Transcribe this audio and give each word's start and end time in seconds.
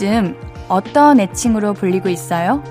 요즘 0.00 0.36
어떤 0.68 1.18
애칭으로 1.18 1.74
불리고 1.74 2.08
있어요? 2.08 2.62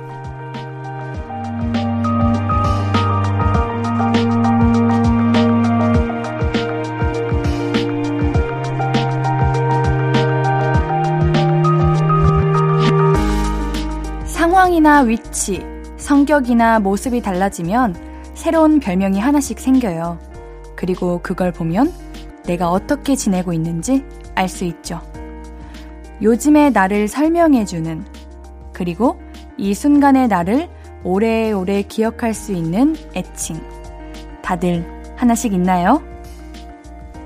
상황이나 14.26 15.02
위치, 15.02 15.66
성격이나 15.98 16.80
모습이 16.80 17.22
달라지면 17.22 17.96
새로운 18.36 18.80
별명이 18.80 19.20
하나씩 19.20 19.60
생겨요. 19.60 20.18
그리고 20.78 21.20
그걸 21.22 21.52
보면 21.52 21.92
내가 22.46 22.72
어떻게 22.72 23.18
지내고 23.18 23.52
있는지 23.52 24.06
알 24.34 24.48
수 24.48 24.64
있죠. 24.64 25.02
요즘의 26.22 26.72
나를 26.72 27.08
설명해주는, 27.08 28.06
그리고 28.74 29.20
이 29.58 29.74
순간의 29.74 30.28
나를 30.28 30.70
오래오래 31.04 31.84
기억할 31.84 32.34
수 32.34 32.54
있는 32.54 32.96
애칭. 33.16 33.62
다들 34.42 34.86
하나씩 35.16 35.54
있나요? 35.54 36.04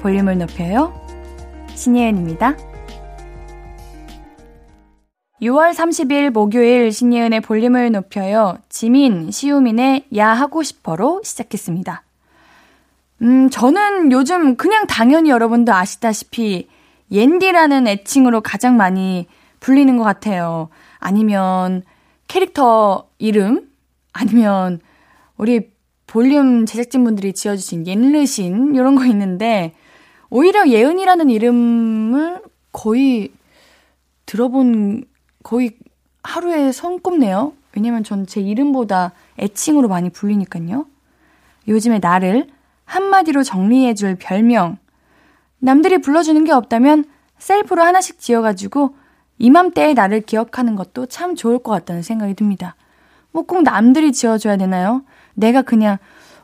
볼륨을 0.02 0.38
높여요. 0.38 0.94
신예은입니다. 1.76 2.58
6월 5.42 5.74
30일 5.74 6.30
목요일 6.30 6.92
신예은의 6.92 7.42
볼륨을 7.42 7.92
높여요. 7.92 8.60
지민, 8.70 9.32
시우민의 9.32 10.06
야 10.16 10.30
하고 10.30 10.62
싶어로 10.62 11.22
시작했습니다. 11.24 12.04
음, 13.24 13.50
저는 13.50 14.12
요즘 14.12 14.56
그냥 14.56 14.86
당연히 14.86 15.30
여러분도 15.32 15.74
아시다시피 15.74 16.68
옌디라는 17.12 17.88
애칭으로 17.88 18.42
가장 18.42 18.78
많이 18.78 19.28
불리는 19.60 19.96
것 19.98 20.04
같아요. 20.04 20.70
아니면 21.00 21.84
캐릭터 22.28 23.08
이름? 23.18 23.70
아니면 24.14 24.80
우리 25.38 25.70
볼륨 26.08 26.66
제작진분들이 26.66 27.34
지어주신 27.34 27.88
옌르신 27.88 28.76
이런 28.76 28.96
거 28.96 29.06
있는데 29.06 29.74
오히려 30.30 30.68
예은이라는 30.68 31.30
이름을 31.30 32.42
거의 32.72 33.32
들어본 34.26 35.06
거의 35.44 35.72
하루에 36.24 36.72
손꼽네요. 36.72 37.54
왜냐면 37.76 38.04
전 38.04 38.26
제 38.26 38.42
이름보다 38.42 39.14
애칭으로 39.40 39.88
많이 39.88 40.10
불리니까요. 40.10 40.86
요즘에 41.68 42.00
나를 42.00 42.48
한마디로 42.86 43.44
정리해줄 43.44 44.16
별명. 44.16 44.78
남들이 45.62 46.00
불러주는 46.00 46.44
게 46.44 46.52
없다면 46.52 47.06
셀프로 47.38 47.84
하나씩 47.84 48.20
지어가지고 48.20 48.96
이맘때에 49.38 49.94
나를 49.94 50.22
기억하는 50.22 50.76
것도 50.76 51.06
참 51.06 51.36
좋을 51.36 51.60
것 51.60 51.72
같다는 51.72 52.02
생각이 52.02 52.34
듭니다. 52.36 52.76
뭐 53.32 53.44
꼭 53.44 53.64
남들이 53.64 54.12
지어줘야 54.12 54.58
되나요? 54.58 55.04
내가 55.34 55.62
그냥, 55.62 55.98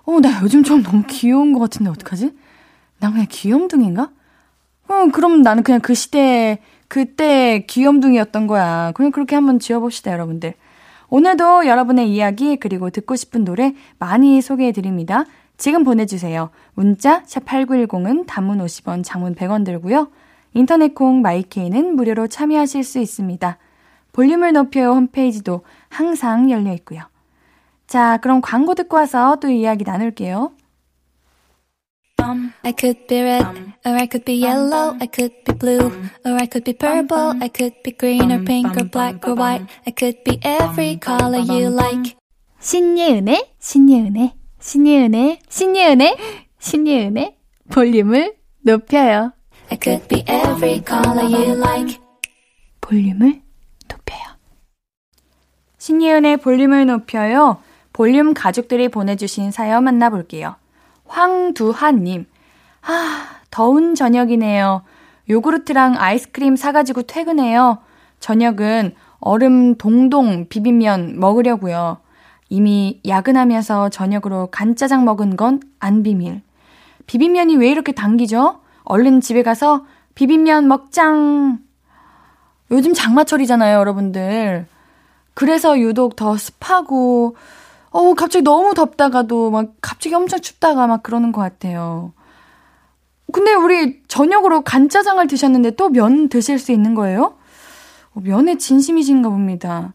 어, 0.05 0.19
나 0.21 0.41
요즘 0.41 0.63
좀 0.63 0.81
너무 0.83 1.03
귀여운 1.07 1.51
것 1.51 1.59
같은데 1.59 1.89
어떡하지? 1.91 2.31
난 2.99 3.11
그냥 3.11 3.27
귀염둥인가? 3.29 4.09
어, 4.87 5.07
그럼 5.11 5.41
나는 5.41 5.63
그냥 5.63 5.81
그 5.81 5.93
시대에, 5.93 6.59
그때 6.87 7.65
귀염둥이였던 7.67 8.47
거야. 8.47 8.93
그냥 8.95 9.11
그렇게 9.11 9.35
한번 9.35 9.59
지어봅시다, 9.59 10.11
여러분들. 10.13 10.53
오늘도 11.09 11.67
여러분의 11.67 12.09
이야기, 12.09 12.55
그리고 12.55 12.89
듣고 12.89 13.15
싶은 13.15 13.43
노래 13.43 13.75
많이 13.99 14.41
소개해 14.41 14.71
드립니다. 14.71 15.25
지금 15.57 15.83
보내주세요. 15.83 16.51
문자 16.73 17.23
샵8910은 17.23 18.25
단문 18.27 18.59
50원, 18.59 19.03
장문 19.03 19.35
100원 19.35 19.65
들고요. 19.65 20.09
인터넷 20.53 20.93
콩 20.93 21.21
마이케이는 21.21 21.95
무료로 21.95 22.27
참여하실 22.27 22.83
수 22.83 22.99
있습니다. 22.99 23.57
볼륨을 24.13 24.53
높여요 24.53 24.91
홈페이지도 24.91 25.61
항상 25.89 26.49
열려 26.49 26.73
있고요. 26.73 27.03
자, 27.87 28.17
그럼 28.17 28.41
광고 28.41 28.75
듣고 28.75 28.97
와서 28.97 29.37
또 29.41 29.49
이야기 29.49 29.83
나눌게요. 29.83 30.51
I 32.63 32.73
could 32.77 33.07
be 33.07 33.21
red, 33.21 33.45
or 33.85 33.93
I 33.95 34.07
could 34.11 34.25
be 34.25 34.43
yellow, 34.43 34.97
I 34.99 35.07
could 35.07 35.33
be 35.45 35.55
blue, 35.57 35.87
or 36.25 36.33
I 36.33 36.47
could 36.47 36.63
be 36.65 36.73
purple, 36.73 37.37
I 37.41 37.49
could 37.49 37.81
be 37.83 37.95
green 37.95 38.31
or 38.31 38.43
pink 38.43 38.75
or 38.75 38.89
black 38.89 39.25
or 39.25 39.35
white, 39.35 39.65
I 39.85 39.93
could 39.93 40.23
be 40.23 40.39
every 40.43 40.99
color 40.99 41.39
you 41.39 41.71
like. 41.71 42.17
신예은의, 42.59 43.53
신예은의, 43.59 44.33
신예은의, 44.67 45.39
신예은의, 45.47 46.17
신예은의 46.59 47.37
볼륨을 47.71 48.35
높여요. 48.65 49.31
I 49.71 49.77
could 49.81 50.05
be 50.09 50.25
every 50.27 50.83
color 50.85 51.23
you 51.23 51.57
like. 51.57 51.97
볼륨을 52.81 53.41
높여요. 53.87 54.19
신예은의 55.77 56.37
볼륨을 56.37 56.85
높여요. 56.85 57.59
볼륨 57.93 58.33
가족들이 58.33 58.89
보내주신 58.89 59.51
사연 59.51 59.85
만나볼게요. 59.85 60.55
황두하님. 61.05 62.25
아, 62.81 63.39
더운 63.49 63.95
저녁이네요. 63.95 64.83
요구르트랑 65.29 65.95
아이스크림 65.97 66.57
사가지고 66.57 67.03
퇴근해요. 67.03 67.77
저녁은 68.19 68.95
얼음 69.21 69.75
동동 69.75 70.49
비빔면 70.49 71.21
먹으려고요. 71.21 71.99
이미 72.49 73.01
야근하면서 73.05 73.89
저녁으로 73.89 74.47
간짜장 74.51 75.05
먹은 75.05 75.35
건 75.37 75.59
안 75.79 76.03
비밀. 76.03 76.41
비빔면이 77.05 77.55
왜 77.57 77.69
이렇게 77.69 77.91
당기죠? 77.91 78.59
얼른 78.83 79.21
집에 79.21 79.43
가서 79.43 79.85
비빔면 80.15 80.67
먹장! 80.67 81.59
요즘 82.71 82.93
장마철이잖아요, 82.93 83.77
여러분들. 83.77 84.65
그래서 85.33 85.79
유독 85.79 86.15
더 86.15 86.35
습하고, 86.37 87.35
어 87.91 88.13
갑자기 88.15 88.43
너무 88.43 88.73
덥다가도 88.73 89.51
막 89.51 89.69
갑자기 89.81 90.15
엄청 90.15 90.41
춥다가 90.41 90.87
막 90.87 91.03
그러는 91.03 91.31
것 91.31 91.41
같아요. 91.41 92.11
근데 93.31 93.53
우리 93.53 94.01
저녁으로 94.07 94.61
간짜장을 94.61 95.25
드셨는데 95.27 95.71
또 95.75 95.89
면 95.89 96.27
드실 96.29 96.59
수 96.59 96.71
있는 96.71 96.95
거예요? 96.95 97.35
어, 98.13 98.21
면에 98.21 98.57
진심이신가 98.57 99.29
봅니다. 99.29 99.93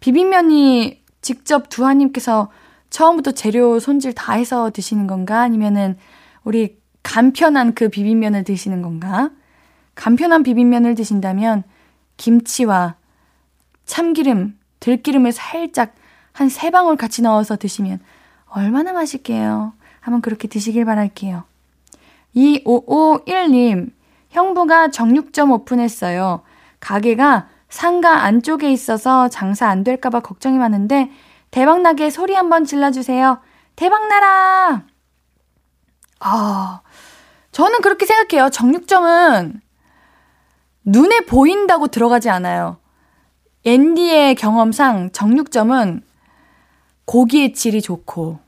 비빔면이 0.00 0.99
직접 1.22 1.68
두하님께서 1.68 2.50
처음부터 2.90 3.32
재료 3.32 3.78
손질 3.78 4.12
다 4.12 4.32
해서 4.32 4.70
드시는 4.70 5.06
건가? 5.06 5.40
아니면은 5.40 5.96
우리 6.44 6.78
간편한 7.02 7.74
그 7.74 7.88
비빔면을 7.88 8.44
드시는 8.44 8.82
건가? 8.82 9.30
간편한 9.94 10.42
비빔면을 10.42 10.94
드신다면 10.94 11.62
김치와 12.16 12.96
참기름, 13.86 14.58
들기름을 14.80 15.32
살짝 15.32 15.94
한 16.32 16.48
세 16.48 16.70
방울 16.70 16.96
같이 16.96 17.22
넣어서 17.22 17.56
드시면 17.56 18.00
얼마나 18.46 18.92
맛있게요. 18.92 19.74
한번 20.00 20.22
그렇게 20.22 20.48
드시길 20.48 20.84
바랄게요. 20.84 21.44
2551님, 22.34 23.90
형부가 24.30 24.90
정육점 24.90 25.50
오픈했어요. 25.50 26.42
가게가 26.78 27.48
상가 27.70 28.24
안쪽에 28.24 28.70
있어서 28.70 29.28
장사 29.28 29.68
안 29.68 29.84
될까봐 29.84 30.20
걱정이 30.20 30.58
많은데 30.58 31.10
대박나게 31.50 32.10
소리 32.10 32.34
한번 32.34 32.64
질러주세요. 32.64 33.40
대박나라! 33.76 34.84
아, 36.20 36.82
저는 37.52 37.80
그렇게 37.80 38.04
생각해요. 38.06 38.50
정육점은 38.50 39.60
눈에 40.84 41.20
보인다고 41.20 41.86
들어가지 41.86 42.28
않아요. 42.28 42.78
앤디의 43.64 44.34
경험상 44.34 45.12
정육점은 45.12 46.02
고기의 47.04 47.54
질이 47.54 47.82
좋고, 47.82 48.38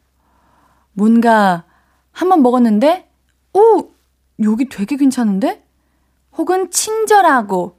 뭔가 0.92 1.64
한번 2.12 2.42
먹었는데, 2.42 3.10
오! 3.54 3.90
여기 4.42 4.68
되게 4.68 4.96
괜찮은데? 4.96 5.64
혹은 6.36 6.70
친절하고, 6.70 7.78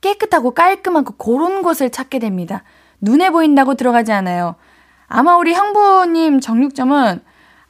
깨끗하고 0.00 0.52
깔끔하고 0.52 1.14
그런 1.16 1.62
곳을 1.62 1.90
찾게 1.90 2.18
됩니다. 2.18 2.62
눈에 3.00 3.30
보인다고 3.30 3.74
들어가지 3.74 4.12
않아요. 4.12 4.56
아마 5.06 5.36
우리 5.36 5.54
형부님 5.54 6.40
정육점은 6.40 7.22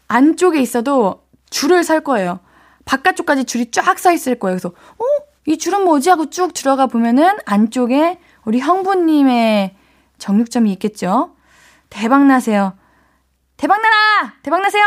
안쪽에 0.08 0.60
있어도 0.60 1.22
줄을 1.50 1.84
살 1.84 2.00
거예요. 2.00 2.40
바깥쪽까지 2.84 3.44
줄이 3.44 3.70
쫙 3.70 3.98
서 3.98 4.12
있을 4.12 4.38
거예요. 4.38 4.56
그래서, 4.56 4.68
어? 4.70 5.04
이 5.46 5.56
줄은 5.56 5.84
뭐지? 5.84 6.10
하고 6.10 6.30
쭉 6.30 6.52
들어가 6.52 6.86
보면은 6.86 7.38
안쪽에 7.46 8.18
우리 8.44 8.58
형부님의 8.60 9.74
정육점이 10.18 10.72
있겠죠? 10.72 11.34
대박 11.90 12.26
나세요. 12.26 12.74
대박 13.56 13.80
나라! 13.80 14.34
대박 14.42 14.60
나세요! 14.60 14.84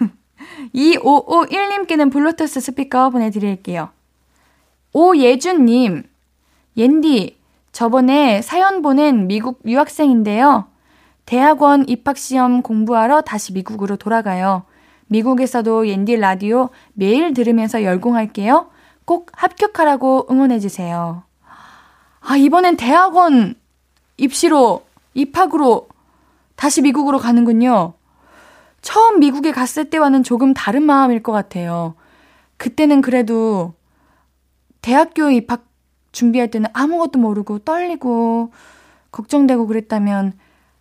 2551님께는 0.74 2.12
블루투스 2.12 2.60
스피커 2.60 3.10
보내드릴게요. 3.10 3.90
오예준님, 4.92 6.04
옌디, 6.76 7.38
저번에 7.72 8.42
사연 8.42 8.82
보낸 8.82 9.26
미국 9.26 9.60
유학생인데요. 9.64 10.66
대학원 11.26 11.88
입학시험 11.88 12.62
공부하러 12.62 13.22
다시 13.22 13.52
미국으로 13.52 13.96
돌아가요. 13.96 14.64
미국에서도 15.06 15.88
옌디 15.88 16.16
라디오 16.16 16.70
매일 16.94 17.34
들으면서 17.34 17.84
열공할게요. 17.84 18.70
꼭 19.04 19.30
합격하라고 19.34 20.28
응원해주세요. 20.30 21.22
아, 22.20 22.36
이번엔 22.36 22.76
대학원 22.76 23.54
입시로, 24.16 24.84
입학으로 25.14 25.88
다시 26.56 26.80
미국으로 26.82 27.18
가는군요. 27.18 27.94
처음 28.80 29.20
미국에 29.20 29.52
갔을 29.52 29.90
때와는 29.90 30.22
조금 30.22 30.54
다른 30.54 30.82
마음일 30.82 31.22
것 31.22 31.32
같아요. 31.32 31.94
그때는 32.56 33.00
그래도 33.00 33.74
대학교 34.80 35.30
입학 35.30 35.71
준비할 36.12 36.50
때는 36.50 36.68
아무것도 36.72 37.18
모르고 37.18 37.60
떨리고 37.60 38.52
걱정되고 39.10 39.66
그랬다면 39.66 40.32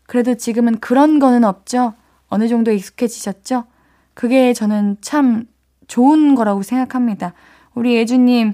그래도 0.06 0.36
지금은 0.36 0.80
그런 0.80 1.20
거는 1.20 1.44
없죠. 1.44 1.94
어느 2.28 2.48
정도 2.48 2.72
익숙해지셨죠? 2.72 3.66
그게 4.14 4.54
저는 4.54 4.98
참 5.02 5.48
좋은 5.88 6.36
거라고 6.36 6.64
생각합니다. 6.64 7.34
우리 7.74 7.96
예주님 7.96 8.54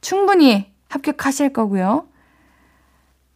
충분히 0.00 0.72
합격하실 0.88 1.52
거고요. 1.52 2.06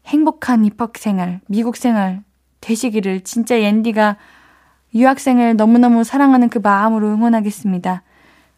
행복한 0.07 0.65
입학 0.65 0.99
생활, 0.99 1.41
미국 1.47 1.77
생활 1.77 2.23
되시기를 2.61 3.23
진짜 3.23 3.61
옌디가 3.61 4.17
유학생을 4.95 5.57
너무너무 5.57 6.05
사랑하는 6.05 6.49
그 6.49 6.59
마음으로 6.59 7.09
응원하겠습니다. 7.09 8.03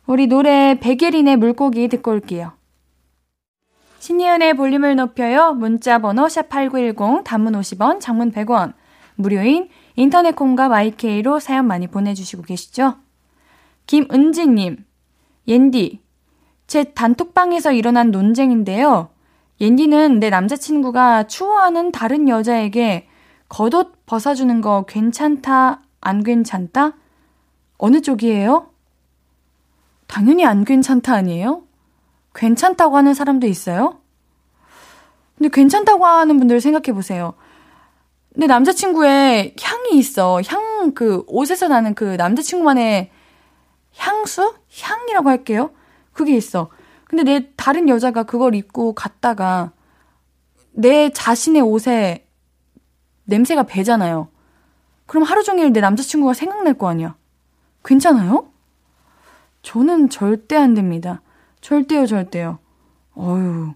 우리 0.07 0.27
노래 0.27 0.79
백예린의 0.81 1.37
물고기 1.37 1.89
듣고 1.89 2.13
올게요. 2.13 2.58
신예은의 3.99 4.55
볼륨을 4.55 4.97
높여요. 4.97 5.53
문자 5.55 5.99
번호 5.99 6.27
샵8910 6.27 7.25
단문 7.25 7.55
50원, 7.55 8.01
장문 8.01 8.33
100원. 8.33 8.75
무료인 9.17 9.69
인터넷 9.97 10.37
콩과 10.37 10.69
마이케이로 10.69 11.41
사연 11.41 11.67
많이 11.67 11.89
보내주시고 11.89 12.43
계시죠? 12.43 12.95
김은지님, 13.87 14.85
옌디, 15.49 16.01
제 16.69 16.85
단톡방에서 16.85 17.73
일어난 17.73 18.11
논쟁인데요. 18.11 19.09
옌디는 19.61 20.21
내 20.21 20.31
남자친구가 20.31 21.25
추워하는 21.25 21.91
다른 21.91 22.29
여자에게 22.29 23.09
겉옷 23.49 24.07
벗어주는 24.07 24.61
거 24.61 24.85
괜찮다, 24.87 25.83
안 26.01 26.23
괜찮다? 26.23 26.93
어느 27.79 28.01
쪽이에요? 28.01 28.71
당연히 30.07 30.45
안 30.45 30.65
괜찮다 30.65 31.15
아니에요? 31.15 31.63
괜찮다고 32.39 32.97
하는 32.97 33.15
사람도 33.15 33.49
있어요? 33.49 34.01
근데 35.37 35.51
괜찮다고 35.51 36.07
하는 36.07 36.39
분들 36.39 36.61
생각해 36.61 36.95
보세요. 36.95 37.35
내 38.31 38.47
남자친구의 38.47 39.57
향이 39.61 39.99
있어. 39.99 40.41
향, 40.47 40.93
그, 40.95 41.25
옷에서 41.27 41.67
나는 41.67 41.95
그 41.95 42.05
남자친구만의 42.05 43.11
향수? 43.97 44.55
향이라고 44.81 45.29
할게요. 45.29 45.71
그게 46.13 46.37
있어. 46.37 46.71
근데 47.05 47.25
내 47.25 47.53
다른 47.57 47.89
여자가 47.89 48.23
그걸 48.23 48.55
입고 48.55 48.95
갔다가 48.95 49.73
내 50.73 51.11
자신의 51.11 51.63
옷에 51.63 52.29
냄새가 53.25 53.65
배잖아요. 53.65 54.29
그럼 55.07 55.25
하루 55.25 55.43
종일 55.43 55.73
내 55.73 55.81
남자친구가 55.81 56.35
생각날 56.35 56.75
거 56.75 56.89
아니야. 56.89 57.17
괜찮아요? 57.85 58.51
저는 59.63 60.11
절대 60.11 60.57
안 60.57 60.75
됩니다. 60.75 61.23
절대요, 61.61 62.07
절대요. 62.07 62.59
어휴. 63.15 63.75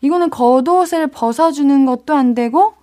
이거는 0.00 0.30
겉옷을 0.30 1.08
벗어주는 1.08 1.84
것도 1.84 2.14
안 2.14 2.34
되고, 2.34 2.74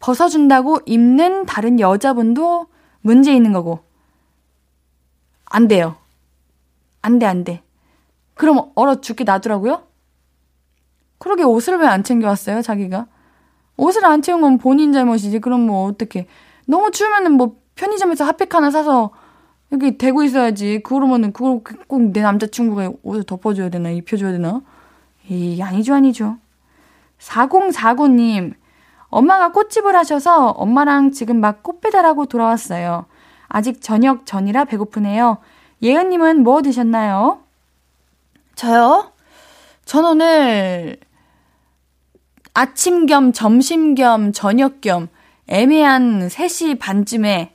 벗어준다고 0.00 0.78
입는 0.86 1.46
다른 1.46 1.78
여자분도 1.78 2.66
문제 3.02 3.34
있는 3.34 3.52
거고. 3.52 3.80
안 5.44 5.68
돼요. 5.68 5.96
안 7.02 7.18
돼, 7.18 7.26
안 7.26 7.44
돼. 7.44 7.62
그럼 8.34 8.70
얼어 8.74 9.00
죽게 9.00 9.24
놔두라고요? 9.24 9.82
그러게 11.18 11.44
옷을 11.44 11.76
왜 11.78 11.86
안 11.86 12.02
챙겨왔어요, 12.02 12.62
자기가? 12.62 13.06
옷을 13.76 14.04
안 14.04 14.22
채운 14.22 14.40
건 14.40 14.58
본인 14.58 14.92
잘못이지. 14.92 15.40
그럼 15.40 15.66
뭐 15.66 15.86
어떻게? 15.86 16.26
너무 16.66 16.90
추우면은 16.90 17.32
뭐 17.32 17.56
편의점에서 17.74 18.24
핫팩 18.24 18.54
하나 18.54 18.70
사서 18.70 19.10
여기 19.72 19.96
대고 19.98 20.22
있어야지. 20.22 20.80
그러면은 20.82 21.32
그걸 21.32 21.60
꼭 21.86 22.12
내 22.12 22.20
남자친구가 22.22 22.92
옷을 23.02 23.24
덮어줘야 23.24 23.70
되나 23.70 23.90
입혀줘야 23.90 24.32
되나? 24.32 24.60
이 25.28 25.60
아니죠 25.62 25.94
아니죠. 25.94 26.36
4049님 27.18 28.54
엄마가 29.08 29.52
꽃집을 29.52 29.94
하셔서 29.96 30.48
엄마랑 30.50 31.12
지금 31.12 31.40
막 31.40 31.62
꽃 31.62 31.80
배달하고 31.80 32.26
돌아왔어요. 32.26 33.06
아직 33.48 33.80
저녁 33.80 34.26
전이라 34.26 34.64
배고프네요. 34.64 35.38
예은님은 35.82 36.42
뭐 36.42 36.62
드셨나요? 36.62 37.40
저요? 38.54 39.12
전 39.84 40.04
오늘 40.04 40.96
아침 42.54 43.06
겸 43.06 43.32
점심 43.32 43.94
겸 43.94 44.32
저녁 44.32 44.80
겸 44.80 45.08
애매한 45.48 46.28
3시 46.28 46.78
반쯤에 46.78 47.51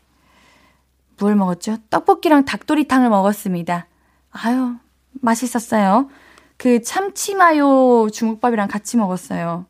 뭘 1.19 1.36
먹었죠? 1.36 1.78
떡볶이랑 1.90 2.46
닭도리탕을 2.46 3.10
먹었습니다. 3.10 3.88
아유, 4.31 4.75
맛있었어요. 5.14 6.10
그 6.58 6.81
참치마요 6.81 8.10
중국밥이랑 8.12 8.68
같이 8.68 8.98
먹었어요. 8.98 9.66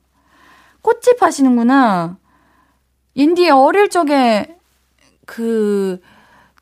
꽃집 0.82 1.22
하시는구나. 1.22 2.18
인디 3.14 3.50
어릴 3.50 3.90
적에 3.90 4.58
그 5.26 6.00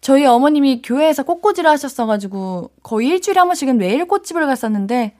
저희 0.01 0.25
어머님이 0.25 0.81
교회에서 0.83 1.23
꽃꽂이를 1.23 1.69
하셨어가지고 1.69 2.71
거의 2.83 3.09
일주일에 3.09 3.39
한 3.39 3.47
번씩은 3.47 3.77
매일 3.77 4.07
꽃집을 4.07 4.45
갔었는데 4.45 5.15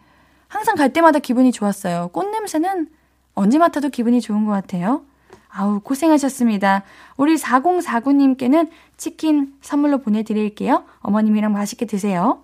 항상 0.48 0.76
갈 0.76 0.94
때마다 0.94 1.20
기분이 1.20 1.52
좋았어요. 1.52 2.10
꽃 2.14 2.30
냄새는 2.30 2.88
언제 3.34 3.58
맡아도 3.58 3.90
기분이 3.90 4.22
좋은 4.22 4.46
것 4.46 4.52
같아요. 4.52 5.04
아우, 5.50 5.80
고생하셨습니다. 5.80 6.84
우리 7.18 7.36
4049님께는 7.36 8.70
치킨 8.98 9.54
선물로 9.62 10.00
보내드릴게요. 10.00 10.86
어머님이랑 11.00 11.52
맛있게 11.52 11.86
드세요. 11.86 12.44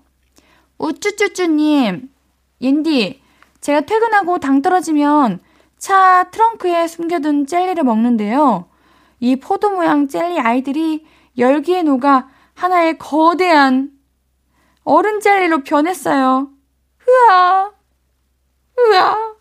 우쭈쭈쭈님, 0.77 2.09
옌디, 2.61 3.21
제가 3.61 3.81
퇴근하고 3.81 4.39
당 4.39 4.61
떨어지면 4.61 5.39
차 5.77 6.29
트렁크에 6.31 6.87
숨겨둔 6.87 7.45
젤리를 7.45 7.83
먹는데요. 7.83 8.65
이 9.19 9.35
포도 9.35 9.69
모양 9.69 10.07
젤리 10.07 10.39
아이들이 10.39 11.05
열기에 11.37 11.83
녹아 11.83 12.29
하나의 12.55 12.97
거대한 12.97 13.91
어른 14.83 15.19
젤리로 15.19 15.63
변했어요. 15.63 16.49
으아, 17.07 17.71
으아. 18.79 19.35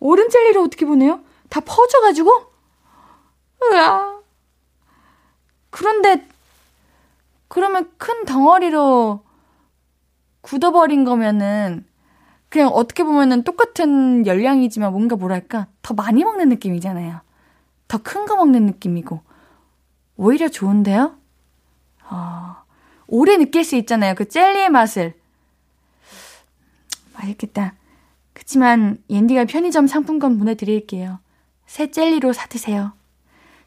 어른 0.00 0.30
젤리를 0.30 0.60
어떻게 0.60 0.86
보내요? 0.86 1.20
다 1.48 1.60
퍼져가지고? 1.60 2.30
으아. 3.64 4.21
그런데, 5.72 6.28
그러면 7.48 7.90
큰 7.98 8.24
덩어리로 8.26 9.24
굳어버린 10.42 11.04
거면은, 11.04 11.86
그냥 12.50 12.68
어떻게 12.68 13.02
보면은 13.04 13.42
똑같은 13.44 14.26
열량이지만 14.26 14.92
뭔가 14.92 15.16
뭐랄까, 15.16 15.66
더 15.82 15.94
많이 15.94 16.22
먹는 16.24 16.50
느낌이잖아요. 16.50 17.20
더 17.88 17.98
큰 17.98 18.26
거 18.26 18.36
먹는 18.36 18.66
느낌이고. 18.66 19.20
오히려 20.16 20.48
좋은데요? 20.50 21.16
어, 22.10 22.56
오래 23.06 23.38
느낄 23.38 23.64
수 23.64 23.76
있잖아요. 23.76 24.14
그 24.14 24.28
젤리의 24.28 24.68
맛을. 24.68 25.14
맛있겠다. 27.14 27.74
그치만 28.34 28.98
옌디가 29.10 29.46
편의점 29.46 29.86
상품권 29.86 30.38
보내드릴게요. 30.38 31.20
새 31.66 31.90
젤리로 31.90 32.32
사드세요. 32.34 32.92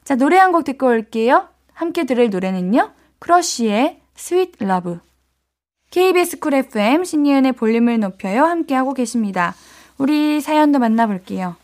자, 0.03 0.15
노래 0.15 0.37
한 0.37 0.51
곡 0.51 0.63
듣고 0.65 0.87
올게요. 0.87 1.49
함께 1.75 2.05
들을 2.05 2.29
노래는요. 2.29 2.91
크러쉬의 3.19 4.01
Sweet 4.15 4.53
Love. 4.59 4.99
KBS 5.91 6.39
Cool 6.39 6.55
FM 6.55 7.03
신예은의 7.03 7.51
볼륨을 7.51 7.99
높여요. 7.99 8.45
함께하고 8.45 8.93
계십니다. 8.93 9.53
우리 9.97 10.41
사연도 10.41 10.79
만나볼게요. 10.79 11.55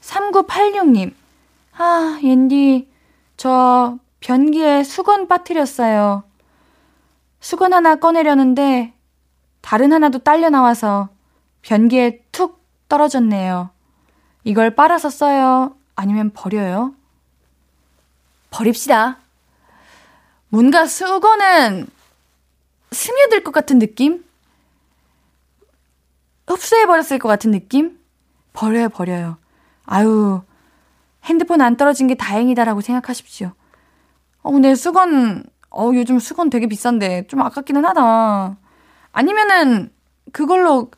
3986님. 0.00 1.12
아, 1.76 2.18
옌디. 2.22 2.88
저 3.36 3.98
변기에 4.20 4.82
수건 4.82 5.28
빠뜨렸어요. 5.28 6.24
수건 7.40 7.72
하나 7.72 7.96
꺼내려는데 7.96 8.92
다른 9.60 9.92
하나도 9.92 10.18
딸려 10.20 10.50
나와서 10.50 11.08
변기에 11.62 12.22
툭 12.32 12.62
떨어졌네요. 12.88 13.70
이걸 14.44 14.74
빨아서 14.74 15.10
써요? 15.10 15.74
아니면 15.94 16.30
버려요? 16.34 16.94
버립시다. 18.50 19.18
뭔가 20.48 20.86
수건은 20.86 21.86
스며들 22.92 23.44
것 23.44 23.52
같은 23.52 23.78
느낌? 23.78 24.24
흡수해버렸을 26.46 27.18
것 27.18 27.28
같은 27.28 27.52
느낌? 27.52 27.98
버려요, 28.52 28.88
버려요. 28.88 29.38
아유, 29.84 30.42
핸드폰 31.24 31.60
안 31.60 31.76
떨어진 31.76 32.08
게 32.08 32.16
다행이다라고 32.16 32.80
생각하십시오. 32.80 33.52
어, 34.42 34.50
근데 34.50 34.74
수건, 34.74 35.44
어, 35.70 35.90
요즘 35.94 36.18
수건 36.18 36.50
되게 36.50 36.66
비싼데 36.66 37.28
좀 37.28 37.40
아깝기는 37.42 37.84
하다. 37.84 38.56
아니면은 39.12 39.92
그걸로 40.32 40.90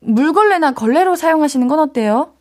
물걸레나 0.00 0.72
걸레로 0.72 1.14
사용하시는 1.14 1.68
건 1.68 1.78
어때요? 1.78 2.34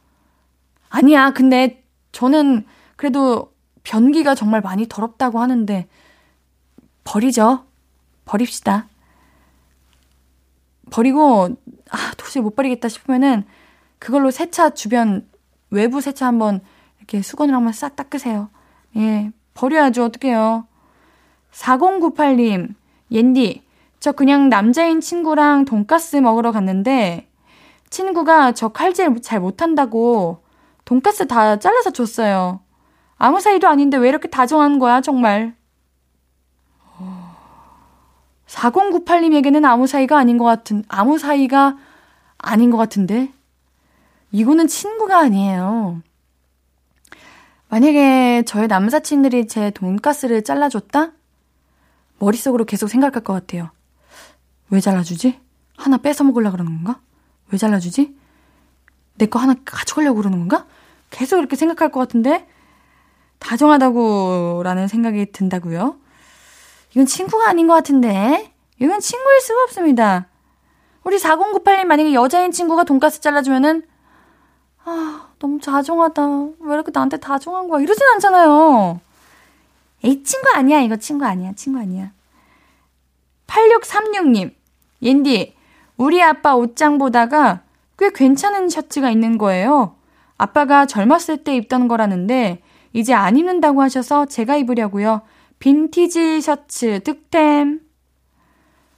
아니야, 0.89 1.31
근데 1.31 1.83
저는 2.11 2.65
그래도 2.95 3.53
변기가 3.83 4.35
정말 4.35 4.61
많이 4.61 4.87
더럽다고 4.87 5.39
하는데, 5.39 5.87
버리죠. 7.03 7.65
버립시다. 8.25 8.87
버리고, 10.91 11.49
아, 11.89 12.13
도저히 12.17 12.43
못 12.43 12.55
버리겠다 12.55 12.89
싶으면은, 12.89 13.45
그걸로 13.99 14.31
세차 14.31 14.71
주변, 14.71 15.27
외부 15.69 16.01
세차 16.01 16.27
한번 16.27 16.61
이렇게 16.97 17.21
수건으로 17.21 17.57
한번 17.57 17.73
싹 17.73 17.95
닦으세요. 17.95 18.49
예, 18.97 19.31
버려야죠. 19.53 20.05
어떡해요. 20.05 20.67
4098님, 21.51 22.75
옌디, 23.11 23.63
저 23.99 24.11
그냥 24.11 24.49
남자인 24.49 25.01
친구랑 25.01 25.65
돈가스 25.65 26.17
먹으러 26.17 26.51
갔는데, 26.51 27.29
친구가 27.89 28.53
저 28.53 28.69
칼질 28.69 29.21
잘 29.21 29.39
못한다고 29.39 30.43
돈가스 30.85 31.27
다 31.27 31.59
잘라서 31.59 31.91
줬어요. 31.91 32.61
아무 33.23 33.39
사이도 33.39 33.67
아닌데 33.67 33.97
왜 33.97 34.09
이렇게 34.09 34.27
다정한 34.27 34.79
거야, 34.79 34.99
정말. 34.99 35.55
4098님에게는 38.47 39.63
아무 39.63 39.85
사이가 39.85 40.17
아닌 40.17 40.39
것 40.39 40.45
같은, 40.45 40.83
아무 40.87 41.19
사이가 41.19 41.77
아닌 42.39 42.71
것 42.71 42.77
같은데? 42.77 43.31
이거는 44.31 44.65
친구가 44.67 45.19
아니에요. 45.19 46.01
만약에 47.69 48.41
저의 48.47 48.67
남사친들이 48.67 49.47
제 49.47 49.69
돈가스를 49.69 50.43
잘라줬다? 50.43 51.11
머릿속으로 52.17 52.65
계속 52.65 52.87
생각할 52.87 53.23
것 53.23 53.33
같아요. 53.33 53.69
왜 54.71 54.79
잘라주지? 54.79 55.39
하나 55.77 55.97
뺏어 55.97 56.23
먹으려고 56.23 56.53
그러는 56.57 56.73
건가? 56.83 56.99
왜 57.51 57.59
잘라주지? 57.59 58.15
내 59.19 59.27
거 59.27 59.37
하나 59.37 59.53
가져가려고 59.63 60.17
그러는 60.17 60.39
건가? 60.39 60.65
계속 61.11 61.37
이렇게 61.37 61.55
생각할 61.55 61.91
것 61.91 61.99
같은데, 61.99 62.47
다정하다고 63.41 64.61
라는 64.63 64.87
생각이 64.87 65.31
든다고요? 65.31 65.97
이건 66.91 67.05
친구가 67.05 67.49
아닌 67.49 67.67
것 67.67 67.73
같은데, 67.73 68.53
이건 68.79 68.99
친구일 68.99 69.41
수가 69.41 69.63
없습니다. 69.63 70.27
우리 71.03 71.17
4098님 71.17 71.85
만약에 71.85 72.13
여자인 72.13 72.51
친구가 72.51 72.83
돈가스 72.83 73.19
잘라주면은, 73.19 73.83
아, 74.83 75.29
너무 75.39 75.59
다정하다. 75.59 76.21
왜 76.59 76.73
이렇게 76.73 76.91
나한테 76.93 77.17
다정한 77.17 77.67
거야? 77.67 77.81
이러진 77.81 78.05
않잖아요. 78.13 78.99
에이, 80.03 80.23
친구 80.23 80.49
아니야. 80.53 80.79
이거 80.81 80.95
친구 80.95 81.25
아니야. 81.25 81.53
친구 81.55 81.79
아니야. 81.79 82.11
8636님, 83.47 84.53
옌디, 85.01 85.55
우리 85.97 86.21
아빠 86.21 86.55
옷장 86.55 86.97
보다가 86.97 87.61
꽤 87.97 88.11
괜찮은 88.11 88.69
셔츠가 88.69 89.09
있는 89.09 89.37
거예요. 89.37 89.95
아빠가 90.37 90.85
젊었을 90.85 91.43
때 91.43 91.55
입던 91.55 91.87
거라는데, 91.87 92.61
이제 92.93 93.13
안 93.13 93.37
입는다고 93.37 93.81
하셔서 93.81 94.25
제가 94.25 94.57
입으려고요. 94.57 95.21
빈티지 95.59 96.41
셔츠 96.41 97.01
득템. 97.03 97.81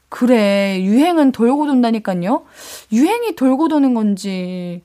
그래, 0.10 0.80
유행은 0.84 1.32
돌고 1.32 1.66
돈다니까요. 1.66 2.46
유행이 2.92 3.36
돌고 3.36 3.68
도는 3.68 3.94
건지, 3.94 4.84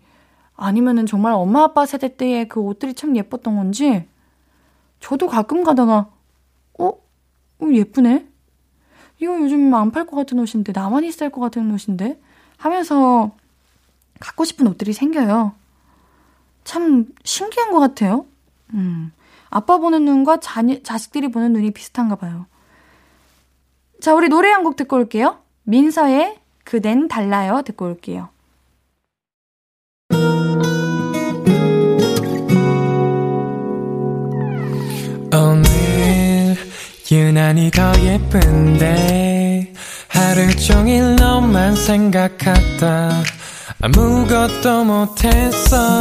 아니면은 0.56 1.06
정말 1.06 1.34
엄마 1.34 1.64
아빠 1.64 1.84
세대 1.86 2.16
때의 2.16 2.48
그 2.48 2.60
옷들이 2.60 2.94
참 2.94 3.14
예뻤던 3.16 3.56
건지, 3.56 4.08
저도 5.00 5.28
가끔 5.28 5.64
가다가, 5.64 6.10
어? 6.78 6.86
어 6.88 7.66
예쁘네? 7.70 8.26
이거 9.20 9.38
요즘 9.40 9.72
안 9.74 9.90
팔 9.90 10.06
것 10.06 10.16
같은 10.16 10.38
옷인데, 10.38 10.72
나만 10.72 11.04
있을 11.04 11.30
것 11.30 11.40
같은 11.40 11.70
옷인데? 11.72 12.18
하면서 12.56 13.32
갖고 14.20 14.44
싶은 14.44 14.66
옷들이 14.66 14.92
생겨요. 14.92 15.52
참 16.64 17.06
신기한 17.24 17.70
것 17.70 17.80
같아요. 17.80 18.26
음. 18.74 19.12
아빠 19.50 19.78
보는 19.78 20.04
눈과 20.04 20.40
자, 20.40 20.62
자식들이 20.82 21.28
보는 21.30 21.52
눈이 21.52 21.70
비슷한가 21.72 22.16
봐요. 22.16 22.46
자, 24.00 24.14
우리 24.14 24.28
노래 24.28 24.50
한 24.50 24.62
곡 24.64 24.76
듣고 24.76 24.96
올게요. 24.96 25.38
민서의 25.64 26.36
그댄 26.64 27.08
달라요 27.08 27.62
듣고 27.64 27.86
올게요. 27.86 28.28
오늘 35.32 36.56
유난히 37.10 37.70
더 37.70 37.92
예쁜데 38.00 39.72
하루 40.08 40.56
종일 40.56 41.16
너만 41.16 41.74
생각하다 41.76 43.10
아무것도 43.82 44.84
못했어 44.84 46.00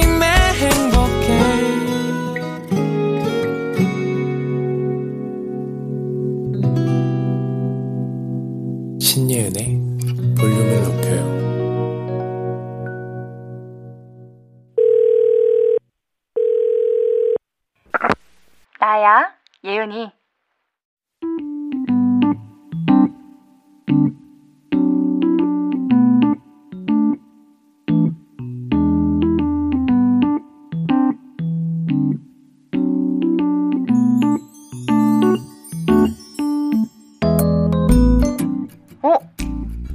예은이. 19.81 20.11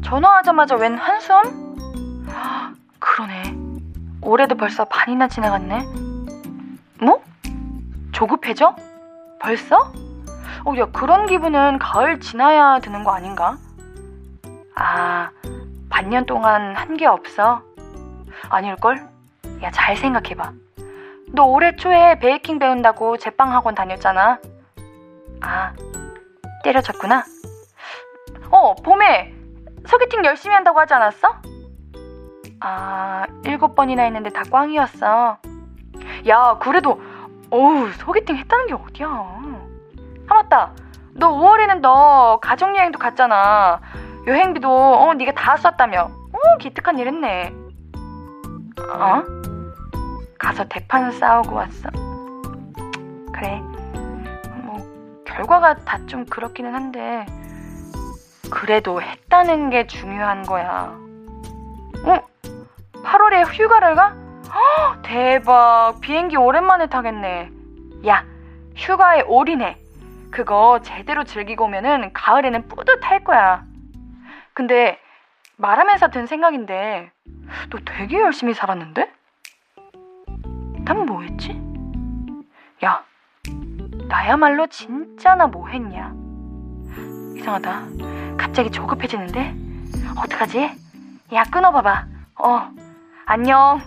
전화하자마자 0.03 0.77
웬 0.77 0.97
한숨? 0.97 1.77
그러네. 3.01 3.43
올해도 4.23 4.55
벌써 4.55 4.85
반이나 4.85 5.29
지나갔네. 5.29 5.85
뭐? 7.01 7.21
조급해져? 8.13 8.75
벌써? 9.41 9.93
어, 10.65 10.75
야, 10.79 10.87
그런 10.93 11.27
기분은 11.27 11.79
가을 11.79 12.21
지나야 12.21 12.81
드는 12.81 13.05
거 13.05 13.13
아닌가? 13.13 13.57
아, 14.75 15.31
반년 15.89 16.27
동안 16.27 16.75
한 16.77 16.97
게 16.97 17.07
없어? 17.07 17.63
아닐걸? 18.49 19.07
야, 19.63 19.71
잘 19.71 19.97
생각해봐. 19.97 20.53
너 21.33 21.45
올해 21.45 21.77
초에 21.77 22.19
베이킹 22.19 22.59
배운다고 22.59 23.17
제빵 23.19 23.53
학원 23.53 23.75
다녔잖아. 23.75 24.39
아, 25.43 25.73
때려쳤구나. 26.65 27.25
어, 28.51 28.75
봄에 28.77 29.35
소개팅 29.87 30.25
열심히 30.25 30.55
한다고 30.55 30.81
하지 30.81 30.95
않았어? 30.95 31.29
아, 32.61 33.27
일곱 33.45 33.75
번이나 33.75 34.03
했는데 34.05 34.31
다 34.31 34.43
꽝이었어. 34.51 35.39
야, 36.29 36.59
그래도, 36.61 37.01
어우, 37.51 37.91
소개팅 37.93 38.37
했다는 38.37 38.67
게 38.67 38.75
어디야. 38.75 39.07
아, 39.09 40.35
맞다. 40.35 40.73
너 41.15 41.31
5월에는 41.33 41.81
너 41.81 42.39
가족여행도 42.43 42.99
갔잖아. 42.99 43.81
여행비도, 44.27 44.69
어, 44.69 45.15
네가 45.15 45.33
다 45.33 45.57
썼다며. 45.57 46.11
어, 46.33 46.59
기특한 46.59 46.99
일 46.99 47.07
했네. 47.09 47.55
어? 48.93 49.23
가서 50.39 50.65
대판 50.69 51.11
싸우고 51.13 51.55
왔어. 51.55 51.89
그래. 53.33 53.61
뭐, 54.65 54.77
결과가 55.25 55.77
다 55.85 55.99
좀 56.07 56.25
그렇기는 56.27 56.73
한데, 56.75 57.27
그래도 58.51 59.01
했다는 59.03 59.71
게 59.71 59.87
중요한 59.87 60.43
거야. 60.43 60.93
어? 62.05 62.19
8월에 63.03 63.45
휴가를 63.53 63.95
가? 63.95 64.15
허, 64.57 65.01
대박. 65.03 66.01
비행기 66.01 66.37
오랜만에 66.37 66.87
타겠네. 66.89 67.51
야, 68.07 68.25
휴가에 68.75 69.23
올인해. 69.23 69.77
그거 70.31 70.81
제대로 70.83 71.25
즐기고 71.25 71.65
오면은 71.65 72.13
가을에는 72.13 72.69
뿌듯할 72.69 73.25
거야. 73.25 73.65
근데 74.55 74.99
말하면서 75.57 76.09
든 76.09 76.27
생각인데 76.27 77.11
너 77.71 77.79
되게 77.85 78.21
열심히 78.21 78.53
살았는데? 78.55 79.11
난 80.85 81.07
뭐했지? 81.07 81.61
야, 82.85 83.03
나야말로 84.09 84.67
진짜 84.69 85.35
나 85.35 85.47
뭐 85.47 85.69
했냐? 85.69 86.13
이상하다. 87.37 88.37
갑자기 88.37 88.71
조급해지는데? 88.71 89.55
어떡하지? 90.23 90.71
야, 91.33 91.45
끊어봐봐. 91.45 92.07
어, 92.39 92.71
안녕. 93.27 93.81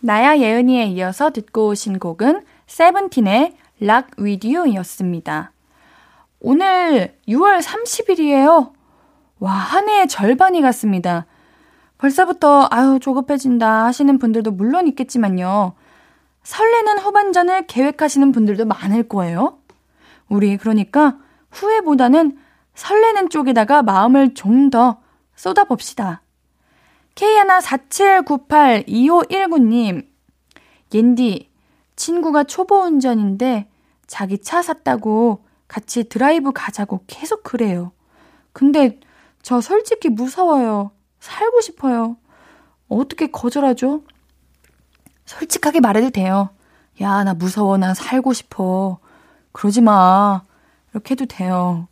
나야 0.00 0.38
예은이에 0.38 0.84
이어서 0.86 1.30
듣고 1.30 1.68
오신 1.68 1.98
곡은 1.98 2.44
세븐틴의 2.66 3.56
With 4.18 4.54
You였습니다. 4.54 5.52
오늘 6.40 7.14
6월 7.28 7.62
30일이에요. 7.62 8.72
와, 9.40 9.52
한 9.52 9.88
해의 9.88 10.08
절반이 10.08 10.60
갔습니다. 10.62 11.26
벌써부터 11.98 12.68
아유 12.70 12.98
조급해진다 13.00 13.84
하시는 13.84 14.18
분들도 14.18 14.52
물론 14.52 14.86
있겠지만요. 14.88 15.74
설레는 16.42 16.98
후반전을 16.98 17.66
계획하시는 17.66 18.32
분들도 18.32 18.64
많을 18.64 19.06
거예요. 19.08 19.58
우리 20.28 20.56
그러니까 20.56 21.18
후회보다는 21.50 22.38
설레는 22.74 23.28
쪽에다가 23.28 23.82
마음을 23.82 24.34
좀 24.34 24.70
더 24.70 25.00
쏟아봅시다. 25.34 26.22
K147982519님, 27.20 30.08
옌디, 30.94 31.50
친구가 31.94 32.44
초보 32.44 32.80
운전인데 32.80 33.68
자기 34.06 34.38
차 34.38 34.62
샀다고 34.62 35.44
같이 35.68 36.04
드라이브 36.04 36.52
가자고 36.52 37.04
계속 37.06 37.42
그래요. 37.42 37.92
근데 38.52 38.98
저 39.42 39.60
솔직히 39.60 40.08
무서워요. 40.08 40.92
살고 41.20 41.60
싶어요. 41.60 42.16
어떻게 42.88 43.26
거절하죠? 43.26 44.02
솔직하게 45.26 45.80
말해도 45.80 46.08
돼요. 46.10 46.48
야, 47.02 47.22
나 47.22 47.34
무서워. 47.34 47.76
나 47.76 47.92
살고 47.94 48.32
싶어. 48.32 48.98
그러지 49.52 49.82
마. 49.82 50.42
이렇게 50.92 51.12
해도 51.12 51.26
돼요. 51.26 51.86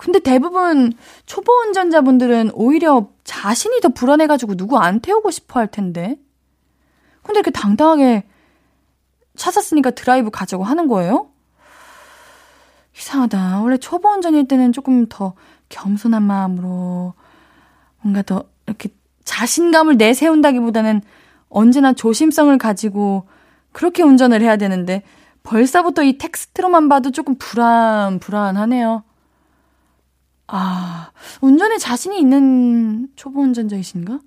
근데 0.00 0.18
대부분 0.18 0.94
초보 1.26 1.52
운전자분들은 1.52 2.52
오히려 2.54 3.10
자신이 3.22 3.82
더 3.82 3.90
불안해가지고 3.90 4.54
누구 4.54 4.78
안 4.78 5.00
태우고 5.00 5.30
싶어 5.30 5.60
할 5.60 5.66
텐데. 5.66 6.16
근데 7.22 7.40
이렇게 7.40 7.50
당당하게 7.50 8.24
찾았으니까 9.36 9.90
드라이브 9.90 10.30
가자고 10.30 10.64
하는 10.64 10.88
거예요? 10.88 11.28
이상하다. 12.96 13.60
원래 13.60 13.76
초보 13.76 14.08
운전일 14.08 14.48
때는 14.48 14.72
조금 14.72 15.04
더 15.06 15.34
겸손한 15.68 16.22
마음으로 16.22 17.12
뭔가 18.00 18.22
더 18.22 18.44
이렇게 18.66 18.88
자신감을 19.24 19.98
내세운다기보다는 19.98 21.02
언제나 21.50 21.92
조심성을 21.92 22.56
가지고 22.56 23.28
그렇게 23.72 24.02
운전을 24.02 24.40
해야 24.40 24.56
되는데 24.56 25.02
벌써부터 25.42 26.04
이 26.04 26.16
텍스트로만 26.16 26.88
봐도 26.88 27.10
조금 27.10 27.34
불안, 27.36 28.18
불안하네요. 28.18 29.04
아, 30.52 31.10
운전에 31.40 31.78
자신이 31.78 32.18
있는 32.18 33.08
초보 33.16 33.40
운전자이신가? 33.42 34.20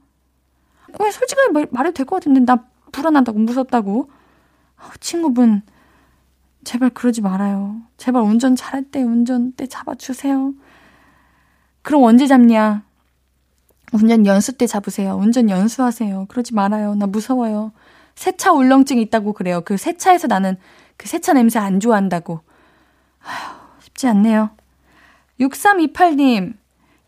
왜 1.00 1.12
솔직하게 1.12 1.52
말, 1.52 1.68
말해도 1.72 1.94
될 1.96 2.06
것 2.06 2.18
같은데 2.18 2.42
나 2.42 2.66
불안하다고 2.92 3.40
무섭다고. 3.40 4.10
어, 4.78 4.84
친구분 5.00 5.62
제발 6.64 6.90
그러지 6.92 7.22
말아요. 7.22 7.82
제발 7.98 8.22
운전 8.24 8.56
잘할 8.56 8.84
때 8.84 9.02
운전대 9.04 9.68
잡아주세요. 9.68 10.54
그럼 11.82 12.04
언제 12.04 12.28
잡냐? 12.28 12.84
운전 13.92 14.26
연수 14.26 14.54
때 14.54 14.66
잡으세요. 14.66 15.16
운전 15.18 15.50
연수하세요. 15.50 16.28
그러지 16.30 16.54
말아요. 16.54 16.96
나 16.96 17.06
무서워요. 17.06 17.74
세차 18.16 18.52
울렁증 18.54 18.98
있다고 19.00 19.34
그래요. 19.34 19.62
그 19.66 19.78
세차에서 19.78 20.28
나는 20.28 20.58
그 20.98 21.08
세차 21.08 21.34
냄새 21.34 21.60
안 21.60 21.80
좋아한다고. 21.80 22.40
아휴, 23.24 23.82
쉽지 23.82 24.08
않네요. 24.08 24.52
6328님, 25.48 26.54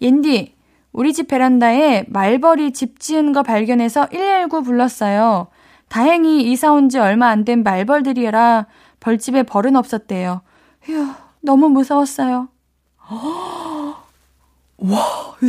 옌디, 0.02 0.56
우리 0.92 1.14
집 1.14 1.28
베란다에 1.28 2.06
말벌이 2.08 2.74
집 2.74 3.00
지은 3.00 3.34
거 3.34 3.44
발견해서 3.44 4.08
119 4.08 4.64
불렀어요. 4.64 5.48
다행히 5.88 6.52
이사 6.52 6.72
온 6.72 6.90
지 6.90 6.98
얼마 7.00 7.30
안 7.30 7.46
된 7.46 7.64
말벌들이라 7.64 8.66
벌집에 9.00 9.44
벌은 9.44 9.76
없었대요. 9.76 10.42
휴, 10.84 11.08
너무 11.42 11.70
무서웠어요. 11.70 12.50
와, 13.10 14.04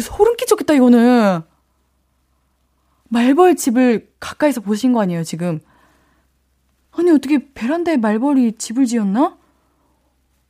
소름 0.01 0.37
끼쳤겠다, 0.37 0.75
이거는. 0.75 1.40
말벌 3.09 3.57
집을 3.57 4.11
가까이서 4.20 4.61
보신 4.61 4.92
거 4.92 5.01
아니에요, 5.01 5.25
지금? 5.25 5.61
아니, 6.92 7.11
어떻게 7.11 7.53
베란다에 7.55 7.96
말벌이 7.96 8.53
집을 8.59 8.85
지었나? 8.87 9.37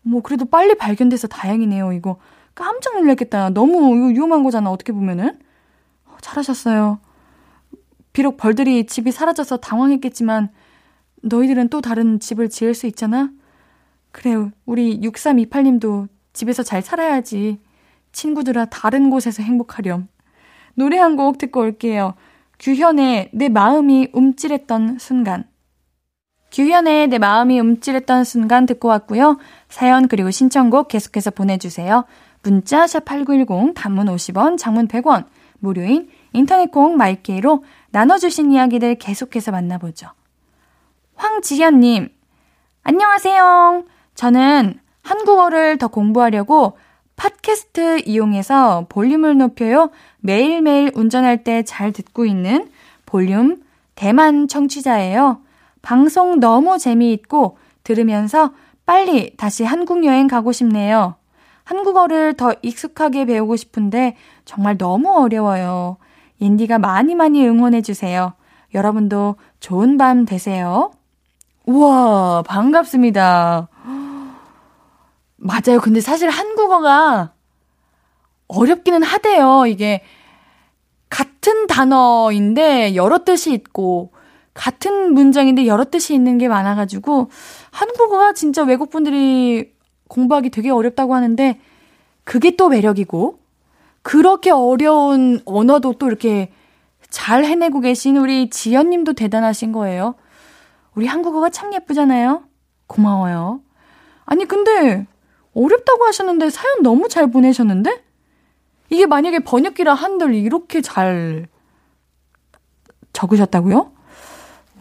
뭐, 0.06 0.22
그래도 0.22 0.44
빨리 0.44 0.74
발견돼서 0.76 1.26
다행이네요, 1.28 1.92
이거. 1.92 2.18
깜짝 2.54 2.94
놀랐겠다. 2.98 3.50
너무 3.50 4.10
위험한 4.10 4.42
거잖아, 4.44 4.70
어떻게 4.70 4.92
보면은. 4.92 5.38
어, 6.06 6.16
잘하셨어요. 6.20 6.98
비록 8.12 8.36
벌들이 8.36 8.86
집이 8.86 9.10
사라져서 9.12 9.58
당황했겠지만, 9.58 10.50
너희들은 11.22 11.68
또 11.68 11.80
다른 11.80 12.20
집을 12.20 12.48
지을 12.48 12.74
수 12.74 12.86
있잖아? 12.86 13.30
그래, 14.12 14.34
우리 14.64 15.00
6328님도 15.00 16.08
집에서 16.32 16.62
잘 16.62 16.82
살아야지. 16.82 17.58
친구들아 18.12 18.66
다른 18.66 19.10
곳에서 19.10 19.42
행복하렴. 19.42 20.08
노래 20.74 20.98
한 20.98 21.16
곡 21.16 21.38
듣고 21.38 21.60
올게요. 21.60 22.14
규현의 22.58 23.30
내 23.32 23.48
마음이 23.48 24.08
움찔했던 24.12 24.98
순간. 24.98 25.44
규현의 26.56 27.08
내 27.08 27.18
마음이 27.18 27.60
움찔했던 27.60 28.24
순간 28.24 28.64
듣고 28.64 28.88
왔고요. 28.88 29.36
사연 29.68 30.08
그리고 30.08 30.30
신청곡 30.30 30.88
계속해서 30.88 31.30
보내주세요. 31.30 32.06
문자 32.42 32.86
샵8910 32.86 33.74
단문 33.74 34.06
50원, 34.06 34.56
장문 34.56 34.88
100원, 34.88 35.26
무료인 35.58 36.08
인터넷 36.32 36.70
콩 36.70 36.96
마이케이로 36.96 37.62
나눠주신 37.90 38.52
이야기들 38.52 38.94
계속해서 38.94 39.52
만나보죠. 39.52 40.08
황지현님, 41.16 42.08
안녕하세요. 42.84 43.84
저는 44.14 44.80
한국어를 45.02 45.76
더 45.76 45.88
공부하려고 45.88 46.78
팟캐스트 47.16 48.04
이용해서 48.06 48.86
볼륨을 48.88 49.36
높여요. 49.36 49.90
매일매일 50.20 50.90
운전할 50.94 51.44
때 51.44 51.62
잘 51.64 51.92
듣고 51.92 52.24
있는 52.24 52.70
볼륨 53.04 53.62
대만 53.94 54.48
청취자예요. 54.48 55.42
방송 55.86 56.40
너무 56.40 56.78
재미있고 56.78 57.58
들으면서 57.84 58.50
빨리 58.86 59.36
다시 59.36 59.62
한국 59.62 60.04
여행 60.04 60.26
가고 60.26 60.50
싶네요. 60.50 61.14
한국어를 61.62 62.34
더 62.34 62.52
익숙하게 62.60 63.24
배우고 63.26 63.54
싶은데 63.54 64.16
정말 64.44 64.76
너무 64.78 65.16
어려워요. 65.16 65.98
옌디가 66.40 66.80
많이 66.80 67.14
많이 67.14 67.46
응원해주세요. 67.46 68.32
여러분도 68.74 69.36
좋은 69.60 69.96
밤 69.96 70.24
되세요. 70.24 70.90
우와, 71.66 72.42
반갑습니다. 72.42 73.68
맞아요. 75.36 75.78
근데 75.80 76.00
사실 76.00 76.30
한국어가 76.30 77.30
어렵기는 78.48 79.04
하대요. 79.04 79.66
이게 79.68 80.02
같은 81.10 81.68
단어인데 81.68 82.96
여러 82.96 83.22
뜻이 83.22 83.52
있고 83.52 84.15
같은 84.56 85.12
문장인데 85.12 85.66
여러 85.66 85.84
뜻이 85.84 86.14
있는 86.14 86.38
게 86.38 86.48
많아가지고 86.48 87.30
한국어가 87.70 88.32
진짜 88.32 88.64
외국 88.64 88.90
분들이 88.90 89.72
공부하기 90.08 90.50
되게 90.50 90.70
어렵다고 90.70 91.14
하는데 91.14 91.60
그게 92.24 92.56
또 92.56 92.70
매력이고 92.70 93.38
그렇게 94.02 94.50
어려운 94.50 95.40
언어도 95.44 95.92
또 95.92 96.06
이렇게 96.06 96.52
잘 97.10 97.44
해내고 97.44 97.80
계신 97.80 98.16
우리 98.16 98.50
지연님도 98.50 99.12
대단하신 99.12 99.72
거예요. 99.72 100.14
우리 100.94 101.06
한국어가 101.06 101.50
참 101.50 101.74
예쁘잖아요. 101.74 102.42
고마워요. 102.86 103.60
아니 104.24 104.46
근데 104.46 105.06
어렵다고 105.54 106.04
하셨는데 106.06 106.50
사연 106.50 106.82
너무 106.82 107.08
잘 107.08 107.30
보내셨는데? 107.30 108.02
이게 108.88 109.04
만약에 109.06 109.40
번역기라 109.40 109.92
한들 109.92 110.34
이렇게 110.34 110.80
잘 110.80 111.46
적으셨다고요? 113.12 113.95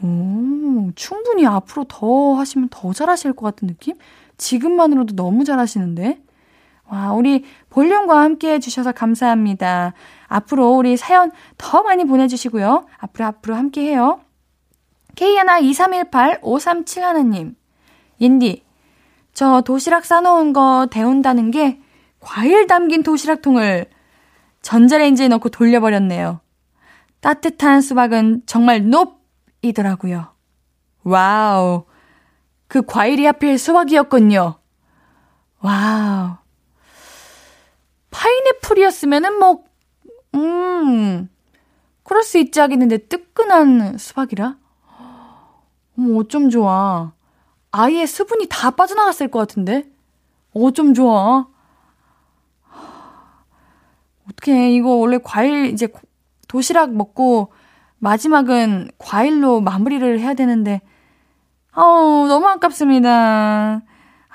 오, 0.04 0.92
충분히 0.96 1.46
앞으로 1.46 1.86
더 1.88 2.36
하시면 2.36 2.70
더 2.70 2.94
잘하실 2.94 3.34
것 3.34 3.46
같은 3.46 3.68
느낌? 3.68 3.96
지금만으로도 4.38 5.16
너무 5.16 5.44
잘하시는데? 5.44 6.22
와, 6.88 7.14
우리 7.14 7.44
볼륨과 7.70 8.22
함께 8.22 8.54
해주셔서 8.54 8.92
감사합니다. 8.92 9.94
앞으로 10.28 10.76
우리 10.76 10.98
사연 10.98 11.32
더 11.58 11.82
많이 11.84 12.04
보내주시고요. 12.06 12.86
앞으로 12.98 13.26
앞으로 13.26 13.56
함께 13.56 13.82
해요. 13.82 14.20
K12318-5371님. 15.16 17.56
앤디, 18.22 18.64
저 19.34 19.62
도시락 19.62 20.06
싸놓은 20.06 20.54
거 20.54 20.88
데운다는 20.92 21.50
게 21.52 21.82
과일 22.20 22.68
담긴 22.68 23.02
도시락통을 23.04 23.88
전자레인지에 24.62 25.28
넣고 25.30 25.50
돌려버렸네요. 25.50 26.40
따뜻한 27.22 27.82
수박은 27.82 28.44
정말 28.46 28.88
no이더라고요. 28.90 30.34
Wow. 31.04 31.86
그 32.68 32.82
과일이 32.86 33.26
하필 33.26 33.58
수박이었군요. 33.58 34.60
Wow. 35.62 36.38
파인애플이었으면은 38.12 39.40
뭐, 39.40 39.64
음, 40.36 41.30
그럴 42.04 42.24
수 42.24 42.38
있지 42.38 42.60
하겠는데 42.60 43.08
뜨끈한 43.08 43.98
수박이라? 43.98 44.58
어머, 45.98 46.20
어쩜 46.20 46.50
좋아. 46.50 47.14
아예 47.72 48.06
수분이 48.06 48.48
다 48.50 48.72
빠져나갔을 48.72 49.30
것 49.30 49.40
같은데? 49.40 49.90
어쩜 50.54 50.94
좋아. 50.94 51.48
어떡해. 54.30 54.72
이거 54.72 54.90
원래 54.92 55.20
과일, 55.24 55.66
이제 55.68 55.88
도시락 56.48 56.94
먹고 56.94 57.52
마지막은 58.00 58.90
과일로 58.98 59.62
마무리를 59.62 60.20
해야 60.20 60.34
되는데, 60.34 60.82
아우, 61.72 62.28
너무 62.28 62.48
아깝습니다. 62.48 63.82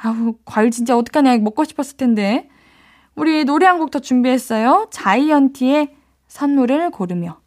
아우, 0.03 0.35
과일 0.45 0.71
진짜 0.71 0.97
어떡하냐. 0.97 1.39
먹고 1.39 1.65
싶었을 1.65 1.97
텐데. 1.97 2.49
우리 3.15 3.45
노래 3.45 3.67
한 3.67 3.79
곡 3.79 3.91
더 3.91 3.99
준비했어요. 3.99 4.89
자이언티의 4.91 5.95
선물을 6.29 6.91
고르며. 6.91 7.41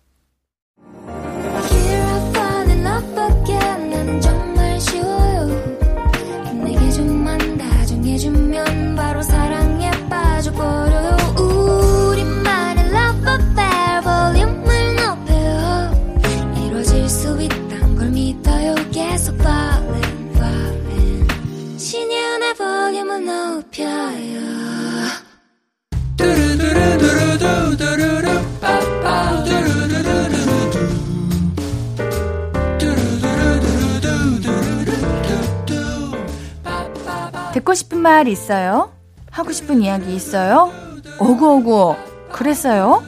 듣고 37.54 37.76
싶은 37.76 38.00
말 38.00 38.28
있어요? 38.28 38.92
하고 39.30 39.52
싶은 39.52 39.82
이야기 39.82 40.16
있어요? 40.16 40.72
오구오구 41.20 41.96
그랬어요? 42.32 43.04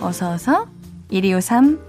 어서어서 0.00 0.66
1253 1.10 1.80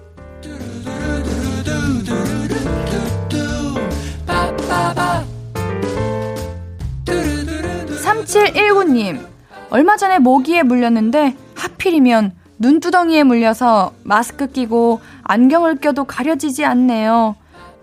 3719님 8.01 9.30
얼마 9.71 9.95
전에 9.95 10.19
모기에 10.19 10.63
물렸는데 10.63 11.35
하필이면 11.55 12.33
눈두덩이에 12.59 13.23
물려서 13.23 13.93
마스크 14.03 14.47
끼고 14.47 14.99
안경을 15.23 15.77
껴도 15.77 16.03
가려지지 16.03 16.65
않네요. 16.65 17.35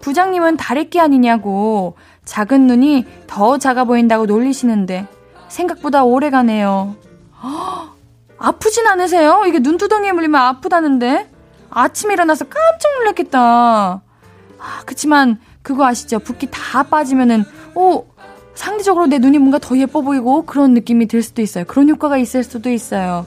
부장님은 0.03 0.59
다래끼 0.59 1.01
아니냐고 1.01 1.97
작은 2.27 2.67
눈이 2.67 3.07
더 3.27 3.57
작아 3.57 3.85
보인다고 3.85 4.27
놀리시는데 4.27 5.09
생각보다 5.49 6.05
오래 6.05 6.29
가네요. 6.29 6.95
허, 7.43 7.89
아프진 8.37 8.87
않으세요? 8.87 9.45
이게 9.47 9.59
눈두덩이에 9.59 10.13
물리면 10.13 10.39
아프다는데 10.41 11.31
아침에 11.71 12.13
일어나서 12.13 12.45
깜짝 12.45 12.99
놀랐겠다. 12.99 13.41
아, 13.41 14.83
그치만 14.85 15.41
그거 15.63 15.87
아시죠? 15.87 16.19
붓기 16.19 16.49
다 16.51 16.83
빠지면은 16.83 17.45
오 17.75 18.05
상대적으로 18.59 19.07
내 19.07 19.19
눈이 19.19 19.39
뭔가 19.39 19.61
더 19.61 19.79
예뻐 19.79 20.01
보이고 20.01 20.43
그런 20.43 20.75
느낌이 20.75 21.07
들 21.07 21.23
수도 21.23 21.41
있어요. 21.43 21.65
그런 21.65 21.89
효과가 21.89 22.19
있을 22.19 22.43
수도 22.43 22.71
있어요. 22.71 23.25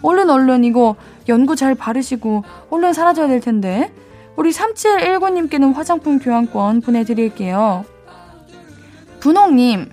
얼른 0.00 0.30
얼른 0.30 0.64
이거 0.64 0.96
연고 1.28 1.54
잘 1.54 1.74
바르시고 1.74 2.44
얼른 2.70 2.94
사라져야 2.94 3.28
될 3.28 3.40
텐데. 3.40 3.92
우리 4.36 4.50
3719님께는 4.52 5.74
화장품 5.74 6.18
교환권 6.18 6.80
보내드릴게요. 6.80 7.84
분홍님, 9.20 9.90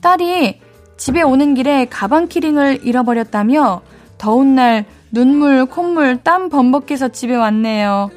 딸이 0.00 0.58
집에 0.96 1.20
오는 1.20 1.52
길에 1.52 1.84
가방 1.84 2.26
키링을 2.26 2.80
잃어버렸다며 2.82 3.82
더운 4.16 4.54
날 4.54 4.86
눈물, 5.12 5.66
콧물, 5.66 6.16
땀 6.16 6.48
범벅해서 6.48 7.08
집에 7.08 7.34
왔네요. 7.36 8.08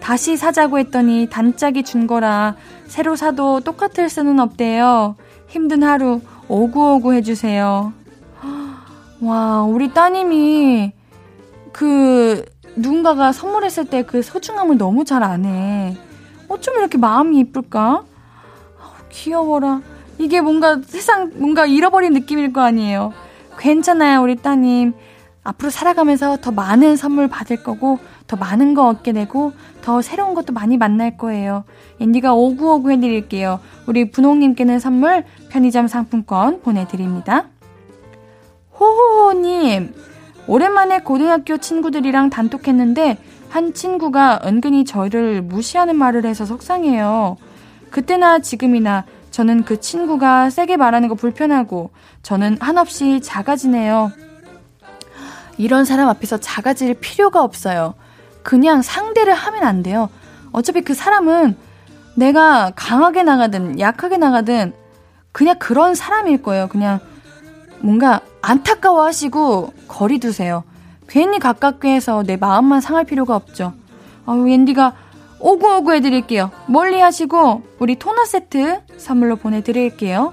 다시 0.00 0.36
사자고 0.36 0.78
했더니 0.78 1.28
단짝이 1.30 1.82
준 1.82 2.06
거라 2.06 2.56
새로 2.88 3.16
사도 3.16 3.60
똑같을 3.60 4.10
수는 4.10 4.38
없대요. 4.38 5.16
힘든 5.52 5.82
하루 5.82 6.22
오구오구 6.48 7.12
해주세요. 7.12 7.92
와, 9.20 9.62
우리 9.62 9.92
따님이 9.92 10.92
그 11.72 12.42
누군가가 12.74 13.32
선물했을 13.32 13.84
때 13.84 14.02
그 14.02 14.22
소중함을 14.22 14.78
너무 14.78 15.04
잘 15.04 15.22
아네. 15.22 15.98
어쩜 16.48 16.76
이렇게 16.76 16.96
마음이 16.96 17.38
이쁠까? 17.40 18.04
귀여워라. 19.10 19.82
이게 20.18 20.40
뭔가 20.40 20.80
세상 20.86 21.32
뭔가 21.34 21.66
잃어버린 21.66 22.14
느낌일 22.14 22.54
거 22.54 22.62
아니에요. 22.62 23.12
괜찮아요, 23.58 24.22
우리 24.22 24.36
따님. 24.36 24.94
앞으로 25.44 25.68
살아가면서 25.68 26.38
더 26.40 26.50
많은 26.50 26.96
선물 26.96 27.28
받을 27.28 27.62
거고, 27.62 27.98
더 28.32 28.36
많은 28.38 28.72
거 28.72 28.88
얻게 28.88 29.12
되고, 29.12 29.52
더 29.82 30.00
새로운 30.00 30.32
것도 30.32 30.54
많이 30.54 30.78
만날 30.78 31.18
거예요. 31.18 31.64
앤디가 32.00 32.32
오구오구 32.32 32.90
해드릴게요. 32.92 33.60
우리 33.84 34.10
분홍님께는 34.10 34.78
선물 34.78 35.24
편의점 35.50 35.86
상품권 35.86 36.62
보내드립니다. 36.62 37.48
호호호님, 38.80 39.94
오랜만에 40.46 41.00
고등학교 41.00 41.58
친구들이랑 41.58 42.30
단톡했는데, 42.30 43.18
한 43.50 43.74
친구가 43.74 44.40
은근히 44.46 44.86
저를 44.86 45.42
무시하는 45.42 45.94
말을 45.96 46.24
해서 46.24 46.46
속상해요. 46.46 47.36
그때나 47.90 48.38
지금이나 48.38 49.04
저는 49.30 49.64
그 49.64 49.78
친구가 49.78 50.48
세게 50.48 50.78
말하는 50.78 51.08
거 51.08 51.14
불편하고 51.16 51.90
저는 52.22 52.56
한없이 52.60 53.20
작아지네요. 53.20 54.10
이런 55.58 55.84
사람 55.84 56.08
앞에서 56.08 56.38
작아질 56.38 56.94
필요가 56.94 57.42
없어요. 57.42 57.92
그냥 58.42 58.82
상대를 58.82 59.34
하면 59.34 59.62
안 59.64 59.82
돼요. 59.82 60.08
어차피 60.52 60.82
그 60.82 60.94
사람은 60.94 61.56
내가 62.14 62.72
강하게 62.76 63.22
나가든 63.22 63.80
약하게 63.80 64.18
나가든 64.18 64.74
그냥 65.32 65.56
그런 65.58 65.94
사람일 65.94 66.42
거예요. 66.42 66.68
그냥 66.68 67.00
뭔가 67.80 68.20
안타까워 68.42 69.04
하시고 69.04 69.72
거리 69.88 70.18
두세요. 70.18 70.64
괜히 71.08 71.38
가깝게 71.38 71.94
해서 71.94 72.22
내 72.22 72.36
마음만 72.36 72.80
상할 72.80 73.04
필요가 73.04 73.34
없죠. 73.36 73.72
아우, 74.24 74.48
앤디가 74.48 74.94
오구오구 75.40 75.92
해드릴게요. 75.94 76.50
멀리 76.66 77.00
하시고 77.00 77.62
우리 77.78 77.96
토너 77.96 78.24
세트 78.24 78.80
선물로 78.96 79.36
보내드릴게요. 79.36 80.32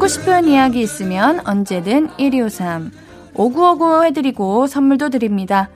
듣고 0.00 0.08
싶은 0.08 0.48
이야기 0.48 0.80
있으면 0.80 1.46
언제든 1.46 2.08
1253 2.16 2.90
5959 3.34 4.04
해드리고 4.04 4.66
선물도 4.66 5.10
드립니다. 5.10 5.68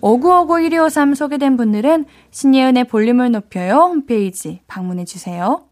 5959 0.00 0.60
1253 0.60 1.14
소개된 1.14 1.56
분들은 1.56 2.04
신예은의 2.30 2.84
볼륨을 2.84 3.32
높여요 3.32 3.74
홈페이지 3.74 4.60
방문해주세요. 4.68 5.64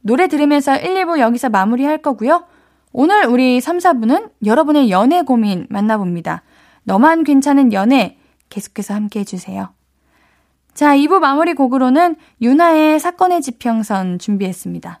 노래 0.00 0.26
들으면서 0.26 0.74
1, 0.74 1.04
2부 1.04 1.20
여기서 1.20 1.50
마무리할 1.50 1.98
거고요. 1.98 2.46
오늘 2.92 3.26
우리 3.26 3.60
3, 3.60 3.78
4부는 3.78 4.32
여러분의 4.44 4.90
연애 4.90 5.22
고민 5.22 5.68
만나봅니다. 5.70 6.42
너만 6.82 7.22
괜찮은 7.22 7.72
연애 7.72 8.18
계속해서 8.48 8.92
함께 8.92 9.20
해주세요. 9.20 9.68
자, 10.74 10.96
2부 10.96 11.20
마무리 11.20 11.54
곡으로는 11.54 12.16
유나의 12.42 12.98
사건의 12.98 13.40
지평선 13.40 14.18
준비했습니다. 14.18 15.00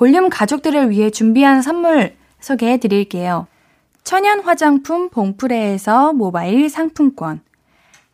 볼륨 0.00 0.30
가족들을 0.30 0.88
위해 0.88 1.10
준비한 1.10 1.60
선물 1.60 2.16
소개해 2.40 2.78
드릴게요. 2.78 3.46
천연 4.02 4.40
화장품 4.40 5.10
봉프레에서 5.10 6.14
모바일 6.14 6.70
상품권. 6.70 7.42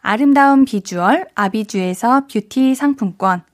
아름다운 0.01 0.65
비주얼 0.65 1.29
아비주에서 1.37 2.27
뷰티 2.27 2.75
상품권. 2.75 3.45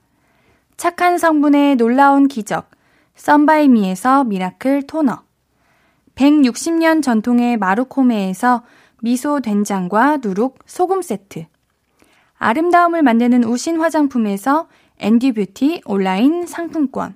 착한 0.77 1.19
성분의 1.19 1.75
놀라운 1.75 2.27
기적 2.27 2.71
썬바이미에서 3.13 4.23
미라클 4.23 4.87
토너. 4.87 5.19
160년 6.15 7.03
전통의 7.03 7.57
마루코메에서 7.57 8.63
미소 9.03 9.41
된장과 9.41 10.17
누룩 10.23 10.57
소금 10.65 11.03
세트. 11.03 11.45
아름다움을 12.39 13.03
만드는 13.03 13.43
우신 13.43 13.79
화장품에서 13.79 14.69
앤디 14.97 15.33
뷰티 15.33 15.83
온라인 15.85 16.47
상품권 16.47 17.15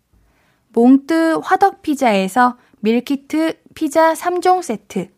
몽뜨 0.73 1.41
화덕피자에서 1.43 2.57
밀키트 2.79 3.61
피자 3.75 4.13
3종 4.13 4.61
세트 4.61 5.09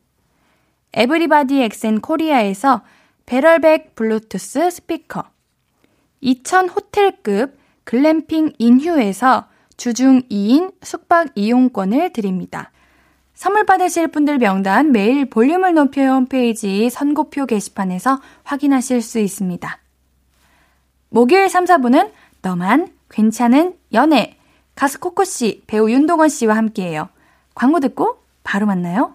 에브리바디 0.94 1.62
엑센 1.62 2.02
코리아에서 2.02 2.84
배럴백 3.26 3.96
블루투스 3.96 4.70
스피커 4.70 5.24
2000 6.22 6.70
호텔급 6.70 7.58
글램핑 7.84 8.54
인휴에서 8.58 9.48
주중 9.76 10.22
2인 10.30 10.74
숙박 10.82 11.30
이용권을 11.36 12.14
드립니다. 12.14 12.72
선물 13.34 13.66
받으실 13.66 14.08
분들 14.08 14.38
명단 14.38 14.92
매일 14.92 15.30
볼륨을 15.30 15.74
높여 15.74 16.14
홈페이지 16.14 16.90
선곡표 16.90 17.46
게시판에서 17.46 18.22
확인하실 18.44 19.02
수 19.02 19.20
있습니다. 19.20 19.80
목요일 21.10 21.50
3, 21.50 21.66
4분은 21.66 22.12
너만 22.42 22.90
괜찮은 23.10 23.76
연애 23.94 24.38
가수 24.76 25.00
코코 25.00 25.24
씨, 25.24 25.64
배우 25.68 25.90
윤도건 25.90 26.30
씨와 26.30 26.56
함께해요. 26.58 27.10
광고 27.56 27.80
듣고 27.80 28.18
바로 28.44 28.66
만나요. 28.66 29.14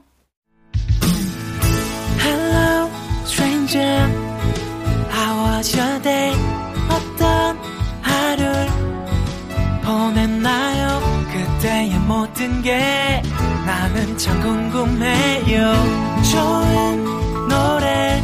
Hello, 2.20 2.88
stranger. 3.24 4.08
How 5.12 5.56
was 5.56 5.76
your 5.76 6.02
day? 6.02 6.34
어떤 6.88 7.58
하루를 8.02 8.68
보냈나요? 9.84 11.00
그때의 11.32 11.98
모든 12.00 12.62
게 12.62 13.22
나는 13.66 14.16
참 14.16 14.40
궁금해요. 14.40 15.72
좋은 16.32 17.48
노래 17.48 18.22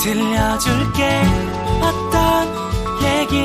들려줄게. 0.00 1.22
어떤 1.82 2.48
얘기 3.02 3.44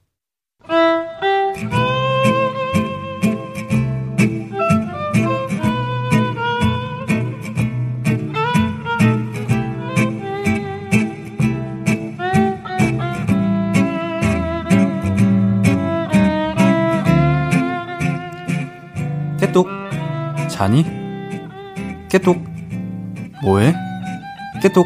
자니? 20.61 20.85
깨똑 22.07 22.37
뭐해? 23.41 23.73
깨똑 24.61 24.85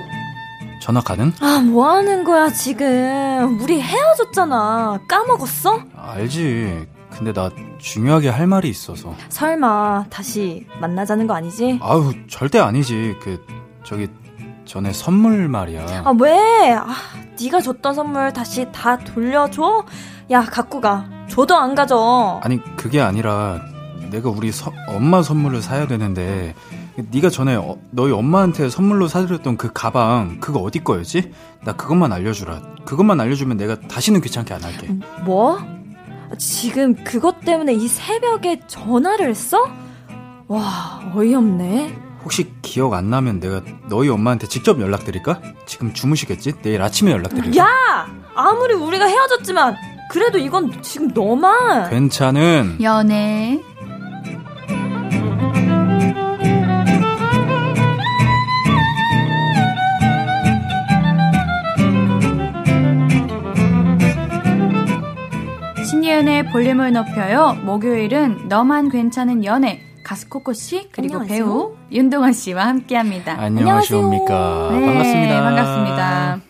전화 0.82 1.02
가능? 1.02 1.34
아, 1.42 1.60
뭐 1.60 1.90
하는 1.90 2.24
거야, 2.24 2.50
지금. 2.50 3.60
우리 3.62 3.82
헤어졌잖아. 3.82 5.02
까먹었어? 5.06 5.82
알지 5.98 6.88
근데 7.10 7.34
나 7.34 7.50
중요하게 7.78 8.30
할 8.30 8.48
말이 8.48 8.70
있어서 8.70 9.14
설마, 9.28 10.06
다시 10.10 10.66
만나자는 10.80 11.28
거 11.28 11.34
아니지? 11.34 11.80
아유 11.82 12.14
절대 12.30 12.60
아니지 12.60 13.18
그 13.22 13.46
저기 13.84 14.08
전에 14.64 14.94
선물 14.94 15.50
말이야 15.50 16.04
아, 16.06 16.14
왜? 16.22 16.72
아, 16.72 16.88
네가 17.42 17.60
줬던 17.60 17.94
선물 17.96 18.32
다시 18.32 18.66
다 18.72 18.98
돌려줘? 18.98 19.84
야, 20.32 20.42
갖고 20.42 20.80
가. 20.80 21.06
줘도 21.28 21.58
안 21.58 21.76
가져. 21.76 22.40
아니 22.44 22.64
그게 22.78 23.02
아니라 23.02 23.60
내가 24.16 24.30
우리 24.30 24.52
서- 24.54 24.72
엄마 24.88 25.22
선물을 25.22 25.62
사야 25.62 25.88
되는데 25.88 26.56
네가 27.12 27.30
전에 27.30 27.56
어- 27.56 27.78
너희 27.92 28.14
엄마한테 28.14 28.70
선물로 28.70 29.10
사드렸던 29.10 29.58
그 29.58 29.72
가방 29.74 30.40
그거 30.40 30.60
어디 30.62 30.80
거였지? 30.84 31.34
나 31.66 31.74
그것만 31.74 32.14
알려주라 32.14 32.62
그것만 32.86 33.20
알려주면 33.20 33.58
내가 33.58 33.78
다시는 33.82 34.22
귀찮게 34.22 34.54
안 34.54 34.64
할게 34.64 34.88
뭐? 35.26 35.60
지금 36.38 36.96
그것 37.04 37.42
때문에 37.42 37.74
이 37.74 37.88
새벽에 37.90 38.62
전화를 38.68 39.30
했어? 39.30 39.58
와, 40.48 41.02
어이없네. 41.14 41.94
혹시 42.24 42.52
기억 42.62 42.94
안 42.94 43.10
나면 43.10 43.40
내가 43.40 43.62
너희 43.90 44.10
엄마한테 44.10 44.48
직접 44.48 44.80
연락드릴까? 44.80 45.42
지금 45.66 45.94
주무시겠지? 45.94 46.54
내일 46.62 46.82
아침에 46.82 47.12
연락드릴게 47.12 47.60
야! 47.60 47.68
아무리 48.36 48.74
우리가 48.74 49.06
헤어졌지만, 49.06 49.76
그래도 50.12 50.38
이건 50.40 50.82
지금 50.82 51.08
너만. 51.14 51.90
괜찮은 51.90 52.78
연애. 52.82 53.62
신예은의 66.16 66.52
볼륨을 66.52 66.94
높여요. 66.94 67.58
목요일은 67.66 68.48
너만 68.48 68.88
괜찮은 68.88 69.44
연애 69.44 69.82
가수 70.04 70.30
코코 70.30 70.54
씨 70.54 70.88
그리고 70.92 71.16
안녕하세요. 71.16 71.46
배우 71.46 71.76
윤동원 71.92 72.32
씨와 72.32 72.68
함께합니다. 72.68 73.34
안녕하십니까 73.38 74.70
네, 74.72 74.86
반갑습니다 74.86 75.44
반갑습니다. 75.44 76.42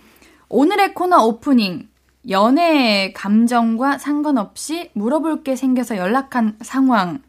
오늘의 0.50 0.94
코너 0.94 1.26
오프닝. 1.26 1.88
연애 2.30 3.12
감정과 3.14 3.98
상관없이 3.98 4.92
물어볼 4.94 5.42
게 5.44 5.56
생겨서 5.56 5.98
연락한 5.98 6.58
상황. 6.62 7.22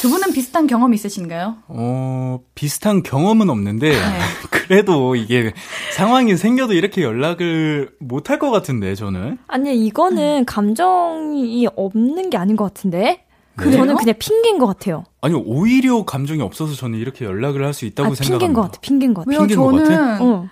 두 0.00 0.08
분은 0.08 0.32
비슷한 0.32 0.66
경험 0.66 0.94
있으신가요? 0.94 1.56
어 1.68 2.38
비슷한 2.54 3.02
경험은 3.02 3.50
없는데 3.50 3.90
네. 3.90 3.96
그래도 4.50 5.14
이게 5.14 5.52
상황이 5.92 6.36
생겨도 6.36 6.72
이렇게 6.72 7.02
연락을 7.02 7.90
못 7.98 8.30
할 8.30 8.38
것 8.38 8.50
같은데 8.50 8.94
저는 8.94 9.38
아니, 9.48 9.76
이거는 9.86 10.44
감정이 10.46 11.68
없는 11.76 12.30
게 12.30 12.36
아닌 12.38 12.56
것 12.56 12.64
같은데? 12.64 13.24
그래요? 13.56 13.76
저는 13.78 13.96
그냥 13.96 14.14
핑계인 14.18 14.58
것 14.58 14.66
같아요. 14.66 15.04
아니 15.20 15.34
오히려 15.34 16.04
감정이 16.04 16.40
없어서 16.40 16.74
저는 16.74 16.98
이렇게 16.98 17.24
연락을 17.26 17.62
할 17.64 17.74
수 17.74 17.84
있다고 17.84 18.06
아, 18.06 18.10
핑계인 18.12 18.24
생각합니다 18.40 18.60
것 18.60 18.62
같아, 18.68 18.80
핑계인 18.80 19.12
것 19.14 19.20
같아. 19.26 19.30
왜요? 19.30 19.40
핑계인 19.46 19.60
것 19.60 19.70
저는 19.84 19.84
같아? 19.98 20.24
어. 20.24 20.48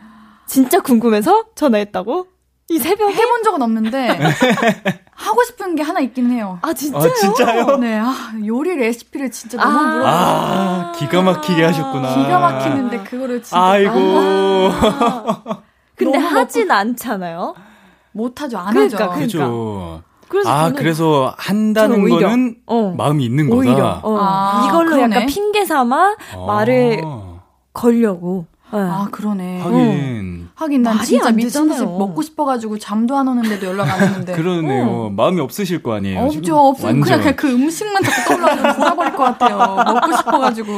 진짜 0.47 0.81
궁금해서 0.81 1.45
전화했다고? 1.55 2.27
이 2.71 2.79
새벽에? 2.79 3.15
해본 3.15 3.43
적은 3.45 3.63
없는데 3.63 4.09
하고 5.15 5.43
싶은 5.45 5.75
게 5.75 5.83
하나 5.83 6.01
있긴 6.01 6.31
해요. 6.31 6.59
아, 6.63 6.73
진짜요? 6.75 7.03
아 7.11 7.15
진짜요? 7.15 7.77
네, 7.79 7.99
아, 7.99 8.15
요리 8.47 8.77
레시피를 8.77 9.31
진짜 9.31 9.57
너무 9.59 9.79
아. 9.79 9.83
물어보고 9.83 10.07
아 10.07 10.93
기가 10.97 11.23
막히게 11.23 11.65
하셨구나 11.65 12.15
기가 12.15 12.39
막히는데 12.39 12.99
그거를 13.05 13.43
진짜 13.43 13.61
아이고 13.61 13.95
아. 13.97 15.63
근데 15.97 16.19
하진 16.19 16.71
않잖아요. 16.71 17.55
못 18.13 18.41
하죠, 18.43 18.59
안 18.59 18.73
그러니까, 18.73 19.05
하죠. 19.05 19.13
그- 19.15 19.21
그죠 19.21 20.03
그래서 20.29 20.51
아 20.51 20.73
그래서 20.73 21.35
한다는 21.39 22.03
오히려, 22.03 22.29
거는 22.29 22.57
어. 22.67 22.95
마음이 22.97 23.25
있는 23.25 23.51
오히려 23.51 23.75
거다 23.77 24.01
어. 24.03 24.19
아, 24.21 24.67
이걸로 24.69 24.91
그러네. 24.91 25.15
약간 25.17 25.27
핑계 25.27 25.65
삼아 25.65 26.17
어. 26.35 26.47
말을 26.47 27.03
걸려고. 27.73 28.45
네. 28.71 28.79
아, 28.79 29.09
그러네. 29.11 29.61
하긴. 29.63 30.48
하긴 30.59 30.83
난 30.83 30.97
말이 30.97 31.07
진짜 31.07 31.29
안 31.29 31.37
미친 31.37 31.69
듯이. 31.69 31.85
먹고 31.85 32.21
싶어가지고 32.21 32.79
잠도 32.79 33.17
안 33.17 33.29
오는데도 33.29 33.65
연락 33.67 33.91
안 33.93 34.09
오는데. 34.13 34.33
그러네요. 34.37 34.87
어. 34.87 35.11
마음이 35.11 35.41
없으실 35.41 35.85
거 35.85 35.95
아니에요. 35.95 36.19
없죠, 36.19 36.57
없으면 36.59 37.01
그냥. 37.01 37.21
그냥 37.21 37.37
그 37.37 37.49
음식만 37.49 38.03
자꾸 38.03 38.35
떠올라서 38.35 38.75
돌아버릴 38.77 39.13
것 39.13 39.23
같아요. 39.23 39.57
먹고 39.57 40.17
싶어가지고. 40.17 40.73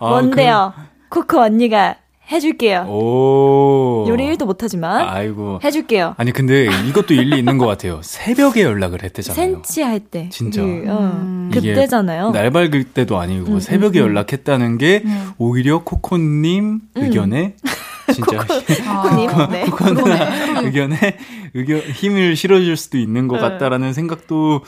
아, 0.00 0.08
뭔데요? 0.10 0.74
코코 1.08 1.40
언니가 1.40 1.96
해줄게요. 2.30 2.84
그, 2.84 2.90
오. 2.90 4.04
요리 4.06 4.36
1도 4.36 4.44
못하지만 4.44 5.08
아이고. 5.08 5.60
해줄게요. 5.64 6.14
아니 6.18 6.30
근데 6.30 6.66
이것도 6.86 7.14
일리 7.14 7.38
있는 7.38 7.56
것 7.56 7.64
같아요. 7.64 8.00
새벽에 8.04 8.64
연락을 8.64 9.02
했대잖아요. 9.02 9.34
센치 9.34 9.80
할 9.80 10.00
때. 10.00 10.28
진짜. 10.30 10.60
그, 10.60 10.84
어, 10.88 10.98
음. 11.22 11.50
그때잖아요. 11.54 12.32
날 12.32 12.50
밝을 12.50 12.84
때도 12.84 13.18
아니고 13.18 13.52
음, 13.54 13.60
새벽에 13.60 14.00
음, 14.00 14.04
음. 14.04 14.08
연락했다는 14.08 14.76
게 14.76 15.02
음. 15.06 15.30
오히려 15.38 15.82
코코님 15.84 16.80
의견에 16.96 17.54
진짜 18.12 18.40
아, 18.86 19.02
코코님. 19.02 19.30
네. 19.50 19.64
그러네. 19.70 20.60
의견에 20.64 21.18
의견 21.54 21.80
힘을 21.80 22.36
실어줄 22.36 22.76
수도 22.76 22.98
있는 22.98 23.28
것 23.28 23.36
네. 23.36 23.42
같다라는 23.42 23.92
생각도 23.92 24.62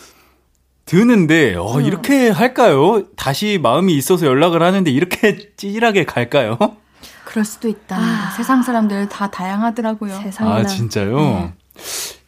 드는데 0.87 1.55
어, 1.55 1.77
음. 1.77 1.85
이렇게 1.85 2.31
할까요? 2.31 3.05
다시 3.17 3.59
마음이 3.63 3.95
있어서 3.95 4.27
연락을 4.27 4.63
하는데 4.63 4.91
이렇게 4.91 5.53
찌질하게 5.57 6.05
갈까요? 6.05 6.59
그럴 7.25 7.45
수도 7.45 7.69
있다. 7.69 7.97
아. 7.97 8.31
세상 8.37 8.63
사람들 8.63 9.09
다 9.09 9.31
다양하더라고요. 9.31 10.19
세상에나. 10.23 10.57
아 10.57 10.67
진짜요? 10.67 11.17
네. 11.17 11.55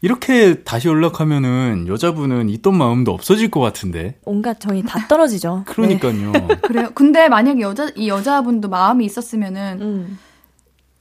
이렇게 0.00 0.62
다시 0.62 0.88
연락하면은 0.88 1.86
여자분은 1.88 2.48
있던 2.50 2.76
마음도 2.76 3.12
없어질 3.12 3.50
것 3.50 3.60
같은데. 3.60 4.16
온갖 4.24 4.60
정이 4.60 4.82
다 4.84 5.06
떨어지죠. 5.08 5.64
네. 5.66 5.72
그러니까요. 5.72 6.32
그래요. 6.62 6.90
근데 6.94 7.28
만약에 7.28 7.60
여자 7.60 7.88
이 7.96 8.08
여자분도 8.08 8.68
마음이 8.68 9.04
있었으면은 9.04 9.78
음. 9.80 10.18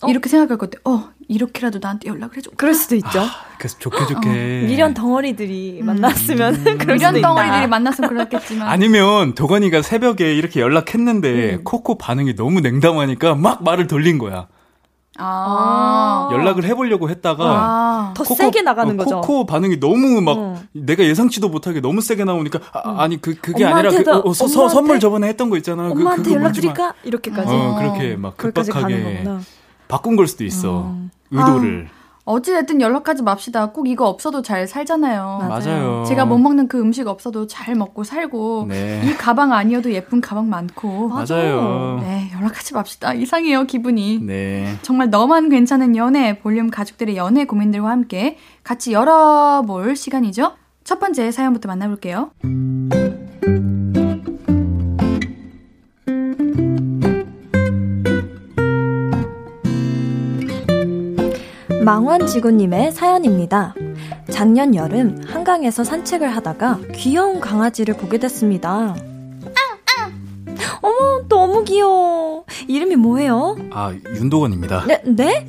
이렇게 0.08 0.30
생각할 0.30 0.58
것 0.58 0.70
같아. 0.72 0.82
어 0.90 1.10
이렇게라도 1.28 1.80
나한테 1.82 2.10
연락을 2.10 2.38
해줘. 2.38 2.52
그럴 2.58 2.74
수도 2.74 2.96
있죠. 2.96 3.24
그래서 3.58 3.78
좋게 3.80 4.06
좋게. 4.08 4.30
어, 4.30 4.68
미련 4.68 4.94
덩어리들이 4.94 5.82
만났으면 5.84 6.56
음. 6.56 6.64
그럴 6.78 6.96
미련 6.98 7.10
수도 7.14 7.20
있다. 7.20 7.28
덩어리들이 7.30 7.68
만났으면 7.68 8.10
그렇겠지만. 8.10 8.68
아니면 8.68 9.36
도건이가 9.36 9.82
새벽에 9.82 10.34
이렇게 10.36 10.60
연락했는데 10.62 11.56
음. 11.56 11.64
코코 11.64 11.98
반응이 11.98 12.36
너무 12.36 12.62
냉담하니까 12.62 13.36
막 13.36 13.64
말을 13.64 13.88
돌린 13.88 14.18
거야. 14.18 14.48
아. 15.18 16.30
연락을 16.32 16.64
해보려고 16.64 17.10
했다가 17.10 17.44
아. 17.46 18.14
더 18.16 18.24
세게 18.24 18.62
나가는 18.62 18.94
어, 19.00 19.04
거죠. 19.04 19.22
코코 19.22 19.46
반응이 19.46 19.80
너무 19.80 20.22
막 20.22 20.38
어. 20.38 20.62
내가 20.72 21.04
예상치도 21.04 21.50
못하게 21.50 21.80
너무 21.82 22.02
세게 22.02 22.24
나오니까 22.24 22.60
아, 22.74 23.08
니그 23.08 23.36
그게 23.42 23.66
아니라 23.66 23.92
그, 23.92 24.10
어, 24.10 24.22
어, 24.26 24.34
서, 24.34 24.48
서- 24.48 24.66
엄마한테- 24.66 24.70
선물 24.74 25.00
저번에 25.00 25.28
했던 25.28 25.50
거 25.50 25.58
있잖아. 25.58 25.84
그, 25.84 25.92
엄마한테 25.92 26.24
그거 26.24 26.36
연락 26.36 26.44
물지 26.52 26.68
마. 26.68 26.74
드릴까? 26.74 26.94
이렇게까지. 27.04 27.50
어 27.54 27.76
그렇게 27.78 28.16
막 28.16 28.38
급박하게. 28.38 29.28
바꾼 29.92 30.16
걸 30.16 30.28
수도 30.28 30.46
있어. 30.46 30.86
어. 30.86 31.10
의도를. 31.32 31.90
어찌됐든 32.24 32.80
연락하지 32.82 33.24
맙시다. 33.24 33.72
꼭 33.72 33.90
이거 33.90 34.08
없어도 34.08 34.42
잘 34.42 34.68
살잖아요. 34.68 35.40
맞아요. 35.42 35.50
맞아요. 35.50 36.06
제가 36.06 36.26
못 36.26 36.38
먹는 36.38 36.68
그 36.68 36.80
음식 36.80 37.08
없어도 37.08 37.48
잘 37.48 37.76
먹고 37.76 38.04
살고 38.04 38.68
네. 38.70 39.02
이 39.04 39.14
가방 39.16 39.52
아니어도 39.52 39.92
예쁜 39.92 40.22
가방 40.22 40.48
많고 40.48 41.10
맞아요. 41.10 42.00
네 42.02 42.30
연락하지 42.34 42.74
맙시다 42.76 43.14
이상해요 43.16 43.64
기분이 43.66 44.20
네. 44.22 44.78
정말 44.84 45.10
너만 45.10 45.50
괜찮은 45.50 45.96
연애 45.96 46.40
볼륨 46.40 46.70
가족들의 46.70 47.18
연애 47.18 47.46
고민들과 47.46 47.90
함께 47.90 48.38
같이 48.64 48.94
열어볼 48.94 49.96
시간이죠 49.96 50.54
첫 50.84 51.00
번째 51.00 51.32
사연부터 51.32 51.68
만나볼게요 51.68 52.32
망원 61.84 62.28
지구님의 62.28 62.92
사연입니다. 62.92 63.74
작년 64.30 64.76
여름 64.76 65.20
한강에서 65.26 65.84
산책을 65.84 66.30
하다가 66.36 66.80
귀여운 66.94 67.40
강아지를 67.40 67.96
보게 67.98 68.18
됐습니다. 68.20 68.96
어머, 70.82 71.28
너무 71.28 71.64
귀여워. 71.64 72.46
이름이 72.68 72.96
뭐예요? 72.96 73.56
아 73.72 73.94
윤도건입니다. 74.16 74.86
네, 74.88 75.02
네? 75.06 75.48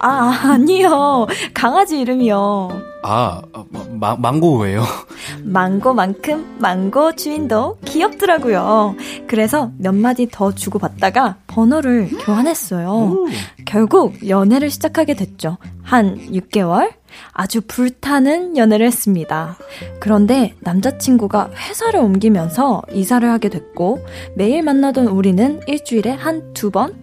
아, 0.00 0.40
아니요. 0.52 1.26
강아지 1.52 2.00
이름이요. 2.00 2.93
아 3.06 3.42
어, 3.52 3.66
마, 4.00 4.16
망고예요. 4.16 4.82
망고만큼 5.44 6.56
망고 6.58 7.16
주인도 7.16 7.76
귀엽더라고요. 7.84 8.94
그래서 9.26 9.70
몇 9.76 9.94
마디 9.94 10.26
더 10.30 10.52
주고받다가 10.54 11.36
번호를 11.46 12.08
교환했어요. 12.24 13.26
결국 13.66 14.26
연애를 14.26 14.70
시작하게 14.70 15.14
됐죠. 15.14 15.58
한 15.82 16.16
6개월? 16.30 16.92
아주 17.32 17.60
불타는 17.66 18.56
연애를 18.56 18.86
했습니다. 18.86 19.56
그런데 20.00 20.54
남자친구가 20.60 21.50
회사를 21.56 22.00
옮기면서 22.00 22.82
이사를 22.90 23.28
하게 23.30 23.50
됐고 23.50 24.02
매일 24.34 24.62
만나던 24.62 25.08
우리는 25.08 25.60
일주일에 25.66 26.10
한 26.10 26.54
두 26.54 26.70
번? 26.70 26.94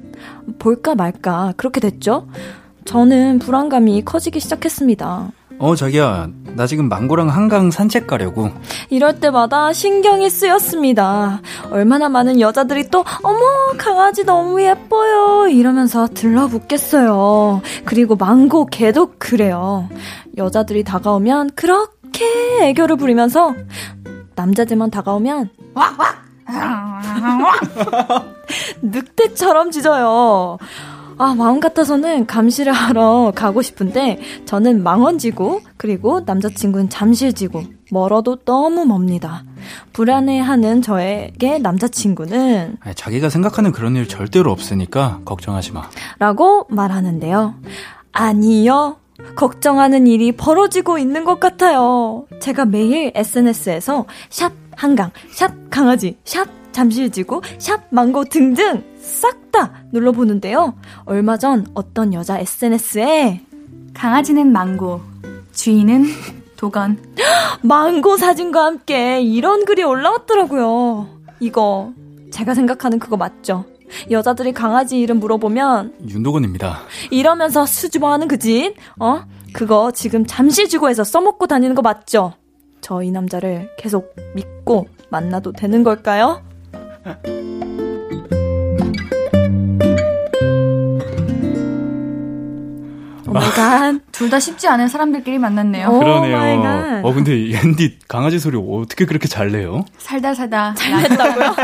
볼까 0.58 0.96
말까 0.96 1.54
그렇게 1.58 1.80
됐죠. 1.80 2.28
저는 2.86 3.38
불안감이 3.38 4.02
커지기 4.04 4.40
시작했습니다. 4.40 5.32
어 5.62 5.76
자기야 5.76 6.28
나 6.56 6.65
지금 6.65 6.89
망고랑 6.89 7.30
한강 7.30 7.69
산책 7.69 8.08
가려고. 8.08 8.50
이럴 8.89 9.19
때마다 9.19 9.71
신경이 9.71 10.28
쓰였습니다. 10.30 11.39
얼마나 11.69 12.10
많은 12.10 12.41
여자들이 12.41 12.89
또, 12.89 13.06
어머, 13.21 13.39
강아지 13.78 14.26
너무 14.26 14.62
예뻐요. 14.62 15.47
이러면서 15.47 16.08
들러붙겠어요. 16.08 17.62
그리고 17.86 18.15
망고 18.15 18.65
개도 18.65 19.13
그래요. 19.19 19.88
여자들이 20.36 20.84
다가오면 20.84 21.52
그렇게 21.56 22.26
애교를 22.63 22.97
부리면서, 22.97 23.54
남자들만 24.36 24.89
다가오면, 24.89 25.50
늑대처럼 28.82 29.71
짖어요. 29.71 30.58
아, 31.22 31.36
마음 31.36 31.60
같아서는 31.60 32.26
감시를 32.26 32.74
하러 32.74 33.32
가고 33.38 33.62
싶은데, 33.62 34.20
저는 34.46 34.82
망원지구, 34.82 35.62
그리고 35.78 36.22
남자친구는 36.22 36.90
잠실지구, 36.90 37.64
멀어도 37.92 38.38
너무 38.38 38.86
멉니다. 38.86 39.44
불안해하는 39.94 40.82
저에게 40.82 41.60
남자친구는, 41.60 42.78
자기가 42.96 43.30
생각하는 43.30 43.72
그런 43.72 43.96
일 43.96 44.08
절대로 44.08 44.52
없으니까 44.52 45.20
걱정하지 45.24 45.74
마. 45.74 45.88
라고 46.18 46.66
말하는데요. 46.70 47.54
아니요. 48.14 48.98
걱정하는 49.36 50.08
일이 50.08 50.32
벌어지고 50.32 50.98
있는 50.98 51.24
것 51.24 51.40
같아요. 51.40 52.26
제가 52.40 52.66
매일 52.66 53.12
SNS에서 53.14 54.08
샵 54.32 54.54
한강, 54.76 55.12
샵 55.30 55.52
강아지, 55.69 56.17
샵 56.24 56.48
잠실지구, 56.72 57.42
샵 57.60 57.82
망고 57.92 58.26
등등 58.26 58.90
싹 59.02 59.52
다 59.52 59.73
눌러보는데요. 59.91 60.75
얼마 61.04 61.37
전 61.37 61.67
어떤 61.73 62.13
여자 62.13 62.39
SNS에 62.39 63.41
강아지는 63.93 64.49
망고 64.54 65.02
주인은 65.52 66.06
도건 66.56 66.97
망고 67.62 68.15
사진과 68.15 68.63
함께 68.63 69.21
이런 69.21 69.65
글이 69.65 69.83
올라왔더라고요. 69.83 71.08
이거 71.41 71.91
제가 72.31 72.54
생각하는 72.54 72.97
그거 72.99 73.17
맞죠? 73.17 73.65
여자들이 74.10 74.54
강아지 74.54 75.02
이름 75.02 75.19
물어보면 75.19 75.95
윤도건입니다. 76.08 76.79
이러면서 77.10 77.65
수줍어하는 77.65 78.29
그 78.29 78.39
짓, 78.39 78.73
어? 78.99 79.23
그거 79.52 79.91
지금 79.91 80.25
잠시 80.25 80.69
주고해서 80.69 81.04
써먹고 81.04 81.47
다니는 81.47 81.75
거 81.75 81.81
맞죠? 81.81 82.33
저 82.79 83.04
이 83.04 83.12
남자를 83.12 83.69
계속 83.77 84.15
믿고 84.33 84.87
만나도 85.10 85.52
되는 85.52 85.83
걸까요? 85.83 86.41
Oh 93.32 93.48
my 93.48 93.63
God. 93.63 93.96
둘 94.12 94.29
다 94.29 94.40
쉽지 94.40 94.67
않은 94.67 94.88
사람들끼리 94.88 95.38
만났네요 95.40 95.88
오 95.90 96.00
그러네요. 96.00 96.38
My 96.38 96.58
God. 96.58 97.02
어 97.06 97.13
근데 97.13 97.34
앤디 97.34 98.00
강아지 98.08 98.40
소리 98.40 98.58
어떻게 98.58 99.06
그렇게 99.06 99.27
잘 99.27 99.52
내요? 99.52 99.84
살다 99.98 100.34
살다 100.34 100.73
잘했다고요 100.75 101.56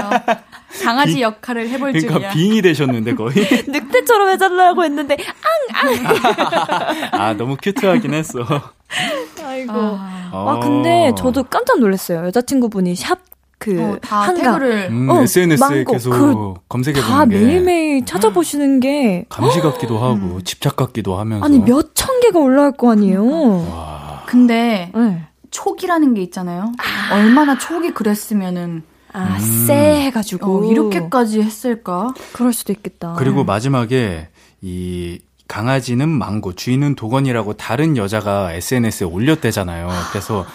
강아지 0.84 1.22
역할을 1.22 1.70
해볼 1.70 1.94
그러니까 1.94 2.14
줄이야 2.16 2.32
빙이 2.32 2.62
되셨는데 2.62 3.16
거의. 3.16 3.34
늑대처럼 3.68 4.30
해달라고 4.32 4.84
했는데, 4.84 5.16
아 7.12 7.34
너무 7.34 7.56
큐트하긴 7.62 8.14
했어. 8.14 8.40
아이고. 9.44 9.72
아, 9.74 10.30
아, 10.32 10.60
근데 10.62 11.12
저도 11.18 11.44
깜짝 11.44 11.80
놀랐어요. 11.80 12.26
여자친구분이 12.26 12.96
샵, 12.96 13.20
그, 13.60 13.82
어, 13.82 13.98
다 14.02 14.22
한강. 14.22 14.62
음, 14.62 15.10
어, 15.10 15.22
SNS에 15.22 15.68
망고. 15.68 15.92
계속 15.92 16.10
그 16.12 16.54
검색해 16.70 17.02
다 17.02 17.26
보는 17.26 17.30
게 17.30 17.36
매일매일 17.46 18.06
찾아보시는 18.06 18.80
게, 18.80 19.26
감시 19.30 19.60
같기도 19.62 19.98
하고 19.98 20.42
집착 20.44 20.76
같기도 20.76 21.18
하면서. 21.18 21.44
아니, 21.46 21.60
몇 21.60 21.94
천 21.96 22.20
개가 22.20 22.40
올라올 22.40 22.74
거 22.74 22.92
아니에요? 22.92 23.26
와. 23.70 24.24
근데 24.28 24.92
네. 24.94 25.24
촉이라는 25.52 26.14
게 26.14 26.22
있잖아요 26.24 26.72
얼마나 27.14 27.58
촉이 27.58 27.92
그랬으면은 27.94 28.84
아, 29.14 29.38
음. 29.38 29.40
쎄 29.40 29.74
해가지고. 30.02 30.68
어, 30.68 30.72
이렇게까지 30.72 31.42
했을까? 31.42 32.14
그럴 32.34 32.54
수도 32.54 32.72
있겠다. 32.74 33.16
그리고 33.18 33.44
마지막에 33.44 34.28
이 34.62 35.20
강아지는 35.48 36.10
망고, 36.10 36.54
주인은 36.54 36.96
도건이라고 36.96 37.54
다른 37.54 37.96
여자가 37.98 38.54
SNS에 38.54 39.08
올렸대잖아요. 39.08 39.90
그래서 40.12 40.46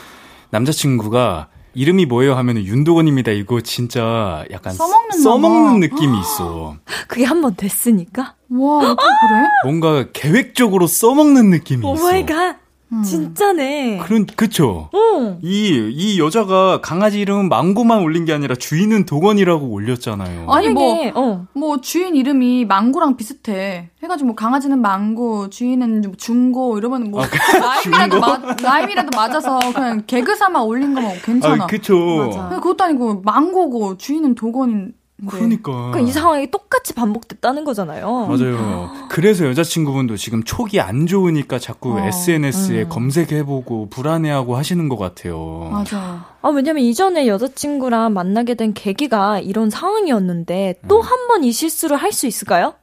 남자친구가 0.50 1.48
이름이 1.74 2.06
뭐예요 2.06 2.34
하면은 2.34 2.64
윤도건입니다. 2.64 3.32
이거 3.32 3.60
진짜 3.60 4.44
약간 4.50 4.72
써먹는, 4.74 5.10
써먹는 5.20 5.80
느낌이 5.80 6.18
있어. 6.20 6.76
그게 7.08 7.24
한 7.24 7.40
번 7.42 7.54
됐으니까? 7.56 8.34
와, 8.50 8.94
그래? 8.94 9.48
뭔가 9.64 10.06
계획적으로 10.12 10.86
써먹는 10.86 11.50
느낌이 11.50 11.80
있어. 11.80 11.88
Oh 11.88 11.94
my 12.06 12.24
God. 12.26 12.56
음. 12.92 13.02
진짜네. 13.02 13.98
그런 13.98 14.26
그쵸. 14.26 14.90
어. 14.92 15.38
이이 15.42 16.18
여자가 16.18 16.80
강아지 16.82 17.20
이름은 17.20 17.48
망고만 17.48 18.00
올린 18.00 18.24
게 18.24 18.32
아니라 18.32 18.54
주인은 18.54 19.06
도건이라고 19.06 19.66
올렸잖아요. 19.66 20.50
아니 20.50 20.68
뭐뭐 20.68 21.12
어. 21.14 21.46
뭐 21.54 21.80
주인 21.80 22.14
이름이 22.14 22.66
망고랑 22.66 23.16
비슷해. 23.16 23.88
해가지고 24.02 24.26
뭐 24.28 24.34
강아지는 24.34 24.80
망고, 24.82 25.48
주인은 25.50 26.14
중고 26.18 26.76
이러면 26.76 27.10
뭐 27.10 27.22
아, 27.22 27.26
라임이라도 27.86 28.20
마, 28.20 28.38
라임이라도 28.60 29.10
맞아서 29.16 29.58
그냥 29.72 30.02
개그 30.06 30.34
삼아 30.34 30.62
올린 30.62 30.92
거면 30.92 31.18
괜찮아. 31.24 31.64
아, 31.64 31.66
그쵸. 31.66 31.96
맞아. 31.96 32.48
그것도 32.48 32.84
아니고 32.84 33.22
망고고 33.22 33.96
주인은 33.98 34.34
도건인. 34.34 34.92
네. 35.22 35.28
그러니까. 35.30 35.70
그러니까 35.72 36.00
이 36.00 36.10
상황이 36.10 36.50
똑같이 36.50 36.92
반복됐다는 36.94 37.64
거잖아요. 37.64 38.26
맞아요. 38.26 38.90
그래서 39.08 39.46
여자친구분도 39.46 40.16
지금 40.16 40.42
촉이 40.42 40.80
안 40.80 41.06
좋으니까 41.06 41.58
자꾸 41.60 41.94
어, 41.94 42.00
SNS에 42.00 42.82
음. 42.82 42.88
검색해보고 42.88 43.88
불안해하고 43.90 44.56
하시는 44.56 44.88
것 44.88 44.96
같아요. 44.96 45.68
맞아. 45.70 46.26
아, 46.42 46.48
왜냐면 46.48 46.82
이전에 46.82 47.28
여자친구랑 47.28 48.12
만나게 48.12 48.54
된 48.54 48.74
계기가 48.74 49.38
이런 49.38 49.70
상황이었는데 49.70 50.80
또 50.88 51.00
한번 51.00 51.40
음. 51.40 51.44
이 51.44 51.52
실수를 51.52 51.96
할 51.96 52.12
수 52.12 52.26
있을까요? 52.26 52.74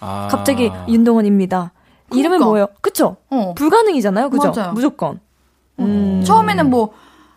아. 0.00 0.28
갑자기 0.30 0.70
윤동원입니다. 0.88 1.72
그러니까. 2.08 2.18
이름은 2.28 2.46
뭐예요? 2.46 2.68
그쵸? 2.80 3.16
어. 3.30 3.54
불가능이잖아요. 3.54 4.30
그죠? 4.30 4.52
맞아요. 4.54 4.72
무조건. 4.72 5.20
음. 5.80 6.22
처음에는 6.24 6.70
뭐, 6.70 6.92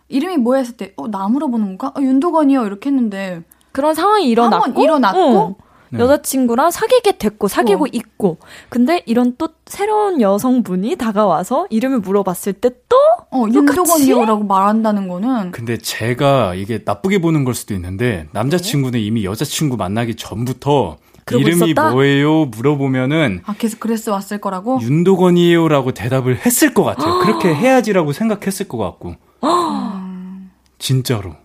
이름이 0.09 0.37
뭐야 0.37 0.59
했을 0.59 0.77
때, 0.77 0.93
어, 0.97 1.07
나 1.07 1.27
물어보는 1.27 1.77
건가? 1.77 1.93
어, 1.97 2.01
윤도건이요. 2.01 2.65
이렇게 2.65 2.89
했는데, 2.89 3.41
그런 3.71 3.95
상황이 3.95 4.27
일어났고 4.27 4.81
일어났고 4.81 5.37
어. 5.37 5.55
네. 5.91 5.99
여자친구랑 5.99 6.69
사귀게 6.71 7.17
됐고 7.17 7.47
사귀고 7.47 7.85
어. 7.85 7.87
있고 7.91 8.37
근데 8.69 9.01
이런 9.05 9.35
또 9.37 9.49
새로운 9.65 10.21
여성분이 10.21 10.95
다가와서 10.97 11.67
이름을 11.69 11.99
물어봤을 11.99 12.53
때또 12.53 12.97
어, 13.31 13.45
윤도건이요라고 13.51 14.43
말한다는 14.43 15.07
거는 15.07 15.51
근데 15.51 15.77
제가 15.77 16.53
이게 16.55 16.81
나쁘게 16.85 17.19
보는 17.21 17.43
걸 17.43 17.55
수도 17.55 17.73
있는데 17.73 18.27
남자친구는 18.33 18.99
이미 18.99 19.25
여자친구 19.25 19.77
만나기 19.77 20.15
전부터 20.15 20.97
이름이 21.31 21.71
있었다? 21.71 21.91
뭐예요? 21.91 22.45
물어보면은 22.45 23.41
아 23.45 23.53
계속 23.57 23.79
그랬어 23.79 24.11
왔을 24.11 24.39
거라고 24.39 24.79
윤도건이에요라고 24.81 25.91
대답을 25.91 26.37
했을 26.45 26.73
것 26.73 26.83
같아요. 26.83 27.19
그렇게 27.19 27.53
해야지라고 27.53 28.13
생각했을 28.13 28.67
것 28.67 28.77
같고 28.77 29.15
진짜로 30.79 31.35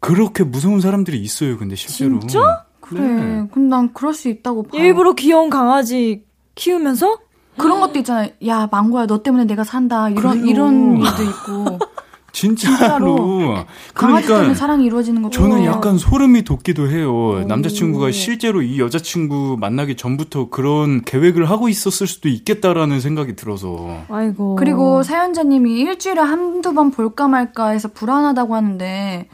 그렇게 0.00 0.44
무서운 0.44 0.80
사람들이 0.80 1.18
있어요, 1.20 1.58
근데 1.58 1.74
실제로. 1.76 2.20
진짜? 2.20 2.64
그래. 2.80 3.00
네. 3.00 3.48
그럼 3.50 3.68
난 3.68 3.92
그럴 3.92 4.14
수 4.14 4.28
있다고 4.28 4.64
봐. 4.64 4.78
일부러 4.78 5.14
귀여운 5.14 5.50
강아지 5.50 6.24
키우면서? 6.54 7.18
그런 7.56 7.80
것도 7.80 7.98
있잖아요. 7.98 8.30
야, 8.46 8.68
망고야, 8.70 9.06
너 9.06 9.22
때문에 9.22 9.44
내가 9.44 9.64
산다. 9.64 10.08
이런, 10.08 10.40
그래요. 10.40 10.46
이런 10.46 10.96
일도 10.98 11.22
있고. 11.24 11.78
진짜로. 12.30 13.64
강아지 13.94 14.28
그러니까 14.28 14.54
사랑이 14.54 14.84
이루어지는 14.84 15.22
거 15.22 15.30
저는 15.30 15.64
약간 15.64 15.98
소름이 15.98 16.42
돋기도 16.42 16.88
해요. 16.88 17.44
남자친구가 17.48 18.12
실제로 18.12 18.62
이 18.62 18.78
여자친구 18.78 19.56
만나기 19.58 19.96
전부터 19.96 20.48
그런 20.48 21.02
계획을 21.02 21.50
하고 21.50 21.68
있었을 21.68 22.06
수도 22.06 22.28
있겠다라는 22.28 23.00
생각이 23.00 23.34
들어서. 23.34 24.02
아이고. 24.08 24.54
그리고 24.56 25.02
사연자님이 25.02 25.80
일주일에 25.80 26.20
한두 26.20 26.74
번 26.74 26.92
볼까 26.92 27.26
말까 27.26 27.70
해서 27.70 27.88
불안하다고 27.88 28.54
하는데 28.54 29.26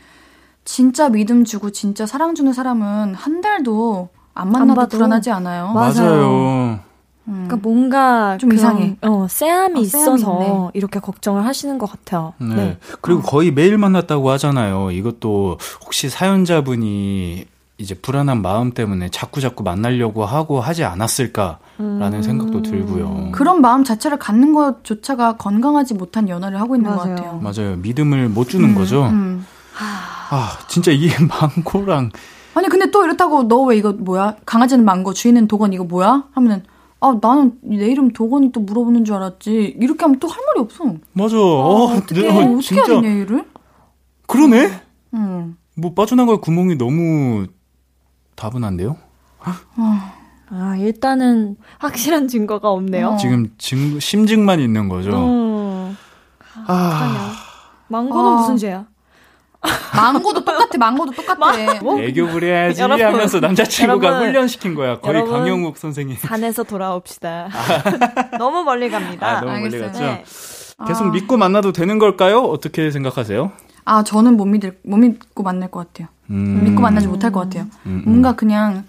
진짜 0.64 1.08
믿음 1.08 1.44
주고 1.44 1.70
진짜 1.70 2.06
사랑 2.06 2.34
주는 2.34 2.52
사람은 2.52 3.14
한 3.14 3.40
달도 3.40 4.08
안 4.34 4.50
만나도 4.50 4.80
안 4.80 4.88
불안하지 4.88 5.30
않아요. 5.30 5.72
맞아요. 5.72 6.80
음. 7.26 7.46
그러니까 7.46 7.56
뭔가 7.56 8.36
좀 8.38 8.52
이상해. 8.52 8.96
어, 9.02 9.26
쎄함이 9.28 9.78
어, 9.78 9.82
있어서 9.82 10.42
있네. 10.42 10.70
이렇게 10.74 11.00
걱정을 11.00 11.46
하시는 11.46 11.78
것 11.78 11.90
같아요. 11.90 12.34
네. 12.38 12.54
네. 12.54 12.78
그리고 13.00 13.22
거의 13.22 13.50
매일 13.50 13.78
만났다고 13.78 14.30
하잖아요. 14.30 14.90
이것도 14.90 15.58
혹시 15.84 16.08
사연자분이 16.10 17.46
이제 17.78 17.94
불안한 17.94 18.40
마음 18.42 18.72
때문에 18.72 19.08
자꾸 19.10 19.40
자꾸 19.40 19.64
만나려고 19.64 20.24
하고 20.24 20.60
하지 20.60 20.84
않았을까라는 20.84 21.58
음. 21.80 22.22
생각도 22.22 22.62
들고요. 22.62 23.30
그런 23.32 23.60
마음 23.60 23.84
자체를 23.84 24.18
갖는 24.18 24.52
것조차가 24.54 25.36
건강하지 25.38 25.94
못한 25.94 26.28
연애를 26.28 26.60
하고 26.60 26.76
있는 26.76 26.90
맞아요. 26.90 27.02
것 27.02 27.08
같아요. 27.22 27.40
맞아요. 27.42 27.76
믿음을 27.76 28.28
못 28.28 28.48
주는 28.48 28.68
음, 28.70 28.74
거죠. 28.74 29.06
음. 29.06 29.44
아, 30.30 30.58
진짜 30.68 30.90
이 30.92 31.08
망고랑. 31.28 32.10
아니, 32.54 32.68
근데 32.68 32.90
또 32.90 33.04
이렇다고 33.04 33.44
너 33.48 33.64
왜 33.64 33.76
이거 33.76 33.92
뭐야? 33.92 34.36
강아지는 34.46 34.84
망고, 34.84 35.12
주인은 35.12 35.48
도건 35.48 35.72
이거 35.72 35.84
뭐야? 35.84 36.24
하면은, 36.32 36.62
아, 37.00 37.16
나는 37.20 37.58
내 37.62 37.86
이름 37.88 38.12
도건이 38.12 38.52
또 38.52 38.60
물어보는 38.60 39.04
줄 39.04 39.14
알았지. 39.16 39.76
이렇게 39.80 40.04
하면 40.04 40.18
또 40.18 40.28
할 40.28 40.38
말이 40.46 40.60
없어. 40.60 40.84
맞아. 41.12 41.36
아, 41.36 41.40
어, 41.40 41.84
어떻게, 41.96 42.22
내가 42.22 42.38
어떻게 42.38 42.60
진짜. 42.60 42.96
하냐, 42.96 43.08
얘를? 43.08 43.44
그러네? 44.26 44.80
응. 45.14 45.56
뭐 45.76 45.92
빠져나갈 45.94 46.38
구멍이 46.40 46.76
너무 46.76 47.46
다분한데요? 48.36 48.96
아, 49.40 50.12
아 50.48 50.76
일단은 50.78 51.56
확실한 51.78 52.28
증거가 52.28 52.70
없네요. 52.70 53.08
어. 53.10 53.16
지금 53.16 53.50
증, 53.58 53.98
심증만 54.00 54.60
있는 54.60 54.88
거죠. 54.88 55.10
어. 55.14 55.94
아, 56.66 56.72
아. 56.72 57.32
망고는 57.88 58.30
아. 58.30 58.34
무슨 58.40 58.56
죄야? 58.56 58.86
망고도 59.94 60.44
똑같아, 60.44 60.78
망고도 60.78 61.12
똑같아. 61.12 61.80
뭐? 61.82 62.00
애교 62.00 62.26
부려야지 62.28 62.82
여러분, 62.82 63.04
하면서 63.04 63.40
남자친구가 63.40 64.06
여러분, 64.06 64.28
훈련시킨 64.28 64.74
거야. 64.74 65.00
거의 65.00 65.16
여러분, 65.16 65.32
강영욱 65.32 65.78
선생님. 65.78 66.16
산에서 66.20 66.64
돌아옵시다. 66.64 67.48
아. 67.52 68.36
너무 68.38 68.64
멀리 68.64 68.90
갑니다. 68.90 69.38
아, 69.38 69.40
너무 69.40 69.52
알겠어요. 69.52 69.80
멀리 69.80 69.92
갔죠? 69.92 70.04
네. 70.04 70.24
계속 70.86 71.06
아. 71.06 71.10
믿고 71.10 71.36
만나도 71.36 71.72
되는 71.72 71.98
걸까요? 71.98 72.40
어떻게 72.40 72.90
생각하세요? 72.90 73.52
아, 73.84 74.02
저는 74.02 74.36
못 74.36 74.46
믿을, 74.46 74.78
못 74.84 74.96
믿고 74.96 75.42
만날 75.42 75.70
것 75.70 75.86
같아요. 75.86 76.08
음. 76.30 76.64
믿고 76.64 76.80
만나지 76.82 77.06
못할 77.06 77.32
것 77.32 77.40
같아요. 77.40 77.64
음, 77.86 78.02
음. 78.06 78.10
뭔가 78.10 78.32
그냥 78.34 78.84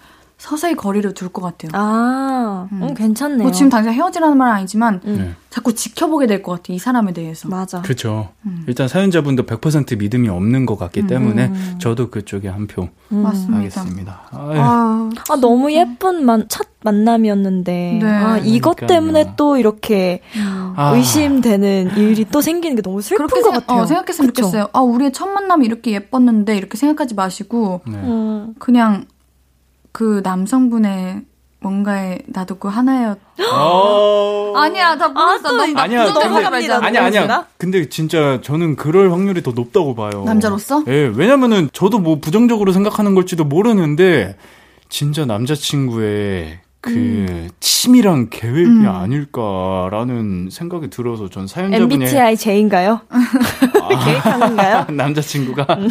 서서히 0.45 0.75
거리를 0.75 1.11
둘 1.15 1.29
것 1.29 1.41
같아요. 1.41 1.71
아, 1.73 2.67
음. 2.71 2.83
음, 2.83 2.93
괜찮네요. 2.93 3.41
뭐 3.43 3.51
지금 3.51 3.69
당장 3.69 3.93
헤어지라는 3.93 4.37
말은 4.37 4.53
아니지만 4.53 5.01
음. 5.05 5.17
네. 5.17 5.31
자꾸 5.49 5.73
지켜보게 5.73 6.27
될 6.27 6.43
것 6.43 6.51
같아요. 6.51 6.75
이 6.75 6.79
사람에 6.79 7.13
대해서. 7.13 7.47
맞아. 7.49 7.81
그렇죠. 7.81 8.29
음. 8.45 8.63
일단 8.67 8.87
사연자분도 8.87 9.43
100% 9.47 9.97
믿음이 9.97 10.29
없는 10.29 10.65
것 10.67 10.77
같기 10.77 11.01
음. 11.01 11.07
때문에 11.07 11.45
음. 11.47 11.75
저도 11.79 12.09
그쪽에 12.11 12.47
한 12.47 12.67
표. 12.67 12.89
맞습니다. 13.09 13.57
하겠습니다. 13.57 14.21
아, 14.31 15.09
아, 15.29 15.35
너무 15.39 15.71
예쁜 15.71 16.25
만, 16.25 16.45
첫 16.49 16.67
만남이었는데 16.83 17.99
네. 18.01 18.07
아, 18.07 18.37
이것 18.37 18.75
그러니까요. 18.75 18.87
때문에 18.87 19.33
또 19.37 19.57
이렇게 19.57 20.21
아. 20.75 20.91
의심되는 20.95 21.97
일이 21.97 22.25
또 22.31 22.41
생기는 22.41 22.75
게 22.75 22.81
너무 22.81 23.01
슬픈 23.01 23.27
것 23.27 23.51
같아요. 23.51 23.81
어, 23.81 23.85
생각했으면 23.85 24.27
그쵸? 24.31 24.43
좋겠어요. 24.43 24.67
아, 24.73 24.79
우리의 24.81 25.11
첫 25.13 25.27
만남이 25.27 25.65
이렇게 25.65 25.91
예뻤는데 25.91 26.55
이렇게 26.57 26.77
생각하지 26.77 27.15
마시고 27.15 27.81
네. 27.87 27.99
그냥 28.59 29.05
그 29.95 30.19
남성분의 30.25 31.21
뭔가에 31.61 32.19
나도 32.27 32.55
그 32.55 32.67
하나였. 32.67 33.17
어... 33.53 34.53
아니야, 34.57 34.97
다 34.97 35.07
모르겠어. 35.07 35.47
아, 35.47 35.51
너무 35.51 35.79
아니야, 35.79 36.11
근데, 36.11 36.99
아니야, 36.99 37.05
아니야. 37.05 37.47
근데 37.57 37.87
진짜 37.87 38.41
저는 38.43 38.75
그럴 38.75 39.13
확률이 39.13 39.41
더 39.41 39.51
높다고 39.51 39.95
봐요. 39.95 40.25
남자로서? 40.25 40.83
예, 40.89 41.09
왜냐면은 41.15 41.69
저도 41.71 41.99
뭐 41.99 42.19
부정적으로 42.19 42.73
생각하는 42.73 43.15
걸지도 43.15 43.45
모르는데 43.45 44.35
진짜 44.89 45.25
남자친구의 45.25 46.59
그 46.85 46.91
음. 46.91 47.49
치밀한 47.61 48.29
계획이 48.29 48.69
음. 48.69 48.87
아닐까라는 48.87 50.49
생각이 50.51 50.89
들어서 50.91 51.29
전 51.29 51.47
사연자분의 51.47 51.95
MBTI 51.95 52.37
J인가요? 52.37 52.99
아, 53.09 53.87
계획하는가요? 54.05 54.87
남자친구가 54.93 55.65
음. 55.79 55.89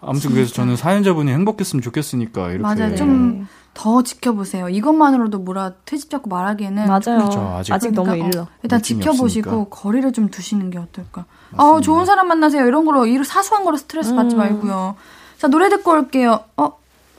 아무튼 0.00 0.30
그래서 0.32 0.52
저는 0.52 0.76
사연자분이 0.76 1.30
행복했으면 1.32 1.82
좋겠으니까 1.82 2.50
이렇게 2.50 2.62
맞아요. 2.62 2.94
좀 2.96 3.46
더 3.76 4.02
지켜보세요. 4.02 4.70
이것만으로도 4.70 5.38
뭐라 5.40 5.72
트집 5.84 6.08
잡고 6.08 6.30
말하기에는 6.30 6.86
맞아요. 6.86 7.18
그렇죠. 7.18 7.40
아직, 7.40 7.72
아직 7.74 7.92
너무 7.92 8.06
그러니까 8.06 8.28
일러. 8.28 8.42
어, 8.44 8.48
일단 8.62 8.80
지켜보시고 8.80 9.50
없으니까. 9.50 9.66
거리를 9.70 10.12
좀 10.14 10.30
두시는 10.30 10.70
게 10.70 10.78
어떨까. 10.78 11.26
아 11.58 11.78
좋은 11.82 12.06
사람 12.06 12.28
만나세요. 12.28 12.66
이런 12.66 12.86
걸로 12.86 13.06
이 13.06 13.22
사소한 13.22 13.64
거로 13.64 13.76
스트레스 13.76 14.12
음. 14.12 14.16
받지 14.16 14.34
말고요. 14.34 14.96
자 15.36 15.48
노래 15.48 15.68
듣고 15.68 15.90
올게요. 15.92 16.40
어 16.56 16.72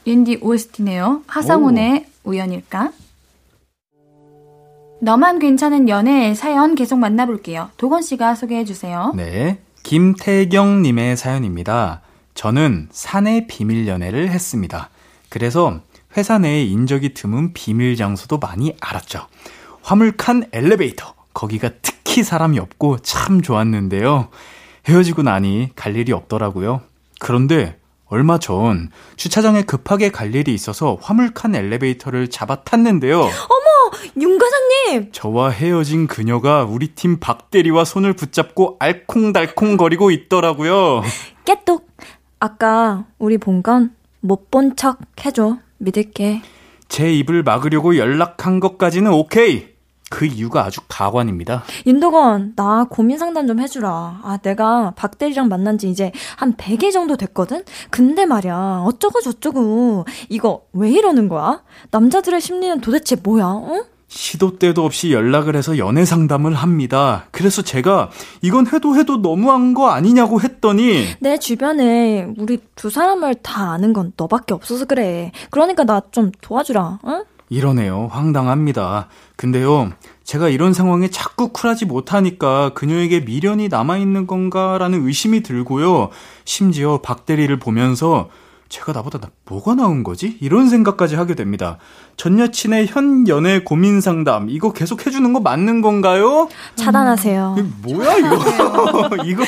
옌디 0.07 0.39
OST네요. 0.41 1.21
하상훈의 1.27 2.07
오. 2.23 2.31
우연일까? 2.31 2.91
너만 4.99 5.37
괜찮은 5.37 5.89
연애 5.89 6.33
사연 6.33 6.73
계속 6.73 6.97
만나볼게요. 6.97 7.69
도건 7.77 8.01
씨가 8.01 8.33
소개해 8.33 8.65
주세요. 8.65 9.13
네. 9.15 9.59
김태경님의 9.83 11.17
사연입니다. 11.17 12.01
저는 12.37 12.87
사내 12.91 13.47
비밀 13.47 13.87
연애를 13.87 14.29
했습니다. 14.29 14.91
그래서 15.27 15.79
회사 16.15 16.37
내에 16.37 16.63
인적이 16.65 17.15
드문 17.15 17.51
비밀 17.51 17.95
장소도 17.95 18.37
많이 18.37 18.75
알았죠. 18.79 19.25
화물칸 19.81 20.49
엘리베이터. 20.51 21.15
거기가 21.33 21.71
특히 21.81 22.23
사람이 22.23 22.59
없고 22.59 22.99
참 22.99 23.41
좋았는데요. 23.41 24.29
헤어지고 24.87 25.23
나니 25.23 25.71
갈 25.75 25.95
일이 25.95 26.11
없더라고요. 26.11 26.81
그런데 27.19 27.79
얼마 28.05 28.37
전 28.37 28.91
주차장에 29.15 29.63
급하게 29.63 30.11
갈 30.11 30.35
일이 30.35 30.53
있어서 30.53 30.99
화물칸 31.01 31.55
엘리베이터를 31.55 32.29
잡아 32.29 32.57
탔는데요. 32.63 33.19
어머, 33.19 33.91
윤 34.21 34.37
과장님! 34.37 35.11
저와 35.11 35.49
헤어진 35.49 36.05
그녀가 36.05 36.63
우리 36.65 36.89
팀 36.89 37.19
박대리와 37.19 37.83
손을 37.83 38.13
붙잡고 38.13 38.77
알콩달콩 38.79 39.75
거리고 39.75 40.11
있더라고요. 40.11 41.01
깨똑. 41.43 41.87
아까 42.39 43.05
우리 43.19 43.37
본 43.37 43.61
건 43.63 43.95
못 44.21 44.49
본 44.51 44.75
척 44.75 44.99
해줘. 45.25 45.57
믿을게. 45.77 46.41
제 46.87 47.13
입을 47.13 47.43
막으려고 47.43 47.97
연락한 47.97 48.59
것까지는 48.59 49.11
오케이. 49.11 49.75
그 50.09 50.25
이유가 50.25 50.63
아주 50.63 50.79
가관입니다. 50.87 51.63
윤도건, 51.85 52.53
나 52.55 52.85
고민 52.89 53.17
상담 53.17 53.45
좀 53.45 53.59
해주라. 53.59 54.21
아, 54.23 54.37
내가 54.41 54.93
박대리랑 54.95 55.49
만난 55.49 55.77
지 55.77 55.89
이제 55.89 56.13
한 56.37 56.53
100일 56.55 56.93
정도 56.93 57.17
됐거든? 57.17 57.63
근데 57.89 58.25
말이야, 58.25 58.83
어쩌고 58.87 59.19
저쩌고. 59.19 60.05
이거 60.29 60.61
왜 60.71 60.91
이러는 60.91 61.27
거야? 61.27 61.61
남자들의 61.91 62.39
심리는 62.39 62.79
도대체 62.79 63.17
뭐야, 63.21 63.45
어? 63.45 63.83
시도 64.07 64.57
때도 64.57 64.85
없이 64.85 65.11
연락을 65.11 65.55
해서 65.55 65.77
연애 65.77 66.05
상담을 66.05 66.53
합니다. 66.53 67.25
그래서 67.31 67.61
제가 67.61 68.09
이건 68.41 68.67
해도 68.67 68.95
해도 68.95 69.17
너무한 69.17 69.73
거 69.73 69.89
아니냐고 69.89 70.39
했더니 70.41 71.05
내 71.19 71.37
주변에 71.37 72.27
우리 72.37 72.59
두 72.75 72.89
사람을 72.89 73.35
다 73.35 73.71
아는 73.73 73.91
건 73.93 74.13
너밖에 74.15 74.53
없어서 74.53 74.85
그래. 74.85 75.31
그러니까 75.51 75.83
나 75.83 76.01
좀 76.11 76.31
도와주라, 76.41 76.99
응? 77.05 77.23
이러네요. 77.49 78.07
황당합니다. 78.11 79.07
근데요, 79.35 79.91
제가 80.23 80.47
이런 80.49 80.73
상황에 80.73 81.09
자꾸 81.09 81.49
쿨하지 81.49 81.85
못하니까 81.85 82.69
그녀에게 82.73 83.21
미련이 83.21 83.67
남아있는 83.67 84.25
건가라는 84.25 85.05
의심이 85.05 85.43
들고요. 85.43 86.09
심지어 86.45 86.99
박 87.01 87.25
대리를 87.25 87.57
보면서 87.59 88.29
제가 88.69 88.91
나보다 88.91 89.19
나 89.19 89.29
뭐가 89.45 89.75
나은 89.75 90.03
거지? 90.03 90.37
이런 90.41 90.67
생각까지 90.69 91.15
하게 91.15 91.35
됩니다. 91.35 91.77
전 92.17 92.39
여친의 92.39 92.87
현 92.87 93.27
연애 93.27 93.59
고민 93.59 94.01
상담 94.01 94.49
이거 94.49 94.73
계속 94.73 95.05
해주는 95.05 95.31
거 95.33 95.39
맞는 95.39 95.81
건가요? 95.81 96.49
차단하세요. 96.75 97.55
이게 97.57 97.69
뭐야 97.83 98.17
이거? 98.17 98.35
이거 99.25 99.43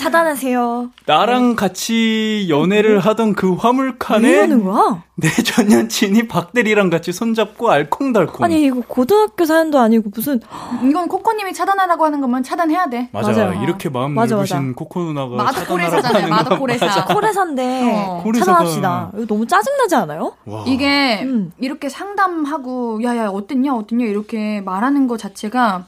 차단하세요. 0.00 0.90
나랑 1.06 1.56
같이 1.56 2.46
연애를 2.48 3.00
하던 3.00 3.34
그 3.34 3.52
화물칸에 3.54 4.26
왜 4.28 4.34
이러는 4.38 4.64
거야? 4.64 5.02
내 5.20 5.28
전 5.44 5.70
여친이 5.70 6.26
박대리랑 6.28 6.88
같이 6.88 7.12
손잡고 7.12 7.70
알콩달콩. 7.70 8.42
아니 8.44 8.64
이거 8.64 8.80
고등학교 8.88 9.44
사연도 9.44 9.78
아니고 9.78 10.10
무슨 10.14 10.40
이건 10.82 11.08
코코님이 11.08 11.52
차단하라고 11.52 12.04
하는 12.06 12.20
것만 12.22 12.42
차단해야 12.42 12.88
돼. 12.88 13.10
맞아. 13.12 13.30
맞아요. 13.32 13.62
이렇게 13.62 13.90
마음 13.90 14.14
맞아, 14.14 14.34
넓으신 14.36 14.56
맞아. 14.56 14.74
코코 14.76 15.00
누나가 15.02 15.36
마드코레사잖아요. 15.36 16.28
마드코레사. 16.28 17.04
코레사인데 17.04 17.82
어. 17.92 18.22
코레사가- 18.24 18.38
차단합시다. 18.44 19.10
이거 19.14 19.26
너무 19.26 19.46
짜증나지 19.46 19.94
않아요? 19.96 20.32
와. 20.46 20.64
이게 20.66 21.22
음. 21.22 21.52
이렇게 21.58 21.88
상담하고 21.90 23.02
야야 23.02 23.28
어땠냐 23.28 23.74
어땠냐 23.74 24.06
이렇게 24.06 24.62
말하는 24.62 25.06
것 25.06 25.18
자체가 25.18 25.84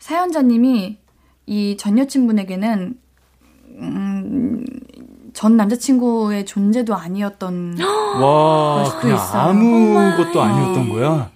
사연자님이 0.00 0.98
이 1.46 1.76
전 1.78 1.98
여친분에게는 1.98 2.94
음, 3.82 4.64
전 5.32 5.56
남자친구의 5.56 6.44
존재도 6.46 6.94
아니었던 6.94 7.78
와, 8.20 8.84
수도 8.84 8.98
그냥 9.00 9.16
있어요. 9.16 9.42
아무것도. 9.42 10.40
아니었던 10.42 10.88
거야. 10.90 11.30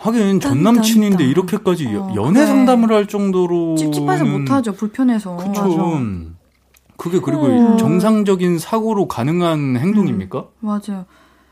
하긴 0.00 0.40
전 0.40 0.62
딴, 0.62 0.74
남친인데. 0.74 1.24
이렇게까지 1.24 1.92
여- 1.92 2.02
어, 2.02 2.12
연애 2.14 2.34
그래. 2.40 2.46
상담을 2.46 2.92
할 2.92 3.06
정도로 3.08 3.74
찝찝해서 3.76 4.24
못하죠 4.24 4.72
불편해서 4.72 5.36
그쵸. 5.36 6.00
그게 6.96 7.20
그리고 7.20 7.46
음. 7.46 7.76
정상적인 7.76 8.58
사고로 8.58 9.08
가능한 9.08 9.76
행동입니까? 9.76 10.46
맞아요. 10.60 11.04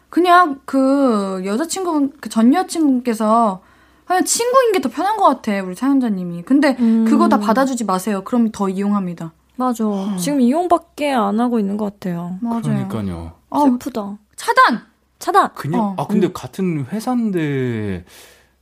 그냥 0.08 0.60
그 0.64 1.42
여자친구 1.44 2.10
그전 2.20 2.54
여친분께서 2.54 3.60
그냥 4.06 4.24
친구인 4.24 4.72
게 4.72 4.80
더 4.80 4.88
편한 4.88 5.16
것 5.16 5.24
같아 5.24 5.52
우리 5.62 5.74
사연자님이. 5.74 6.42
근데 6.42 6.76
음. 6.78 7.04
그거 7.08 7.28
다 7.28 7.38
받아주지 7.40 7.84
마세요. 7.84 8.22
그럼 8.24 8.50
더 8.52 8.68
이용합니다. 8.68 9.32
맞아. 9.56 9.84
지금 10.18 10.40
이용밖에 10.40 11.12
안 11.12 11.38
하고 11.40 11.58
있는 11.58 11.76
것 11.76 11.84
같아요. 11.94 12.38
맞아요. 12.40 12.62
그러니까요. 12.62 13.32
어, 13.50 13.60
슬프다. 13.64 14.18
차단 14.36 14.86
차단. 15.18 15.52
그냥 15.54 15.80
어, 15.80 15.94
아 15.98 16.06
근데 16.06 16.30
같은 16.32 16.86
회사인데 16.86 18.04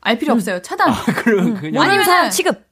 알 0.01 0.19
필요 0.19 0.35
없어요. 0.35 0.61
차단. 0.63 0.93
그럼 1.25 1.55
그냥 1.55 1.83
아니면은- 1.83 1.89
모든 1.91 2.05
사람 2.05 2.31
취급. 2.31 2.65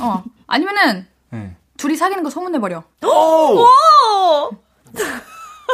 어 0.00 0.22
아니면은 0.46 1.06
네. 1.30 1.56
둘이 1.76 1.96
사귀는 1.96 2.22
거 2.22 2.30
소문내 2.30 2.58
버려. 2.60 2.84
오! 3.04 3.66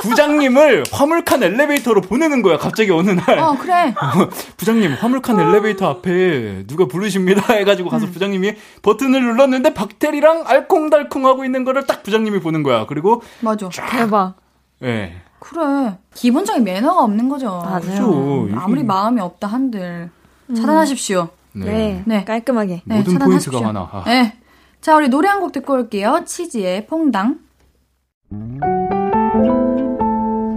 부장님을 0.03 0.84
화물칸 0.93 1.43
엘리베이터로 1.43 2.01
보내는 2.01 2.43
거야. 2.43 2.57
갑자기 2.59 2.91
어느 2.91 3.11
날 3.11 3.38
어 3.38 3.57
그래. 3.59 3.95
부장님 4.57 4.93
화물칸 4.95 5.38
엘리베이터 5.38 5.88
앞에 5.88 6.64
누가 6.66 6.86
부르십니다 6.86 7.53
해가지고 7.55 7.91
가서 7.91 8.07
부장님이 8.07 8.55
버튼을 8.82 9.20
눌렀는데 9.22 9.74
박테리랑 9.74 10.45
알콩달콩 10.47 11.26
하고 11.26 11.45
있는 11.45 11.64
거를 11.64 11.86
딱 11.86 12.03
부장님이 12.03 12.41
보는 12.41 12.62
거야. 12.62 12.86
그리고 12.86 13.22
맞아. 13.41 13.68
대박. 13.91 14.34
예. 14.82 15.16
그래. 15.38 15.97
기본적인 16.14 16.64
매너가 16.64 17.03
없는 17.03 17.28
거죠. 17.28 17.61
맞아요. 17.64 17.80
그죠. 17.80 18.49
아무리 18.57 18.80
요즘 18.80 18.86
마음이 18.86 19.20
없다 19.20 19.47
한들 19.49 20.11
차단하십시오. 20.55 21.28
네. 21.53 22.03
네. 22.07 22.24
깔끔하게. 22.24 22.82
네, 22.84 22.97
모든 22.99 23.14
차단하십시오. 23.14 23.53
포인트가 23.53 23.68
하나. 23.68 23.88
아. 23.93 24.03
네. 24.07 24.36
자, 24.80 24.97
우리 24.97 25.09
노래 25.09 25.28
한 25.28 25.41
곡 25.41 25.53
듣고 25.53 25.74
올게요. 25.74 26.22
치즈의 26.26 26.86
퐁당. 26.86 27.38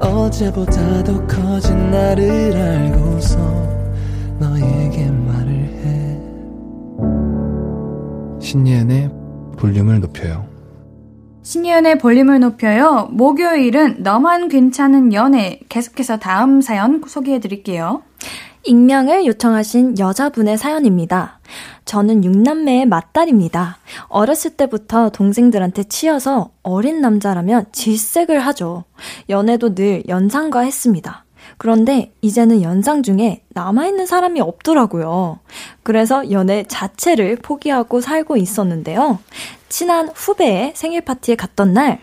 어제보다 0.00 1.04
더 1.04 1.26
커진 1.26 1.90
나를 1.90 2.56
알고서 2.56 3.38
너에게 4.38 5.10
말을 5.10 5.52
해 5.52 6.20
신예은의 8.40 9.10
볼륨을 9.56 10.00
높여요 10.00 10.56
신예은의 11.46 11.98
볼륨을 11.98 12.40
높여요. 12.40 13.08
목요일은 13.12 14.02
너만 14.02 14.48
괜찮은 14.48 15.12
연애. 15.12 15.60
계속해서 15.68 16.16
다음 16.18 16.60
사연 16.60 17.00
소개해 17.06 17.38
드릴게요. 17.38 18.02
익명을 18.64 19.26
요청하신 19.26 19.96
여자분의 19.96 20.58
사연입니다. 20.58 21.38
저는 21.86 22.20
6남매의 22.20 22.86
맏딸입니다. 22.86 23.78
어렸을 24.08 24.50
때부터 24.50 25.08
동생들한테 25.08 25.84
치여서 25.84 26.50
어린 26.62 27.00
남자라면 27.00 27.66
질색을 27.72 28.40
하죠. 28.40 28.84
연애도 29.30 29.74
늘 29.74 30.02
연상과 30.06 30.60
했습니다. 30.60 31.24
그런데 31.58 32.12
이제는 32.20 32.60
연상 32.60 33.02
중에 33.02 33.42
남아있는 33.50 34.04
사람이 34.04 34.40
없더라고요. 34.40 35.38
그래서 35.82 36.30
연애 36.32 36.64
자체를 36.64 37.36
포기하고 37.36 38.00
살고 38.00 38.36
있었는데요. 38.36 39.20
친한 39.68 40.10
후배의 40.14 40.72
생일 40.74 41.00
파티에 41.00 41.36
갔던 41.36 41.72
날, 41.72 42.00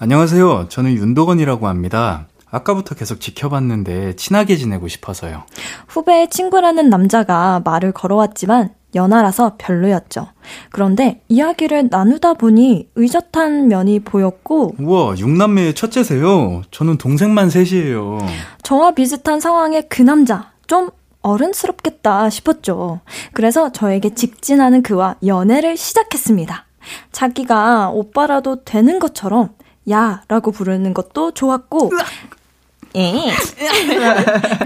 안녕하세요. 0.00 0.68
저는 0.68 0.92
윤도건이라고 0.92 1.66
합니다. 1.66 2.28
아까부터 2.50 2.94
계속 2.94 3.20
지켜봤는데 3.20 4.14
친하게 4.14 4.56
지내고 4.56 4.86
싶어서요. 4.86 5.42
후배의 5.88 6.30
친구라는 6.30 6.88
남자가 6.88 7.60
말을 7.64 7.90
걸어왔지만 7.90 8.70
연하라서 8.94 9.56
별로였죠. 9.58 10.28
그런데 10.70 11.22
이야기를 11.28 11.88
나누다 11.90 12.34
보니 12.34 12.88
의젓한 12.94 13.68
면이 13.68 14.00
보였고 14.00 14.74
우와, 14.78 15.16
육남매의 15.18 15.74
첫째세요. 15.74 16.62
저는 16.70 16.98
동생만 16.98 17.50
셋이에요. 17.50 18.18
저와 18.62 18.92
비슷한 18.92 19.40
상황의 19.40 19.88
그 19.88 20.02
남자 20.02 20.52
좀 20.66 20.90
어른스럽겠다 21.20 22.30
싶었죠. 22.30 23.00
그래서 23.32 23.70
저에게 23.72 24.14
직진하는 24.14 24.82
그와 24.82 25.16
연애를 25.26 25.76
시작했습니다. 25.76 26.64
자기가 27.12 27.90
오빠라도 27.90 28.64
되는 28.64 28.98
것처럼 28.98 29.50
야 29.90 30.22
라고 30.28 30.50
부르는 30.50 30.94
것도 30.94 31.32
좋았고 31.32 31.90
예. 31.92 32.04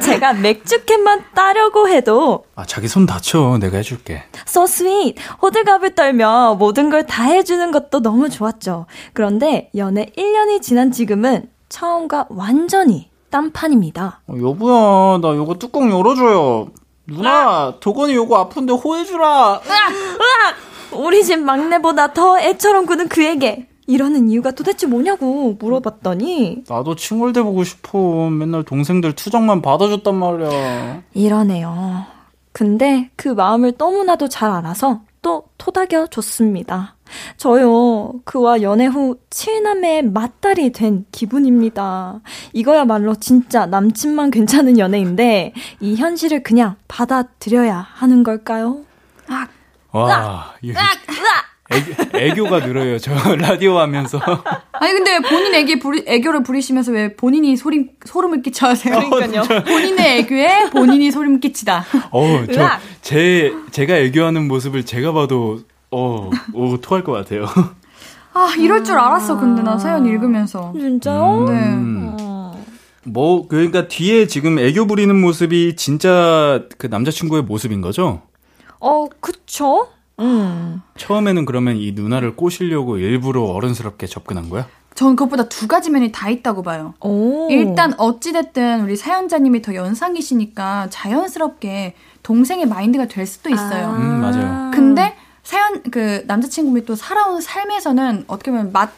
제가 0.00 0.32
맥주캔만 0.34 1.24
따려고 1.34 1.88
해도 1.88 2.44
아 2.54 2.64
자기 2.64 2.88
손 2.88 3.06
다쳐 3.06 3.58
내가 3.60 3.76
해줄게. 3.78 4.22
So 4.46 4.64
sweet. 4.64 5.20
호들갑을 5.42 5.94
떨며 5.94 6.56
모든 6.58 6.90
걸 6.90 7.02
다 7.06 7.24
해주는 7.24 7.70
것도 7.72 8.00
너무 8.00 8.30
좋았죠. 8.30 8.86
그런데 9.12 9.70
연애 9.76 10.06
1년이 10.16 10.62
지난 10.62 10.92
지금은 10.92 11.48
처음과 11.68 12.26
완전히 12.30 13.10
딴판입니다. 13.30 14.20
어, 14.28 14.34
여보야 14.40 15.18
나 15.20 15.34
요거 15.36 15.54
뚜껑 15.54 15.90
열어줘요. 15.90 16.68
누나 17.06 17.74
도건이 17.80 18.14
요거 18.14 18.36
아픈데 18.38 18.72
호해주라. 18.74 19.60
으악! 19.66 20.54
우리 20.92 21.24
집 21.24 21.38
막내보다 21.40 22.12
더 22.12 22.38
애처럼 22.38 22.86
구는 22.86 23.08
그에게 23.08 23.66
이러는 23.86 24.28
이유가 24.28 24.50
도대체 24.52 24.86
뭐냐고 24.86 25.56
물어봤더니 25.58 26.64
나도 26.68 26.94
칭얼대 26.94 27.42
보고 27.42 27.64
싶어. 27.64 28.30
맨날 28.30 28.62
동생들 28.64 29.14
투정만 29.14 29.62
받아줬단 29.62 30.14
말이야. 30.14 31.02
이러네요. 31.14 32.04
근데 32.52 33.10
그 33.16 33.28
마음을 33.28 33.74
너무나도 33.76 34.28
잘 34.28 34.50
알아서 34.50 35.00
또 35.22 35.44
토닥여 35.56 36.08
줬습니다. 36.08 36.96
저요, 37.36 38.14
그와 38.24 38.62
연애 38.62 38.86
후 38.86 39.18
7남매의 39.30 40.12
맞딸이 40.12 40.72
된 40.72 41.04
기분입니다. 41.12 42.20
이거야말로 42.52 43.14
진짜 43.14 43.66
남친만 43.66 44.30
괜찮은 44.30 44.78
연애인데, 44.78 45.52
이 45.80 45.94
현실을 45.96 46.42
그냥 46.42 46.76
받아들여야 46.88 47.86
하는 47.92 48.22
걸까요? 48.22 48.80
아, 49.28 49.46
와, 49.92 50.54
이거 50.62 50.80
애교, 50.80 51.12
애교 52.14 52.44
가 52.44 52.60
늘어요. 52.60 52.98
저 52.98 53.12
라디오 53.36 53.78
하면서. 53.78 54.18
아니 54.72 54.92
근데 54.92 55.18
본인 55.20 55.54
애기 55.54 55.78
부리, 55.78 56.02
애교를 56.06 56.42
부리시면서 56.42 56.92
왜 56.92 57.14
본인이 57.14 57.56
소림, 57.56 57.90
소름을 58.04 58.42
끼쳐 58.42 58.68
하세요? 58.68 58.98
그러니까요. 59.10 59.62
본인의 59.64 60.18
애교에 60.20 60.70
본인이 60.70 61.10
소름 61.10 61.40
끼치다. 61.40 61.84
어, 62.10 62.44
저, 62.52 62.60
으악! 62.60 62.80
제, 63.00 63.52
제가 63.70 63.96
애교하는 63.96 64.48
모습을 64.48 64.84
제가 64.84 65.12
봐도, 65.12 65.60
어, 65.90 66.30
오, 66.52 66.76
토할 66.80 67.04
것 67.04 67.12
같아요. 67.12 67.46
아 68.34 68.54
이럴 68.58 68.82
줄 68.82 68.96
알았어 68.98 69.38
근데 69.38 69.62
나 69.62 69.76
사연 69.78 70.06
읽으면서. 70.06 70.72
진짜요? 70.74 71.44
네. 71.48 71.52
음. 71.52 72.16
어. 72.20 72.64
뭐, 73.04 73.46
그러니까 73.48 73.88
뒤에 73.88 74.26
지금 74.26 74.58
애교 74.58 74.86
부리는 74.86 75.14
모습이 75.20 75.76
진짜 75.76 76.62
그 76.78 76.86
남자친구의 76.86 77.42
모습인 77.42 77.80
거죠? 77.80 78.22
어, 78.80 79.06
그쵸? 79.20 79.88
음. 80.22 80.82
처음에는 80.96 81.44
그러면 81.44 81.76
이 81.76 81.92
누나를 81.92 82.36
꼬시려고 82.36 82.98
일부러 82.98 83.42
어른스럽게 83.42 84.06
접근한 84.06 84.48
거야? 84.48 84.66
전 84.94 85.16
그것보다 85.16 85.48
두 85.48 85.68
가지 85.68 85.90
면이 85.90 86.12
다 86.12 86.28
있다고 86.28 86.62
봐요. 86.62 86.94
오. 87.00 87.48
일단 87.50 87.94
어찌됐든 87.98 88.82
우리 88.82 88.96
사연자님이 88.96 89.62
더 89.62 89.74
연상이시니까 89.74 90.88
자연스럽게 90.90 91.94
동생의 92.22 92.66
마인드가 92.66 93.06
될 93.06 93.26
수도 93.26 93.50
있어요. 93.50 93.90
음, 93.96 94.20
맞아요. 94.20 94.70
근데 94.72 95.14
사연 95.42 95.82
그 95.90 96.22
남자친구분이 96.26 96.84
또 96.84 96.94
살아온 96.94 97.40
삶에서는 97.40 98.24
어떻게 98.28 98.50
보면 98.50 98.72
맛 98.72 98.90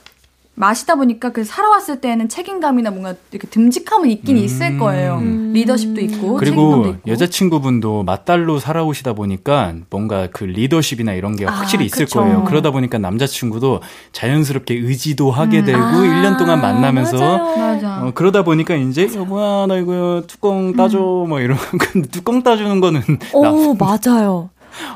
마시다 0.56 0.94
보니까 0.94 1.30
그 1.30 1.42
살아왔을 1.44 2.00
때는 2.00 2.28
책임감이나 2.28 2.90
뭔가 2.90 3.14
이렇게 3.32 3.48
듬직함은 3.48 4.08
있긴 4.10 4.36
음. 4.36 4.42
있을 4.42 4.78
거예요. 4.78 5.20
리더십도 5.52 6.00
있고 6.02 6.14
책임감도 6.14 6.36
그리고 6.38 6.86
있고. 6.86 7.10
여자친구분도 7.10 8.04
맞달로 8.04 8.58
살아오시다 8.60 9.14
보니까 9.14 9.74
뭔가 9.90 10.28
그 10.32 10.44
리더십이나 10.44 11.12
이런 11.14 11.34
게 11.36 11.46
아, 11.46 11.50
확실히 11.50 11.86
있을 11.86 12.04
그쵸. 12.06 12.20
거예요. 12.20 12.44
그러다 12.44 12.70
보니까 12.70 12.98
남자친구도 12.98 13.80
자연스럽게 14.12 14.74
의지도 14.74 15.30
하게 15.32 15.64
되고 15.64 15.78
아, 15.78 15.92
1년 15.92 16.38
동안 16.38 16.60
만나면서 16.60 17.18
맞아요. 17.18 17.56
맞아. 17.56 18.04
어, 18.04 18.12
그러다 18.14 18.42
보니까 18.44 18.74
이제 18.76 19.08
여보야 19.14 19.66
나 19.66 19.76
이거 19.76 20.22
뚜껑 20.28 20.74
따줘 20.76 20.98
뭐 20.98 21.40
이런 21.40 21.58
근데 21.78 22.08
뚜껑 22.14 22.42
따주는 22.42 22.80
거는 22.80 23.00
나 23.42 23.50
오, 23.50 23.74
맞아요. 23.74 24.50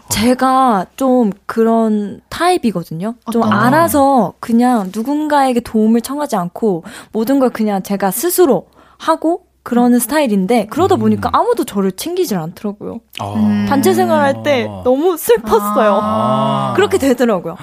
제가 0.09 0.87
좀 0.97 1.31
그런 1.47 2.21
타입이거든요. 2.29 3.15
좀 3.33 3.43
어떤 3.43 3.53
알아서 3.53 4.35
그냥 4.41 4.91
누군가에게 4.95 5.61
도움을 5.61 6.01
청하지 6.01 6.37
않고 6.37 6.85
모든 7.13 7.39
걸 7.39 7.51
그냥 7.51 7.83
제가 7.83 8.11
스스로 8.11 8.69
하고 8.97 9.45
그러는 9.63 9.99
스타일인데 9.99 10.67
그러다 10.67 10.97
보니까 10.97 11.29
아무도 11.33 11.65
저를 11.65 11.93
챙기질 11.93 12.39
않더라고요. 12.39 13.01
아. 13.21 13.35
음. 13.35 13.67
단체 13.69 13.93
생활할 13.93 14.43
때 14.43 14.67
너무 14.83 15.17
슬펐어요. 15.17 15.99
아. 16.03 16.73
그렇게 16.75 16.97
되더라고요. 16.97 17.57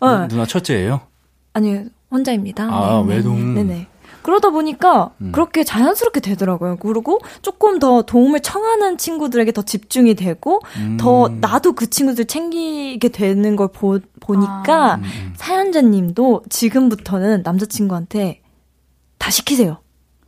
네. 0.00 0.28
누나 0.28 0.46
첫째예요? 0.46 1.00
아니 1.52 1.80
혼자입니다. 2.10 2.64
아, 2.64 3.04
네. 3.06 3.16
외동. 3.16 3.54
네네. 3.54 3.86
그러다 4.22 4.50
보니까 4.50 5.10
음. 5.20 5.32
그렇게 5.32 5.64
자연스럽게 5.64 6.20
되더라고요. 6.20 6.76
그리고 6.76 7.20
조금 7.42 7.78
더 7.78 8.02
도움을 8.02 8.40
청하는 8.40 8.98
친구들에게 8.98 9.52
더 9.52 9.62
집중이 9.62 10.14
되고 10.14 10.60
음. 10.76 10.96
더 10.98 11.28
나도 11.40 11.72
그 11.72 11.88
친구들 11.88 12.26
챙기게 12.26 13.08
되는 13.08 13.56
걸 13.56 13.68
보, 13.68 13.98
보니까 14.20 14.96
음, 14.96 15.02
음. 15.04 15.32
사연자님도 15.36 16.44
지금부터는 16.48 17.42
남자친구한테 17.42 18.42
다 19.18 19.30
시키세요. 19.30 19.78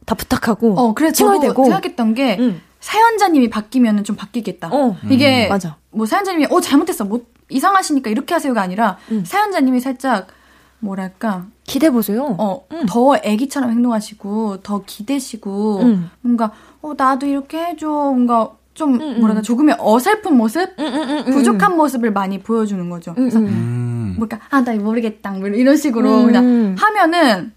다 0.05 0.15
부탁하고 0.15 0.79
어, 0.79 0.95
그래서 0.95 1.15
저도 1.15 1.41
되고. 1.41 1.65
생각했던 1.65 2.15
게 2.15 2.37
응. 2.41 2.61
사연자님이 2.81 3.49
바뀌면 3.51 4.05
좀 4.05 4.17
바뀌겠다. 4.17 4.69
어. 4.73 4.97
이게 5.09 5.49
맞아. 5.49 5.77
뭐 5.91 6.07
사연자님이 6.07 6.47
어 6.51 6.61
잘못했어, 6.61 7.05
뭐 7.05 7.25
이상하시니까 7.49 8.11
이렇게 8.11 8.35
하세요가 8.35 8.61
아니라 8.61 8.99
음. 9.13 9.25
사연자님이 9.25 9.81
살짝 9.81 10.27
뭐랄까 10.81 11.47
기대 11.65 11.91
보세요. 11.91 12.35
어, 12.39 12.65
음. 12.73 12.87
더 12.87 13.17
애기처럼 13.23 13.71
행동하시고, 13.71 14.59
더 14.63 14.83
기대시고, 14.85 15.81
음. 15.81 16.11
뭔가, 16.21 16.53
어, 16.81 16.93
나도 16.97 17.27
이렇게 17.27 17.59
해줘. 17.65 17.89
뭔가, 17.89 18.51
좀, 18.75 18.95
음, 18.95 19.01
음. 19.01 19.21
뭐랄까, 19.21 19.43
조금의 19.43 19.77
어설픈 19.79 20.37
모습? 20.37 20.75
부족한 21.27 21.77
모습을 21.77 22.13
많이 22.13 22.41
보여주는 22.41 22.89
거죠. 22.91 23.13
음, 23.13 23.15
그래서, 23.17 23.39
음. 23.39 23.47
음. 23.47 24.15
뭐랄까, 24.19 24.45
아, 24.51 24.63
나 24.65 24.75
모르겠다. 24.75 25.31
뭐 25.33 25.49
이런 25.49 25.77
식으로 25.77 26.23
음. 26.23 26.27
그냥 26.27 26.77
하면은, 26.79 27.53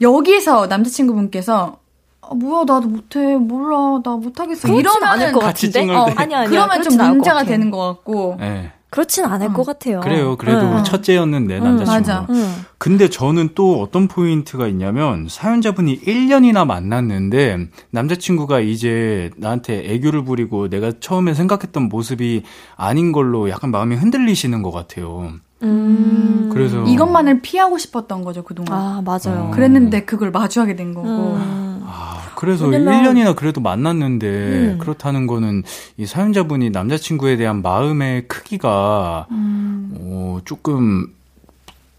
여기서 0.00 0.66
남자친구분께서, 0.68 1.78
어, 2.28 2.34
뭐야, 2.34 2.64
나도 2.66 2.88
못해. 2.88 3.36
몰라. 3.36 4.00
나 4.02 4.16
못하겠어. 4.16 4.68
이러면 4.68 5.04
않을 5.04 5.32
것 5.32 5.40
같이 5.40 5.70
같은데. 5.70 5.92
때. 5.92 6.14
아니 6.16 6.34
아니. 6.34 6.48
그러면 6.48 6.82
좀 6.82 6.96
문제가 6.96 7.44
되는 7.44 7.70
것 7.70 7.78
같고. 7.78 8.36
네. 8.38 8.72
그렇진 8.94 9.24
않을 9.24 9.52
것 9.52 9.66
같아요. 9.66 9.98
그래요. 9.98 10.36
그래도 10.36 10.60
응. 10.60 10.84
첫째였는데 10.84 11.58
응, 11.58 11.64
남자친구가. 11.64 11.98
맞아. 11.98 12.26
응. 12.30 12.48
근데 12.78 13.10
저는 13.10 13.50
또 13.56 13.82
어떤 13.82 14.06
포인트가 14.06 14.68
있냐면 14.68 15.26
사연자분이 15.28 16.02
1년이나 16.02 16.64
만났는데 16.64 17.70
남자친구가 17.90 18.60
이제 18.60 19.32
나한테 19.36 19.82
애교를 19.92 20.24
부리고 20.24 20.68
내가 20.68 20.92
처음에 21.00 21.34
생각했던 21.34 21.88
모습이 21.88 22.44
아닌 22.76 23.10
걸로 23.10 23.50
약간 23.50 23.72
마음이 23.72 23.96
흔들리시는 23.96 24.62
것 24.62 24.70
같아요. 24.70 25.32
음. 25.64 26.50
그래서 26.52 26.84
이것만을 26.84 27.42
피하고 27.42 27.78
싶었던 27.78 28.22
거죠, 28.22 28.44
그동안. 28.44 28.80
아 28.80 29.02
맞아요. 29.04 29.48
어. 29.48 29.50
그랬는데 29.50 30.04
그걸 30.04 30.30
마주하게 30.30 30.76
된 30.76 30.94
거고. 30.94 31.08
음. 31.08 31.73
아, 32.44 32.46
그래서 32.46 32.66
왜냐면- 32.66 33.14
1년이나 33.14 33.34
그래도 33.34 33.60
만났는데 33.60 34.26
음. 34.74 34.78
그렇다는 34.78 35.26
거는 35.26 35.62
이 35.96 36.06
사연자분이 36.06 36.70
남자친구에 36.70 37.36
대한 37.36 37.62
마음의 37.62 38.28
크기가 38.28 39.26
음. 39.30 39.94
어, 39.98 40.38
조금 40.44 41.08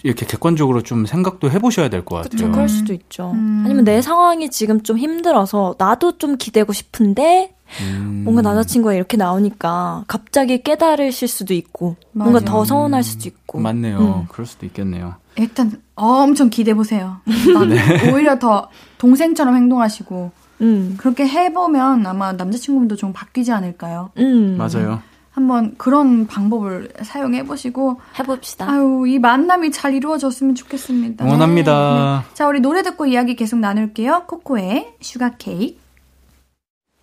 이렇게 0.06 0.24
객관적으로 0.28 0.84
좀 0.84 1.08
생각도 1.08 1.50
해보셔야 1.50 1.90
될 1.90 2.06
것 2.06 2.18
같아요. 2.18 2.30
그쵸, 2.30 2.52
그럴 2.52 2.70
수도 2.70 2.94
있죠. 2.94 3.32
음. 3.34 3.64
아니면 3.66 3.84
내 3.86 4.02
상황이 4.04 4.52
지금 4.52 4.84
좀 4.84 5.00
힘들어서 5.00 5.74
나도 5.80 6.20
좀 6.20 6.38
기대고 6.38 6.74
싶은데 6.74 7.56
음. 7.82 8.22
뭔가 8.24 8.44
남자친구가 8.44 8.94
이렇게 8.94 9.18
나오니까 9.18 10.04
갑자기 10.08 10.62
깨달으실 10.62 11.28
수도 11.28 11.56
있고 11.56 11.96
뭔가 12.12 12.40
맞아. 12.40 12.46
더 12.52 12.64
서운할 12.66 13.02
수도 13.04 13.28
있고. 13.28 13.60
맞네요. 13.60 13.98
음. 13.98 14.26
그럴 14.30 14.46
수도 14.46 14.68
있겠네요. 14.68 15.16
일단 15.38 15.72
엄청 15.96 16.52
기대해 16.52 16.76
보세요. 16.76 17.18
오히려 18.14 18.38
더 18.38 18.70
동생처럼 19.00 19.56
행동하시고 19.56 20.32
음. 20.62 20.96
그렇게 21.00 21.28
해보면 21.28 22.06
아마 22.06 22.32
남자친구분도 22.32 22.96
좀 22.96 23.12
바뀌지 23.12 23.52
않을까요? 23.52 24.12
음. 24.20 24.56
맞아요. 24.56 25.02
한번 25.36 25.76
그런 25.78 26.28
방법을 26.28 26.94
사용해 27.02 27.44
보시고 27.44 28.00
해봅시다. 28.18 28.72
아유 28.72 29.04
이 29.06 29.20
만남이 29.20 29.70
잘 29.72 29.94
이루어졌으면 29.94 30.56
좋겠습니다. 30.56 31.26
응원합니다. 31.26 32.24
자 32.34 32.48
우리 32.48 32.62
노래 32.62 32.84
듣고 32.84 33.06
이야기 33.06 33.36
계속 33.36 33.60
나눌게요. 33.60 34.24
코코의 34.28 34.94
Sugar 35.02 35.32
Cake. 35.38 35.78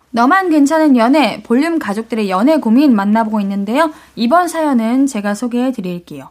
너만 0.09 0.49
괜찮은 0.49 0.97
연애 0.97 1.43
볼륨 1.43 1.77
가족들의 1.77 2.27
연애 2.31 2.57
고민 2.57 2.95
만나보고 2.95 3.39
있는데요. 3.41 3.91
이번 4.15 4.47
사연은 4.47 5.05
제가 5.05 5.35
소개해 5.35 5.71
드릴게요. 5.71 6.29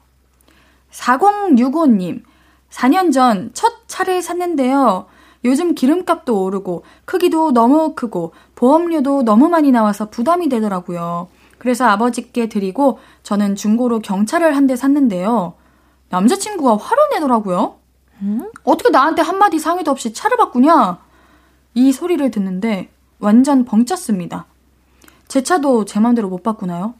4065님, 0.90 2.22
4년 2.68 3.12
전 3.12 3.50
첫 3.54 3.86
차를 3.86 4.22
샀는데요. 4.22 5.06
요즘 5.44 5.76
기름값도 5.76 6.42
오르고 6.44 6.82
크기도 7.04 7.52
너무 7.52 7.94
크고 7.94 8.32
보험료도 8.56 9.22
너무 9.22 9.48
많이 9.48 9.70
나와서 9.70 10.10
부담이 10.10 10.48
되더라고요. 10.48 11.28
그래서 11.62 11.84
아버지께 11.86 12.48
드리고 12.48 12.98
저는 13.22 13.54
중고로 13.54 14.00
경차를 14.00 14.56
한대 14.56 14.74
샀는데요. 14.74 15.54
남자친구가 16.08 16.76
화를 16.76 17.02
내더라고요. 17.12 17.76
어떻게 18.64 18.90
나한테 18.90 19.22
한마디 19.22 19.60
상의도 19.60 19.92
없이 19.92 20.12
차를 20.12 20.36
바꾸냐? 20.38 20.98
이 21.74 21.92
소리를 21.92 22.28
듣는데 22.32 22.90
완전 23.20 23.64
벙쪘습니다. 23.64 24.46
제 25.28 25.44
차도 25.44 25.84
제 25.84 26.00
맘대로 26.00 26.28
못 26.28 26.42
바꾸나요? 26.42 26.94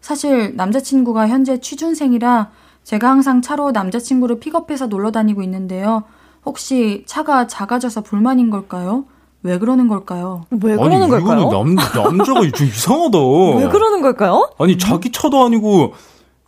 사실 0.00 0.54
남자친구가 0.54 1.26
현재 1.26 1.58
취준생이라 1.58 2.52
제가 2.84 3.10
항상 3.10 3.42
차로 3.42 3.72
남자친구를 3.72 4.38
픽업해서 4.38 4.86
놀러 4.86 5.10
다니고 5.10 5.42
있는데요. 5.42 6.04
혹시 6.44 7.02
차가 7.08 7.48
작아져서 7.48 8.02
불만인 8.02 8.50
걸까요? 8.50 9.06
왜 9.42 9.58
그러는 9.58 9.86
걸까요? 9.88 10.44
왜 10.50 10.76
그러는 10.76 11.02
아니, 11.02 11.10
걸까요? 11.10 11.40
이거는 11.40 11.76
남, 11.76 12.02
남자가 12.02 12.40
좀 12.52 12.66
이상하다. 12.66 13.18
왜 13.58 13.68
그러는 13.68 14.02
걸까요? 14.02 14.50
아니, 14.58 14.76
자기 14.78 15.12
차도 15.12 15.44
아니고 15.44 15.94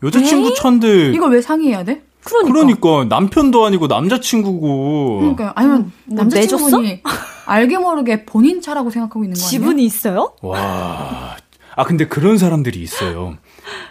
여자친구 0.03 0.49
에이? 0.49 0.55
차인데. 0.57 1.11
이걸 1.14 1.30
왜 1.32 1.41
상의해야 1.43 1.84
돼? 1.84 2.03
그러니까. 2.24 2.53
그러니까 2.53 3.05
남편도 3.16 3.64
아니고 3.64 3.86
남자친구고. 3.86 5.18
그러니까요. 5.20 5.53
아니면 5.55 5.93
뭐 6.05 6.16
남자친구분이 6.18 7.03
알게 7.47 7.78
모르게 7.78 8.24
본인 8.26 8.61
차라고 8.61 8.91
생각하고 8.91 9.24
있는 9.24 9.34
거 9.34 9.41
아니에요? 9.41 9.49
지분이 9.51 9.84
있어요? 9.84 10.32
와. 10.43 11.36
아, 11.76 11.84
근데 11.84 12.07
그런 12.07 12.36
사람들이 12.39 12.80
있어요. 12.82 13.36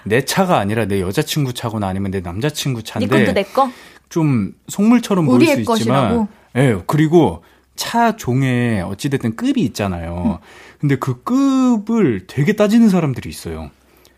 내 0.03 0.25
차가 0.25 0.57
아니라 0.59 0.85
내 0.85 1.01
여자친구 1.01 1.53
차거나 1.53 1.87
아니면 1.87 2.11
내 2.11 2.19
남자친구 2.19 2.81
네 2.81 2.85
차인데. 2.85 3.19
것도 3.25 3.33
내 3.33 3.43
거? 3.43 3.69
좀 4.09 4.51
속물처럼 4.67 5.25
보일 5.25 5.39
수 5.39 5.51
우리의 5.53 5.59
있지만. 5.61 5.75
것이라고? 6.09 6.27
예, 6.57 6.77
그리고 6.85 7.43
차 7.78 8.17
종에 8.17 8.82
어찌됐든 8.82 9.38
급이 9.38 9.61
있잖아요. 9.61 10.39
근데 10.80 10.97
그 10.97 11.23
급을 11.23 12.28
되게 12.28 12.53
따지는 12.53 12.89
사람들이 12.89 13.30
있어요. 13.30 13.71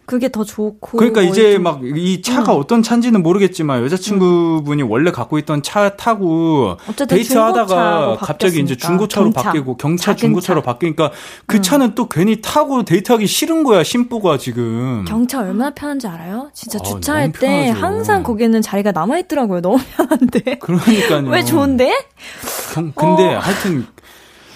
그게 0.10 0.30
더 0.32 0.44
좋고. 0.44 0.98
그러니까 0.98 1.22
뭐 1.22 1.30
이제 1.30 1.54
좀- 1.54 1.64
막이 1.64 2.22
차가 2.24 2.54
어떤 2.54 2.82
차인지는 2.82 3.22
모르겠지만 3.22 3.84
여자친구분이 3.84 4.82
원래 4.82 5.12
갖고 5.12 5.38
있던 5.38 5.62
차 5.62 5.96
타고 5.96 6.78
데이트하다가 7.08 8.18
갑자기 8.20 8.60
이제. 8.62 8.76
중고차로 8.76 9.26
경차. 9.32 9.42
바뀌고 9.44 9.78
경차 9.78 10.16
중고차로 10.16 10.62
차. 10.62 10.66
바뀌니까 10.66 11.12
그 11.46 11.62
차는 11.62 11.94
또 11.94 12.10
괜히 12.10 12.42
타고 12.42 12.84
데이트하기 12.84 13.28
싫은 13.28 13.64
거야 13.64 13.84
심보가 13.84 14.38
지금. 14.40 15.06
경차 15.08 15.42
얼마나 15.42 15.70
편한지 15.70 16.08
알아요? 16.08 16.50
진짜 16.54 16.80
아, 16.82 16.84
주차할 16.84 17.32
때. 17.34 17.70
항상 17.70 18.24
거기에는 18.24 18.62
자리가 18.64 18.92
남아 18.92 19.20
있더라고요. 19.20 19.62
너무 19.62 19.78
편한데. 19.96 20.58
그러니까요. 20.60 21.30
왜 21.30 21.44
좋은데? 21.44 21.94
경- 22.74 22.92
근데 22.96 23.36
어. 23.36 23.40
하여튼 23.40 23.86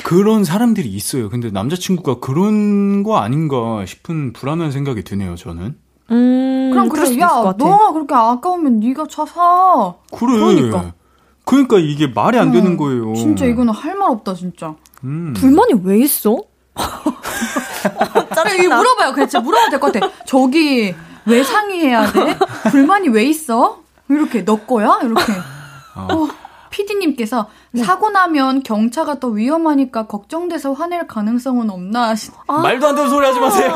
그런 0.03 0.43
사람들이 0.43 0.89
있어요. 0.89 1.29
근데 1.29 1.49
남자친구가 1.49 2.19
그런 2.19 3.03
거 3.03 3.17
아닌가 3.17 3.85
싶은 3.85 4.33
불안한 4.33 4.71
생각이 4.71 5.03
드네요. 5.03 5.35
저는. 5.35 5.77
음. 6.11 6.69
그럼 6.71 6.89
그럴 6.89 7.05
그래, 7.07 7.19
야. 7.19 7.27
너가 7.57 7.91
그렇게 7.93 8.13
아까우면 8.13 8.79
네가 8.79 9.05
차 9.09 9.25
사. 9.25 9.93
그래. 10.11 10.33
그러니까. 10.33 10.93
그러니까 11.45 11.77
이게 11.77 12.07
말이 12.07 12.37
안 12.37 12.51
되는 12.51 12.77
거예요. 12.77 13.13
진짜 13.15 13.45
이거는 13.45 13.73
할 13.73 13.95
말 13.97 14.09
없다, 14.11 14.33
진짜. 14.33 14.75
음. 15.03 15.33
불만이 15.35 15.73
왜 15.83 15.99
있어? 15.99 16.37
이거 18.59 18.75
물어봐요. 18.75 19.13
그래, 19.13 19.25
진짜 19.27 19.39
물어봐도 19.39 19.69
될 19.71 19.79
것 19.79 19.91
같아. 19.93 20.09
저기, 20.25 20.93
왜 21.25 21.43
상의해야 21.43 22.11
돼? 22.11 22.37
불만이 22.71 23.09
왜 23.09 23.25
있어? 23.25 23.79
이렇게, 24.09 24.43
너 24.45 24.55
거야? 24.57 24.99
이렇게. 25.03 25.23
어, 25.95 26.27
PD님께서 26.73 27.47
사고 27.85 28.09
나면 28.09 28.63
경차가 28.63 29.19
더 29.19 29.27
위험하니까 29.27 30.07
걱정돼서 30.07 30.73
화낼 30.73 31.05
가능성은 31.07 31.69
없나 31.69 32.09
하시 32.09 32.31
말도 32.47 32.87
안 32.87 32.95
되는 32.95 33.09
소리 33.09 33.25
하지 33.25 33.39
마세요. 33.39 33.71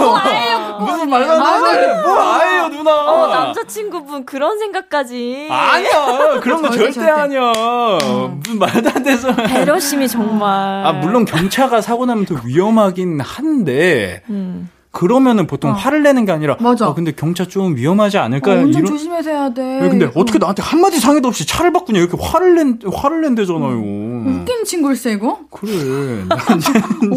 무슨 0.80 1.10
말도 1.10 1.32
안 1.32 1.64
되는 1.64 2.02
소리. 2.04 2.08
뭐 2.08 2.20
아예요, 2.20 2.68
누나. 2.70 3.12
어, 3.12 3.28
남자친구분 3.28 4.26
그런 4.26 4.58
생각까지. 4.58 5.48
아니야. 5.52 6.40
그런 6.42 6.62
거 6.64 6.70
절대, 6.72 6.92
절대. 6.92 7.10
아니야. 7.12 7.52
무슨 7.52 8.58
말도 8.60 8.90
안 8.90 9.04
되는 9.04 9.18
소리. 9.20 9.36
배려심이 9.36 10.08
정말. 10.08 10.86
아, 10.86 10.92
물론 10.94 11.26
경차가 11.26 11.82
사고 11.82 12.06
나면 12.06 12.26
더 12.26 12.36
위험하긴 12.44 13.22
한데 13.22 14.24
음. 14.30 14.70
그러면은 14.98 15.46
보통 15.46 15.74
화를 15.74 16.02
내는 16.02 16.26
게 16.26 16.32
아니라 16.32 16.58
맞아. 16.60 16.88
아, 16.88 16.94
근데 16.96 17.12
경차 17.12 17.46
좀 17.46 17.76
위험하지 17.76 18.18
않을까? 18.18 18.52
어, 18.52 18.56
이런 18.56 18.84
조심해서 18.84 19.30
해야 19.30 19.54
돼. 19.54 19.80
왜 19.80 19.90
근데 19.90 20.10
어떻게 20.16 20.40
나한테 20.40 20.64
한 20.64 20.82
마디 20.82 21.00
상의도 21.00 21.28
없이 21.28 21.46
차를 21.46 21.72
바꾸냐 21.72 22.00
이렇게 22.00 22.18
화를 22.20 22.56
낸 22.56 22.80
화를 22.92 23.22
낸대잖아요. 23.22 23.78
웃긴 23.78 24.66
친구일세, 24.66 25.12
이거? 25.12 25.42
그래. 25.52 26.26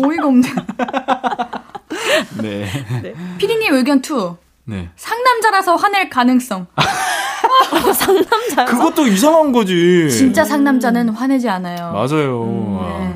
어이가 0.05 0.26
없네. 0.26 0.49
네. 2.43 2.66
피디님 3.39 3.72
의견 3.72 4.03
2. 4.03 4.37
네. 4.66 4.91
상남자라서 4.97 5.76
화낼 5.76 6.11
가능성. 6.11 6.66
상남자. 7.97 8.66
그것도 8.66 9.07
이상한 9.07 9.53
거지. 9.53 10.11
진짜 10.11 10.45
상남자는 10.45 11.09
화내지 11.09 11.49
않아요. 11.49 11.93
맞아요. 11.93 12.83
네. 12.83 13.10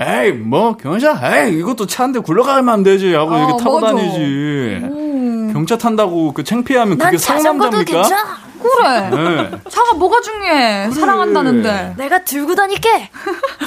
에이, 0.00 0.32
뭐, 0.32 0.76
경차, 0.76 1.20
에이, 1.44 1.58
이것도 1.58 1.86
차인데 1.86 2.20
굴러가면 2.20 2.68
안 2.72 2.82
되지. 2.82 3.12
하고 3.14 3.32
어, 3.34 3.38
이렇게 3.38 3.62
타고 3.62 3.80
맞아. 3.80 3.94
다니지. 3.94 4.18
음, 4.18 5.50
경차 5.52 5.76
탄다고 5.76 6.32
그 6.32 6.42
창피하면 6.42 6.96
난 6.96 7.08
그게 7.08 7.18
상남자입니까? 7.18 8.08
그래. 8.62 9.10
네. 9.10 9.50
차가 9.70 9.94
뭐가 9.94 10.20
중요해. 10.20 10.90
사랑한다는데. 10.90 11.94
내가 11.98 12.24
들고 12.24 12.54
다닐게. 12.54 13.10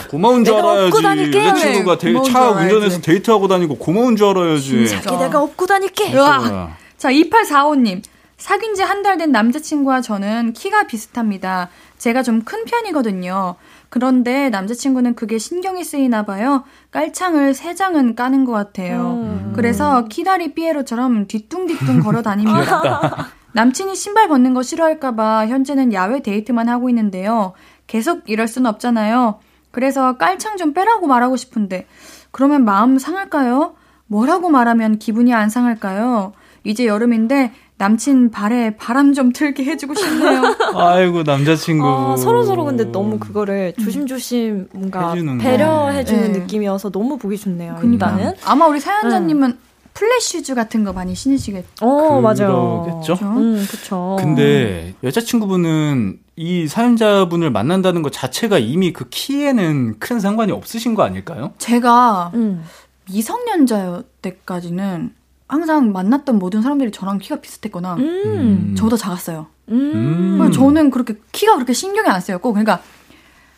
고마운 0.10 0.44
줄 0.46 0.56
내가 0.56 0.72
알아야지. 0.72 0.88
업고 0.88 1.02
다닐게. 1.02 1.46
여자친구가 1.48 1.98
데, 1.98 2.14
고마운 2.14 2.32
차. 2.32 2.50
운전해서 2.52 3.02
데이트하고 3.02 3.48
다니고 3.48 3.78
고마운 3.78 4.16
줄 4.16 4.28
알아야지. 4.28 4.88
자기 4.88 5.18
내가 5.18 5.42
업고 5.42 5.66
다닐게. 5.66 6.14
으아. 6.14 6.70
자, 6.98 7.10
2845님. 7.12 8.02
사귄 8.38 8.76
지 8.76 8.82
한 8.84 9.02
달 9.04 9.18
된 9.18 9.32
남자친구와 9.32 10.02
저는 10.02 10.54
키가 10.54 10.86
비슷합니다. 10.88 11.70
제가 11.98 12.22
좀 12.24 12.42
큰 12.44 12.66
편이거든요. 12.66 13.56
그런데 13.94 14.50
남자친구는 14.50 15.14
그게 15.14 15.38
신경이 15.38 15.84
쓰이나 15.84 16.24
봐요. 16.24 16.64
깔창을 16.90 17.54
세 17.54 17.76
장은 17.76 18.16
까는 18.16 18.44
것 18.44 18.52
같아요. 18.52 19.20
음. 19.22 19.54
그래서 19.56 20.06
키다리 20.06 20.56
삐에로처럼 20.56 21.28
뒤뚱뒤뚱 21.28 22.00
걸어 22.00 22.24
다닙니다. 22.24 23.30
남친이 23.54 23.96
신발 23.96 24.30
벗는 24.30 24.56
거 24.56 24.64
싫어할까봐 24.64 25.46
현재는 25.46 25.94
야외 25.94 26.24
데이트만 26.24 26.70
하고 26.70 26.90
있는데요. 26.90 27.54
계속 27.86 28.24
이럴 28.26 28.48
순 28.48 28.66
없잖아요. 28.66 29.40
그래서 29.70 30.18
깔창 30.18 30.58
좀 30.58 30.74
빼라고 30.74 31.06
말하고 31.06 31.36
싶은데, 31.36 31.86
그러면 32.32 32.66
마음 32.66 32.98
상할까요? 32.98 33.76
뭐라고 34.08 34.50
말하면 34.50 34.98
기분이 34.98 35.36
안 35.36 35.52
상할까요? 35.52 36.34
이제 36.64 36.88
여름인데 36.88 37.52
남친 37.78 38.32
발에 38.32 38.76
바람 38.78 39.14
좀 39.14 39.34
쐬게 39.34 39.66
해주고 39.66 39.96
싶네요. 39.96 40.42
아이고, 40.76 41.24
남자친구. 41.24 41.86
아, 41.88 42.16
서로 42.18 42.44
서로 42.44 42.64
근데 42.66 42.86
너무 42.86 43.20
그거를 43.20 43.74
조심조심 43.82 44.70
뭔가. 44.74 45.14
배려해주는 45.40 46.32
네. 46.34 46.40
느낌이어서 46.40 46.92
너무 46.92 47.18
보기 47.18 47.38
좋네요. 47.38 47.76
그러니까. 47.80 48.12
일단은. 48.12 48.34
아마 48.46 48.68
우리 48.68 48.80
사연자님은 48.80 49.58
플랫슈즈 49.94 50.56
같은 50.56 50.84
거 50.84 50.92
많이 50.94 51.14
신으시겠죠? 51.14 51.86
어 51.86 52.20
맞아요. 52.20 52.84
그러겠죠? 52.86 53.14
음 53.22 53.64
그쵸. 53.70 54.16
근데 54.20 54.96
여자친구분은 55.04 56.18
이 56.36 56.68
사연자분을 56.68 57.52
만난다는 57.52 58.02
것 58.02 58.12
자체가 58.12 58.58
이미 58.58 58.92
그 58.92 59.08
키에는 59.10 60.00
큰 60.00 60.20
상관이 60.20 60.52
없으신 60.52 60.96
거 60.96 61.04
아닐까요? 61.04 61.54
제가 61.60 62.32
음. 62.34 62.64
미성년자 63.12 64.02
때까지는 64.24 65.14
항상 65.54 65.92
만났던 65.92 66.40
모든 66.40 66.62
사람들이 66.64 66.92
저랑 66.92 67.20
키가 67.20 67.38
비슷했거나 67.38 67.96
음. 67.96 68.74
저보다 68.78 68.98
작았어요. 68.98 69.46
음. 69.70 70.38
그래서 70.40 70.52
저는 70.60 70.90
그렇게 70.90 71.16
키가 71.32 71.54
그렇게 71.56 71.74
신경이 71.74 72.10
안 72.10 72.20
쓰였고 72.20 72.52
그러니까 72.54 72.82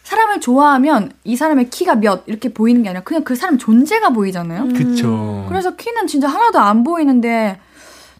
사람을 0.04 0.40
좋아하면 0.42 1.14
이 1.24 1.36
사람의 1.36 1.70
키가 1.70 1.96
몇 1.96 2.24
이렇게 2.28 2.50
보이는 2.54 2.84
게 2.84 2.90
아니라 2.90 3.04
그냥 3.04 3.24
그 3.24 3.34
사람 3.36 3.58
존재가 3.58 4.10
보이잖아요. 4.10 4.64
음. 4.64 4.74
그쵸. 4.74 5.46
그래서 5.48 5.76
키는 5.76 6.06
진짜 6.08 6.28
하나도 6.28 6.60
안 6.60 6.84
보이는데 6.84 7.60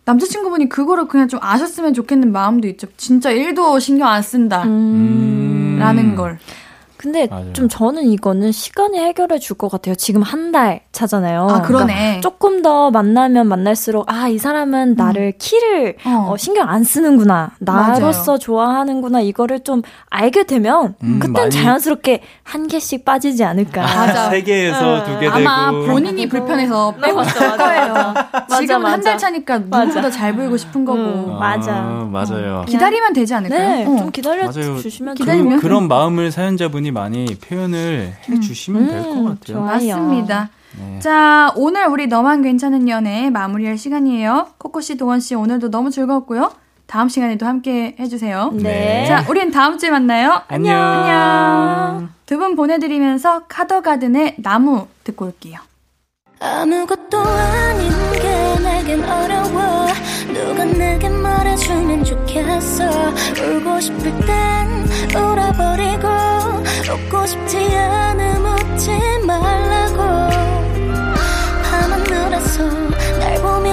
남자친구분이 0.06 0.70
그거를 0.70 1.08
그냥 1.08 1.28
좀 1.28 1.40
아셨으면 1.44 1.94
좋겠는 1.94 2.32
마음도 2.32 2.68
있죠. 2.70 2.88
진짜 2.96 3.32
1도 3.32 3.80
신경 3.82 4.08
안 4.08 4.22
쓴다라는 4.22 4.68
음. 4.70 6.16
걸. 6.16 6.40
근데 6.98 7.28
맞아요. 7.28 7.54
좀 7.54 7.68
저는 7.70 8.06
이거는 8.06 8.52
시간이 8.52 8.98
해결해 9.00 9.38
줄 9.38 9.58
것 9.58 9.70
같아요. 9.70 9.96
지금 9.96 10.22
한 10.24 10.52
달 10.52 10.85
차잖아요. 10.96 11.48
아 11.50 11.62
그러네. 11.62 11.94
그러니까 11.94 12.22
조금 12.22 12.62
더 12.62 12.90
만나면 12.90 13.48
만날수록 13.48 14.06
아 14.12 14.26
이 14.30 14.38
사람은 14.40 14.96
나를 14.96 15.34
키를 15.38 15.98
어. 16.06 16.30
어, 16.32 16.38
신경 16.38 16.68
안 16.70 16.84
쓰는구나 16.84 17.52
나로서 17.60 18.32
맞아요. 18.32 18.38
좋아하는구나 18.40 19.20
이거를 19.22 19.60
좀 19.60 19.82
알게 20.10 20.46
되면 20.46 20.96
음, 21.04 21.20
그땐 21.20 21.34
많이- 21.34 21.52
자연스럽게 21.52 22.22
한 22.44 22.68
개씩 22.68 23.06
빠지지 23.06 23.44
않을까. 23.44 23.82
맞아. 23.82 24.30
세 24.32 24.42
개에서 24.42 25.04
두 25.04 25.20
개 25.20 25.26
되고. 25.32 25.34
아마 25.50 25.72
본인이 25.72 26.28
불편해서 26.28 26.96
빼고 27.02 27.24
싶을 27.24 27.58
거예요. 27.58 28.14
지금 28.60 28.76
한 28.78 28.82
맞아. 28.82 29.02
달 29.02 29.18
차니까. 29.18 29.58
누구보다 29.60 30.10
잘 30.10 30.34
보이고 30.36 30.56
싶은 30.58 30.86
거고. 30.86 30.98
음. 31.00 31.38
맞아. 31.40 31.74
아, 31.76 32.10
맞아요. 32.12 32.66
기다리면 32.68 33.14
되지 33.14 33.34
않을까요? 33.36 33.60
네, 33.70 33.86
어. 33.86 33.98
좀 33.98 34.12
기다려 34.12 34.44
맞아요. 34.50 34.78
주시면 34.80 35.16
기다리면? 35.16 35.58
그, 35.58 35.62
그런 35.62 35.88
마음을 35.88 36.32
사연자분이 36.32 36.92
많이 36.92 37.26
표현을 37.36 38.14
해 38.30 38.40
주시면 38.40 38.88
될것 38.88 39.06
음, 39.12 39.26
같아요. 39.26 39.58
좋아요. 39.58 39.66
맞습니다. 39.66 40.50
네. 40.80 41.00
자, 41.00 41.52
오늘 41.56 41.88
우리 41.88 42.08
너만 42.08 42.42
괜찮은 42.42 42.90
연애 42.90 43.30
마무리할 43.30 43.78
시간이에요. 43.78 44.48
코코씨, 44.58 44.98
도원씨, 44.98 45.36
오늘도 45.36 45.70
너무 45.72 45.90
즐거웠고요. 45.92 46.52
다음 46.88 47.10
시간에도 47.10 47.46
함께 47.46 47.96
해주세요. 48.00 48.52
네. 48.54 49.06
자, 49.08 49.26
우린 49.30 49.52
다음 49.52 49.78
주에 49.78 49.90
만나요. 49.90 50.42
안녕. 50.48 50.76
안녕. 50.80 52.10
두 52.26 52.38
분 52.38 52.56
보내드리면서 52.56 53.44
카더가든의 53.48 54.36
나무 54.40 54.88
듣고 55.04 55.26
올게요. 55.26 55.60
아무것도 56.40 57.20
아닌 57.20 57.90
게 58.14 58.60
내겐 58.64 59.04
어려워 59.04 59.88
누가 60.34 60.66
내게 60.66 61.08
말해주면 61.10 62.04
좋겠어 62.04 62.84
울고 63.42 63.80
싶을 63.80 64.12
땐 64.26 64.86
울어버리고 65.16 66.08
웃고 66.94 67.26
싶지 67.26 67.58
않음 67.78 68.46
웃지 68.46 68.92
말라고 69.26 70.02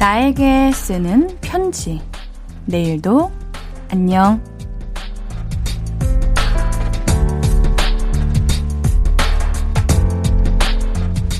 나에게 0.00 0.72
쓰는 0.72 1.28
편지. 1.42 2.00
내일도 2.64 3.30
안녕. 3.90 4.40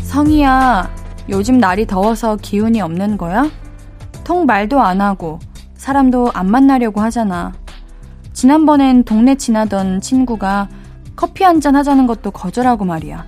성희야, 0.02 0.90
요즘 1.30 1.58
날이 1.58 1.86
더워서 1.86 2.36
기운이 2.36 2.80
없는 2.80 3.16
거야? 3.16 3.48
통 4.24 4.44
말도 4.44 4.80
안 4.80 5.00
하고 5.00 5.38
사람도 5.74 6.32
안 6.34 6.50
만나려고 6.50 7.00
하잖아. 7.00 7.52
지난번엔 8.34 9.04
동네 9.04 9.36
지나던 9.36 10.00
친구가 10.00 10.68
커피 11.16 11.44
한 11.44 11.60
잔 11.60 11.76
하자는 11.76 12.06
것도 12.06 12.30
거절하고 12.30 12.84
말이야. 12.84 13.24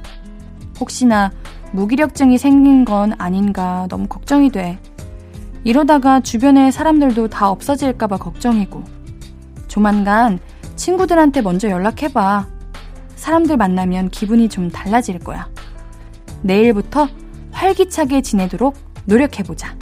혹시나 0.80 1.30
무기력증이 1.72 2.36
생긴 2.38 2.84
건 2.84 3.14
아닌가 3.18 3.86
너무 3.88 4.06
걱정이 4.08 4.50
돼. 4.50 4.78
이러다가 5.64 6.20
주변에 6.20 6.70
사람들도 6.70 7.28
다 7.28 7.48
없어질까봐 7.50 8.16
걱정이고. 8.16 8.82
조만간 9.68 10.38
친구들한테 10.74 11.40
먼저 11.40 11.70
연락해봐. 11.70 12.46
사람들 13.14 13.56
만나면 13.56 14.08
기분이 14.08 14.48
좀 14.48 14.70
달라질 14.70 15.18
거야. 15.20 15.48
내일부터 16.42 17.08
활기차게 17.52 18.22
지내도록 18.22 18.74
노력해보자. 19.04 19.76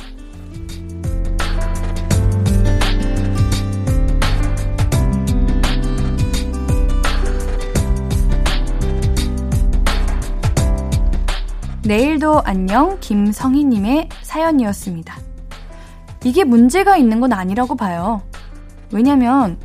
내일도 11.83 12.41
안녕 12.43 12.99
김성희님의 13.01 14.11
사연이었습니다. 14.23 15.30
이게 16.25 16.45
문제가 16.45 16.97
있는 16.97 17.21
건 17.21 17.33
아니라고 17.33 17.77
봐요. 17.77 18.23
왜냐면 18.93 19.59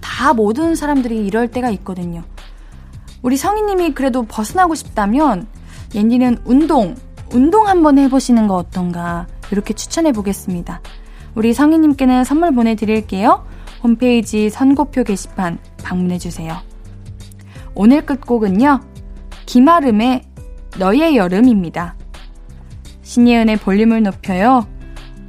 다 0.00 0.32
모든 0.32 0.74
사람들이 0.74 1.26
이럴 1.26 1.48
때가 1.48 1.70
있거든요. 1.70 2.22
우리 3.22 3.36
성희님이 3.36 3.92
그래도 3.92 4.22
벗어나고 4.22 4.74
싶다면 4.74 5.46
옌디는 5.94 6.38
운동, 6.44 6.94
운동 7.32 7.68
한번 7.68 7.98
해보시는 7.98 8.48
거 8.48 8.56
어떤가 8.56 9.26
이렇게 9.50 9.74
추천해 9.74 10.12
보겠습니다. 10.12 10.80
우리 11.34 11.52
성희님께는 11.52 12.24
선물 12.24 12.52
보내드릴게요. 12.52 13.44
홈페이지 13.82 14.50
선고표 14.50 15.04
게시판 15.04 15.58
방문해 15.82 16.18
주세요. 16.18 16.56
오늘 17.74 18.04
끝곡은요. 18.04 18.80
김아름의 19.46 20.22
너의 20.78 21.16
여름입니다. 21.16 21.96
신예은의 23.02 23.56
볼륨을 23.58 24.02
높여요. 24.02 24.66